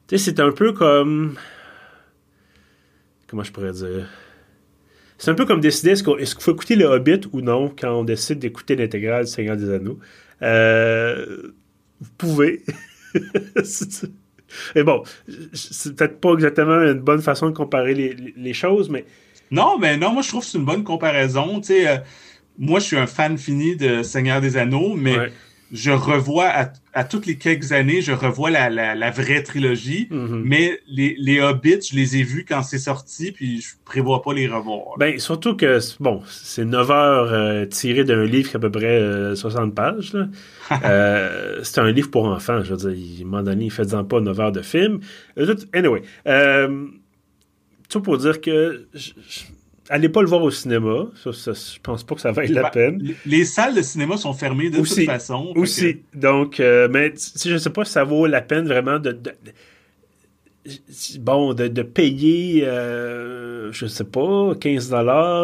Tu 0.07 0.17
sais, 0.17 0.17
c'est 0.17 0.39
un 0.39 0.51
peu 0.51 0.73
comme. 0.73 1.35
Comment 3.27 3.43
je 3.43 3.51
pourrais 3.51 3.73
dire? 3.73 4.07
C'est 5.19 5.31
un 5.31 5.35
peu 5.35 5.45
comme 5.45 5.59
décider 5.59 5.91
est-ce 5.91 6.03
qu'il 6.03 6.41
faut 6.41 6.53
écouter 6.53 6.75
le 6.75 6.85
Hobbit 6.85 7.21
ou 7.33 7.41
non 7.41 7.73
quand 7.77 7.91
on 7.91 8.03
décide 8.05 8.39
d'écouter 8.39 8.77
l'intégrale 8.77 9.25
du 9.25 9.31
Seigneur 9.31 9.57
des 9.57 9.69
Anneaux. 9.69 9.99
Euh, 10.41 11.51
vous 11.99 12.09
pouvez. 12.17 12.63
Et 14.75 14.83
bon, 14.83 15.03
c'est 15.53 15.95
peut-être 15.95 16.19
pas 16.19 16.33
exactement 16.33 16.81
une 16.81 16.99
bonne 16.99 17.21
façon 17.21 17.49
de 17.49 17.55
comparer 17.55 17.93
les, 17.93 18.53
choses, 18.53 18.89
mais. 18.89 19.05
Non, 19.51 19.77
mais 19.77 19.97
non, 19.97 20.13
moi 20.13 20.21
je 20.21 20.29
trouve 20.29 20.41
que 20.41 20.47
c'est 20.47 20.57
une 20.57 20.65
bonne 20.65 20.83
comparaison. 20.83 21.59
Tu 21.59 21.67
sais, 21.67 21.87
euh, 21.87 21.97
moi, 22.59 22.79
je 22.79 22.85
suis 22.85 22.97
un 22.97 23.07
fan 23.07 23.37
fini 23.37 23.75
de 23.75 24.03
Seigneur 24.03 24.41
des 24.41 24.57
Anneaux, 24.57 24.95
mais 24.95 25.31
je 25.71 25.91
revois 25.91 26.51
à, 26.93 27.03
toutes 27.03 27.25
les 27.25 27.37
quelques 27.37 27.71
années, 27.71 28.01
je 28.01 28.11
revois 28.11 28.49
la, 28.49 29.11
vraie 29.11 29.43
trilogie. 29.43 30.07
Mm-hmm. 30.11 30.41
Mais 30.43 30.79
les, 30.87 31.15
les, 31.19 31.41
Hobbits, 31.41 31.89
je 31.91 31.95
les 31.95 32.17
ai 32.17 32.23
vus 32.23 32.45
quand 32.47 32.63
c'est 32.63 32.79
sorti, 32.79 33.31
puis 33.31 33.61
je 33.61 33.69
prévois 33.85 34.21
pas 34.21 34.33
les 34.33 34.47
revoir. 34.47 34.97
Ben, 34.97 35.19
surtout 35.19 35.55
que, 35.55 35.79
bon, 36.01 36.21
c'est 36.27 36.65
9 36.65 36.91
heures 36.91 37.33
euh, 37.33 37.65
tiré 37.65 38.03
d'un 38.03 38.25
livre 38.25 38.49
qui 38.49 38.55
a 38.55 38.57
à 38.57 38.61
peu 38.61 38.71
près 38.71 39.35
60 39.35 39.61
euh, 39.61 39.73
pages. 39.73 40.13
Euh, 40.85 41.61
c'est 41.63 41.81
un 41.81 41.91
livre 41.91 42.11
pour 42.11 42.25
enfants, 42.25 42.63
je 42.63 42.75
veux 42.75 42.77
dire. 42.77 42.89
À 42.89 43.21
un 43.21 43.25
moment 43.25 43.41
donné, 43.41 43.65
il 43.65 43.71
fait 43.71 43.91
pas 44.07 44.21
9 44.21 44.39
heures 44.39 44.51
de 44.51 44.61
film. 44.61 44.99
Anyway, 45.73 46.03
tout 47.89 48.01
pour 48.01 48.19
dire 48.19 48.39
que 48.39 48.87
allez 49.89 50.09
pas 50.09 50.21
le 50.21 50.27
voir 50.27 50.43
au 50.43 50.51
cinéma. 50.51 51.07
Ça, 51.15 51.51
je 51.51 51.79
pense 51.81 52.03
pas 52.03 52.15
que 52.15 52.21
ça 52.21 52.31
vaille 52.31 52.49
la 52.49 52.63
ben, 52.63 52.69
peine. 52.69 53.13
Les 53.25 53.43
salles 53.43 53.75
de 53.75 53.81
cinéma 53.81 54.17
sont 54.17 54.33
fermées 54.33 54.69
de 54.69 54.77
toute 54.77 55.05
façon. 55.05 55.51
Aussi. 55.55 56.03
Donc, 56.13 56.59
euh, 56.59 56.87
mais 56.89 57.13
je 57.43 57.57
sais 57.57 57.69
pas 57.69 57.85
si 57.85 57.91
ça 57.91 58.03
vaut 58.03 58.27
la 58.27 58.41
peine 58.41 58.67
vraiment 58.67 58.99
de, 58.99 59.17
bon, 61.19 61.53
de, 61.53 61.81
payer, 61.81 62.63
euh, 62.65 63.71
je 63.71 63.85
sais 63.85 64.03
pas, 64.03 64.53
15 64.59 64.89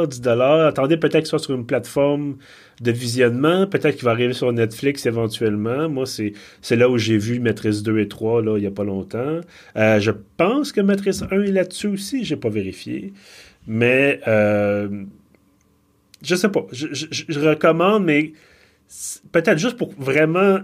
10 0.09 0.27
Attendez 0.27 0.97
peut-être 0.97 1.23
que 1.23 1.27
ce 1.27 1.31
soit 1.31 1.39
sur 1.39 1.55
une 1.55 1.65
plateforme 1.65 2.37
de 2.81 2.91
visionnement. 2.91 3.67
Peut-être 3.67 3.95
qu'il 3.95 4.05
va 4.05 4.11
arriver 4.11 4.33
sur 4.33 4.51
Netflix 4.51 5.05
éventuellement. 5.05 5.89
Moi, 5.89 6.05
c'est, 6.05 6.33
c'est 6.61 6.75
là 6.75 6.89
où 6.89 6.97
j'ai 6.97 7.17
vu 7.17 7.39
Matrice 7.39 7.83
2 7.83 7.99
et 7.99 8.07
3, 8.07 8.41
là, 8.41 8.57
il 8.57 8.63
y 8.63 8.67
a 8.67 8.71
pas 8.71 8.83
longtemps. 8.83 9.41
Euh, 9.77 9.99
je 9.99 10.11
pense 10.37 10.71
que 10.71 10.81
Matrice 10.81 11.23
1 11.31 11.41
est 11.43 11.51
là-dessus 11.51 11.87
aussi. 11.87 12.23
J'ai 12.23 12.35
pas 12.35 12.49
vérifié. 12.49 13.13
Mais 13.67 14.21
euh, 14.27 15.05
je 16.21 16.35
sais 16.35 16.49
pas. 16.49 16.65
Je, 16.71 17.39
recommande, 17.39 18.05
mais 18.05 18.33
peut-être 19.31 19.57
juste 19.57 19.77
pour 19.77 19.93
vraiment 19.93 20.59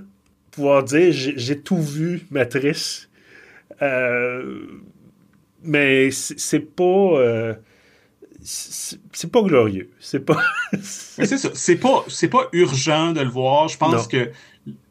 pouvoir 0.52 0.84
dire 0.84 1.12
j'ai 1.12 1.60
tout 1.60 1.82
vu, 1.82 2.26
Matrice. 2.30 3.10
Euh, 3.82 4.66
mais 5.64 6.12
c'est 6.12 6.60
pas. 6.60 6.84
Euh, 6.84 7.54
c'est 8.44 9.32
pas 9.32 9.44
glorieux. 9.44 9.92
C'est 10.00 10.26
pas. 10.26 10.42
c'est 10.82 11.26
ça. 11.38 11.50
C'est 11.54 11.78
pas, 11.78 12.06
pas 12.32 12.50
urgent 12.54 13.12
de 13.14 13.22
le 13.22 13.30
voir. 13.30 13.68
Je 13.68 13.78
pense 13.78 14.08
que 14.08 14.32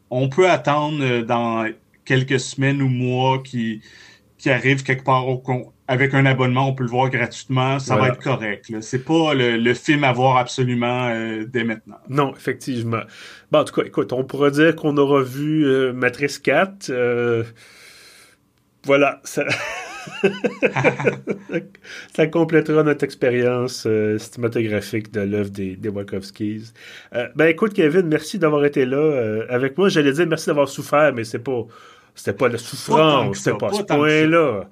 on 0.09 0.27
peut 0.27 0.49
attendre 0.49 1.21
dans 1.21 1.69
quelques 2.05 2.39
semaines 2.39 2.81
ou 2.81 2.89
mois 2.89 3.41
qui, 3.41 3.81
qui 4.37 4.49
arrive 4.49 4.83
quelque 4.83 5.03
part 5.03 5.27
au, 5.27 5.41
avec 5.91 6.13
un 6.13 6.25
abonnement, 6.25 6.69
on 6.69 6.73
peut 6.73 6.85
le 6.85 6.89
voir 6.89 7.09
gratuitement, 7.09 7.77
ça 7.77 7.97
va 7.97 8.07
être 8.07 8.23
correct. 8.23 8.71
C'est 8.79 9.03
pas 9.03 9.33
le, 9.33 9.73
film 9.73 10.05
à 10.05 10.13
voir 10.13 10.37
absolument 10.37 11.09
euh, 11.09 11.43
dès 11.45 11.65
maintenant. 11.65 11.97
Non, 12.07 12.33
effectivement. 12.33 13.01
Bon, 13.51 13.59
en 13.59 13.65
tout 13.65 13.73
cas, 13.73 13.85
écoute, 13.85 14.13
on 14.13 14.23
pourrait 14.23 14.51
dire 14.51 14.73
qu'on 14.77 14.95
aura 14.95 15.21
vu 15.21 15.65
euh, 15.65 15.91
Matrice 15.91 16.39
4. 16.39 16.89
Euh, 16.89 17.43
voilà, 18.85 19.19
ça... 19.25 19.43
ça 22.15 22.27
complétera 22.27 22.83
notre 22.83 23.03
expérience 23.03 23.85
cinématographique 24.17 25.11
de 25.11 25.19
l'œuvre 25.19 25.49
des, 25.49 25.75
des 25.75 25.89
Wachowskis. 25.89 26.71
ben 27.35 27.47
écoute, 27.47 27.73
Kevin, 27.73 28.07
merci 28.07 28.39
d'avoir 28.39 28.63
été 28.63 28.85
là 28.85 29.43
avec 29.49 29.77
moi. 29.77 29.89
J'allais 29.89 30.13
dire 30.13 30.25
merci 30.25 30.47
d'avoir 30.47 30.69
souffert, 30.69 31.13
mais 31.13 31.25
c'est 31.25 31.39
pas 31.39 31.65
c'était 32.15 32.33
pas 32.33 32.49
la 32.49 32.57
souffrance, 32.57 33.37
c'était 33.37 33.57
pas, 33.57 33.69
pas 33.69 33.73
ce 33.73 33.83
point-là. 33.83 34.69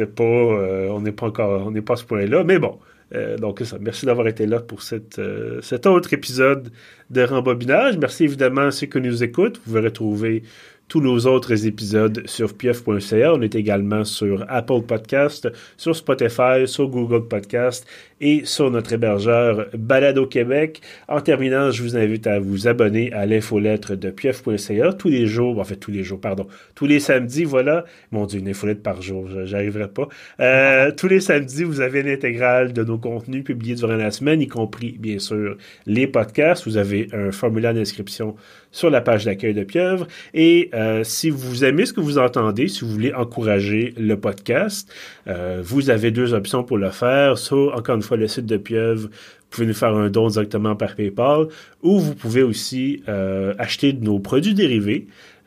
Euh, 0.00 0.88
on 0.88 1.00
n'est 1.00 1.12
pas 1.12 1.26
encore, 1.26 1.66
on 1.66 1.70
n'est 1.70 1.82
pas 1.82 1.94
à 1.94 1.96
ce 1.96 2.04
point-là, 2.04 2.44
mais 2.44 2.58
bon. 2.58 2.78
Euh, 3.14 3.36
donc, 3.36 3.60
ça. 3.60 3.76
Merci 3.80 4.06
d'avoir 4.06 4.26
été 4.26 4.46
là 4.46 4.60
pour 4.60 4.80
euh, 5.18 5.60
cet 5.60 5.86
autre 5.86 6.12
épisode 6.14 6.72
de 7.10 7.22
Rembobinage. 7.22 7.98
Merci 7.98 8.24
évidemment 8.24 8.62
à 8.62 8.70
ceux 8.70 8.86
qui 8.86 9.00
nous 9.00 9.22
écoutent. 9.22 9.58
Vous 9.58 9.64
pouvez 9.64 9.80
retrouver 9.80 10.42
tous 10.88 11.00
nos 11.00 11.26
autres 11.26 11.66
épisodes 11.66 12.22
sur 12.26 12.54
pieuf.ca. 12.54 13.34
On 13.34 13.40
est 13.40 13.54
également 13.54 14.04
sur 14.04 14.44
Apple 14.48 14.82
Podcast, 14.86 15.48
sur 15.76 15.96
Spotify, 15.96 16.66
sur 16.66 16.88
Google 16.88 17.28
Podcast 17.28 17.86
et 18.20 18.44
sur 18.44 18.70
notre 18.70 18.92
hébergeur 18.92 19.66
Balado 19.76 20.26
Québec. 20.26 20.80
En 21.08 21.20
terminant, 21.20 21.70
je 21.70 21.82
vous 21.82 21.96
invite 21.96 22.26
à 22.26 22.38
vous 22.38 22.68
abonner 22.68 23.12
à 23.12 23.26
l'infolettre 23.26 23.96
de 23.96 24.10
pieuf.ca 24.10 24.92
tous 24.92 25.08
les 25.08 25.26
jours, 25.26 25.58
en 25.58 25.64
fait 25.64 25.76
tous 25.76 25.90
les 25.90 26.04
jours, 26.04 26.20
pardon, 26.20 26.46
tous 26.74 26.86
les 26.86 27.00
samedis, 27.00 27.44
voilà. 27.44 27.84
Mon 28.12 28.26
Dieu, 28.26 28.38
une 28.38 28.48
infolette 28.48 28.82
par 28.82 29.02
jour, 29.02 29.28
j'arriverai 29.44 29.88
pas. 29.88 30.08
Euh, 30.40 30.92
tous 30.96 31.08
les 31.08 31.20
samedis, 31.20 31.64
vous 31.64 31.80
avez 31.80 32.02
l'intégrale 32.02 32.72
de 32.72 32.84
nos 32.84 32.98
contenus 32.98 33.44
publiés 33.44 33.74
durant 33.74 33.96
la 33.96 34.10
semaine, 34.10 34.40
y 34.40 34.46
compris, 34.46 34.96
bien 34.98 35.18
sûr, 35.18 35.56
les 35.86 36.06
podcasts. 36.06 36.64
Vous 36.64 36.76
avez 36.76 37.08
un 37.12 37.32
formulaire 37.32 37.74
d'inscription 37.74 38.36
sur 38.72 38.90
la 38.90 39.00
page 39.00 39.24
d'accueil 39.24 39.54
de 39.54 39.62
Pieuvre 39.64 40.08
et 40.34 40.70
Euh, 40.74 41.04
si 41.04 41.30
vous 41.30 41.64
aimez 41.64 41.86
ce 41.86 41.92
que 41.92 42.00
vous 42.00 42.18
entendez, 42.18 42.68
si 42.68 42.80
vous 42.84 42.90
voulez 42.90 43.12
encourager 43.12 43.94
le 43.98 44.16
podcast, 44.16 44.92
euh, 45.28 45.60
vous 45.62 45.90
avez 45.90 46.10
deux 46.10 46.34
options 46.34 46.64
pour 46.64 46.78
le 46.78 46.90
faire. 46.90 47.38
Soit, 47.38 47.76
encore 47.76 47.96
une 47.96 48.02
fois, 48.02 48.16
le 48.16 48.28
site 48.28 48.46
de 48.46 48.56
Pieuvre, 48.56 49.02
vous 49.08 49.48
pouvez 49.50 49.66
nous 49.66 49.74
faire 49.74 49.94
un 49.94 50.08
don 50.08 50.28
directement 50.28 50.76
par 50.76 50.94
PayPal, 50.94 51.46
ou 51.82 51.98
vous 51.98 52.14
pouvez 52.14 52.42
aussi 52.42 53.02
euh, 53.08 53.54
acheter 53.58 53.92
nos 53.92 54.18
produits 54.18 54.54
dérivés. 54.54 55.06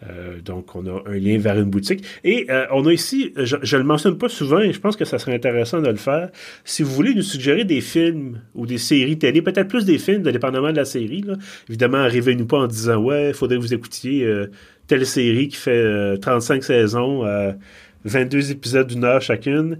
Euh, 0.10 0.40
donc, 0.42 0.76
on 0.76 0.86
a 0.86 1.04
un 1.06 1.18
lien 1.18 1.38
vers 1.38 1.58
une 1.58 1.70
boutique. 1.70 2.04
Et 2.24 2.46
euh, 2.50 2.66
on 2.72 2.86
a 2.86 2.94
ici, 2.94 3.34
je 3.38 3.56
ne 3.56 3.82
le 3.82 3.88
mentionne 3.88 4.18
pas 4.18 4.30
souvent 4.30 4.60
et 4.60 4.74
je 4.74 4.80
pense 4.80 4.96
que 4.96 5.06
ça 5.06 5.20
serait 5.20 5.34
intéressant 5.34 5.82
de 5.82 5.90
le 5.90 5.96
faire. 5.96 6.30
Si 6.64 6.84
vous 6.84 6.92
voulez 6.92 7.14
nous 7.14 7.22
suggérer 7.22 7.66
des 7.66 7.82
films 7.82 8.42
ou 8.54 8.66
des 8.66 8.78
séries 8.78 9.18
télé, 9.18 9.42
peut-être 9.42 9.68
plus 9.68 9.86
des 9.86 9.98
films, 9.98 10.24
dépendamment 10.24 10.72
de 10.72 10.78
la 10.78 10.86
série, 10.86 11.22
là. 11.22 11.36
évidemment, 11.70 11.98
arrivez-nous 11.98 12.46
pas 12.46 12.60
en 12.60 12.68
disant 12.68 12.98
Ouais, 12.98 13.30
il 13.30 13.34
faudrait 13.34 13.58
que 13.58 13.62
vous 13.62 13.74
écoutiez 13.74 14.24
euh, 14.24 14.48
telle 14.88 15.06
série 15.06 15.48
qui 15.48 15.58
fait 15.58 16.18
35 16.20 16.64
saisons. 16.64 17.24
22 18.08 18.52
épisodes 18.52 18.86
d'une 18.86 19.04
heure 19.04 19.20
chacune, 19.20 19.80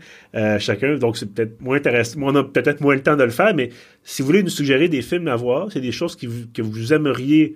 chacun. 0.58 0.96
Donc, 0.98 1.16
c'est 1.16 1.32
peut-être 1.32 1.62
moins 1.62 1.78
intéressant. 1.78 2.20
On 2.24 2.36
a 2.36 2.44
peut-être 2.44 2.82
moins 2.82 2.96
le 2.96 3.04
temps 3.04 3.16
de 3.16 3.24
le 3.24 3.30
faire, 3.30 3.54
mais 3.54 3.70
si 4.04 4.24
vous 4.24 4.26
voulez 4.26 4.42
nous 4.42 4.50
suggérer 4.50 4.88
des 4.88 5.04
films 5.04 5.28
à 5.28 5.36
voir, 5.36 5.72
c'est 5.72 5.82
des 5.82 5.92
choses 5.92 6.16
qui 6.16 6.28
que 6.52 6.64
vous 6.64 6.92
aimeriez 6.92 7.56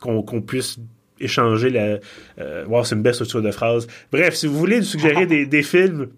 qu'on 0.00 0.42
puisse 0.42 0.78
échanger 1.20 1.70
la. 1.70 1.98
Euh, 2.38 2.64
wow, 2.66 2.84
c'est 2.84 2.94
une 2.94 3.02
belle 3.02 3.14
structure 3.14 3.42
de 3.42 3.50
phrase. 3.50 3.86
Bref, 4.12 4.34
si 4.34 4.46
vous 4.46 4.58
voulez 4.58 4.78
nous 4.78 4.84
suggérer 4.84 5.26
des, 5.26 5.62
films. 5.62 6.08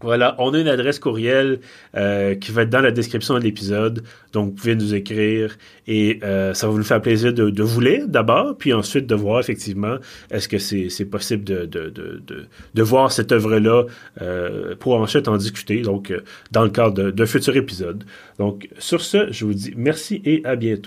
Voilà, 0.00 0.36
on 0.38 0.54
a 0.54 0.58
une 0.58 0.68
adresse 0.68 0.98
courriel 0.98 1.60
euh, 1.96 2.34
qui 2.34 2.52
va 2.52 2.62
être 2.62 2.70
dans 2.70 2.80
la 2.80 2.90
description 2.90 3.34
de 3.34 3.40
l'épisode. 3.40 4.02
Donc, 4.32 4.46
vous 4.46 4.52
pouvez 4.52 4.74
nous 4.76 4.94
écrire 4.94 5.56
et 5.86 6.18
euh, 6.22 6.54
ça 6.54 6.68
va 6.68 6.74
nous 6.74 6.84
faire 6.84 7.00
plaisir 7.00 7.32
de, 7.32 7.50
de 7.50 7.62
vous 7.62 7.80
lire 7.80 8.06
d'abord, 8.06 8.56
puis 8.56 8.72
ensuite 8.72 9.06
de 9.06 9.14
voir 9.14 9.40
effectivement 9.40 9.96
est-ce 10.30 10.48
que 10.48 10.58
c'est 10.58 11.04
possible 11.04 11.44
de, 11.44 12.82
voir 12.82 13.10
cette 13.10 13.32
œuvre-là 13.32 13.84
euh, 14.20 14.74
pour 14.76 14.94
ensuite 14.94 15.28
en 15.28 15.36
discuter, 15.36 15.82
donc 15.82 16.12
dans 16.52 16.62
le 16.62 16.70
cadre 16.70 17.10
d'un 17.10 17.26
futur 17.26 17.56
épisode. 17.56 18.04
Donc, 18.38 18.68
sur 18.78 19.00
ce, 19.00 19.32
je 19.32 19.44
vous 19.44 19.54
dis 19.54 19.72
merci 19.76 20.20
et 20.24 20.42
à 20.44 20.56
bientôt. 20.56 20.86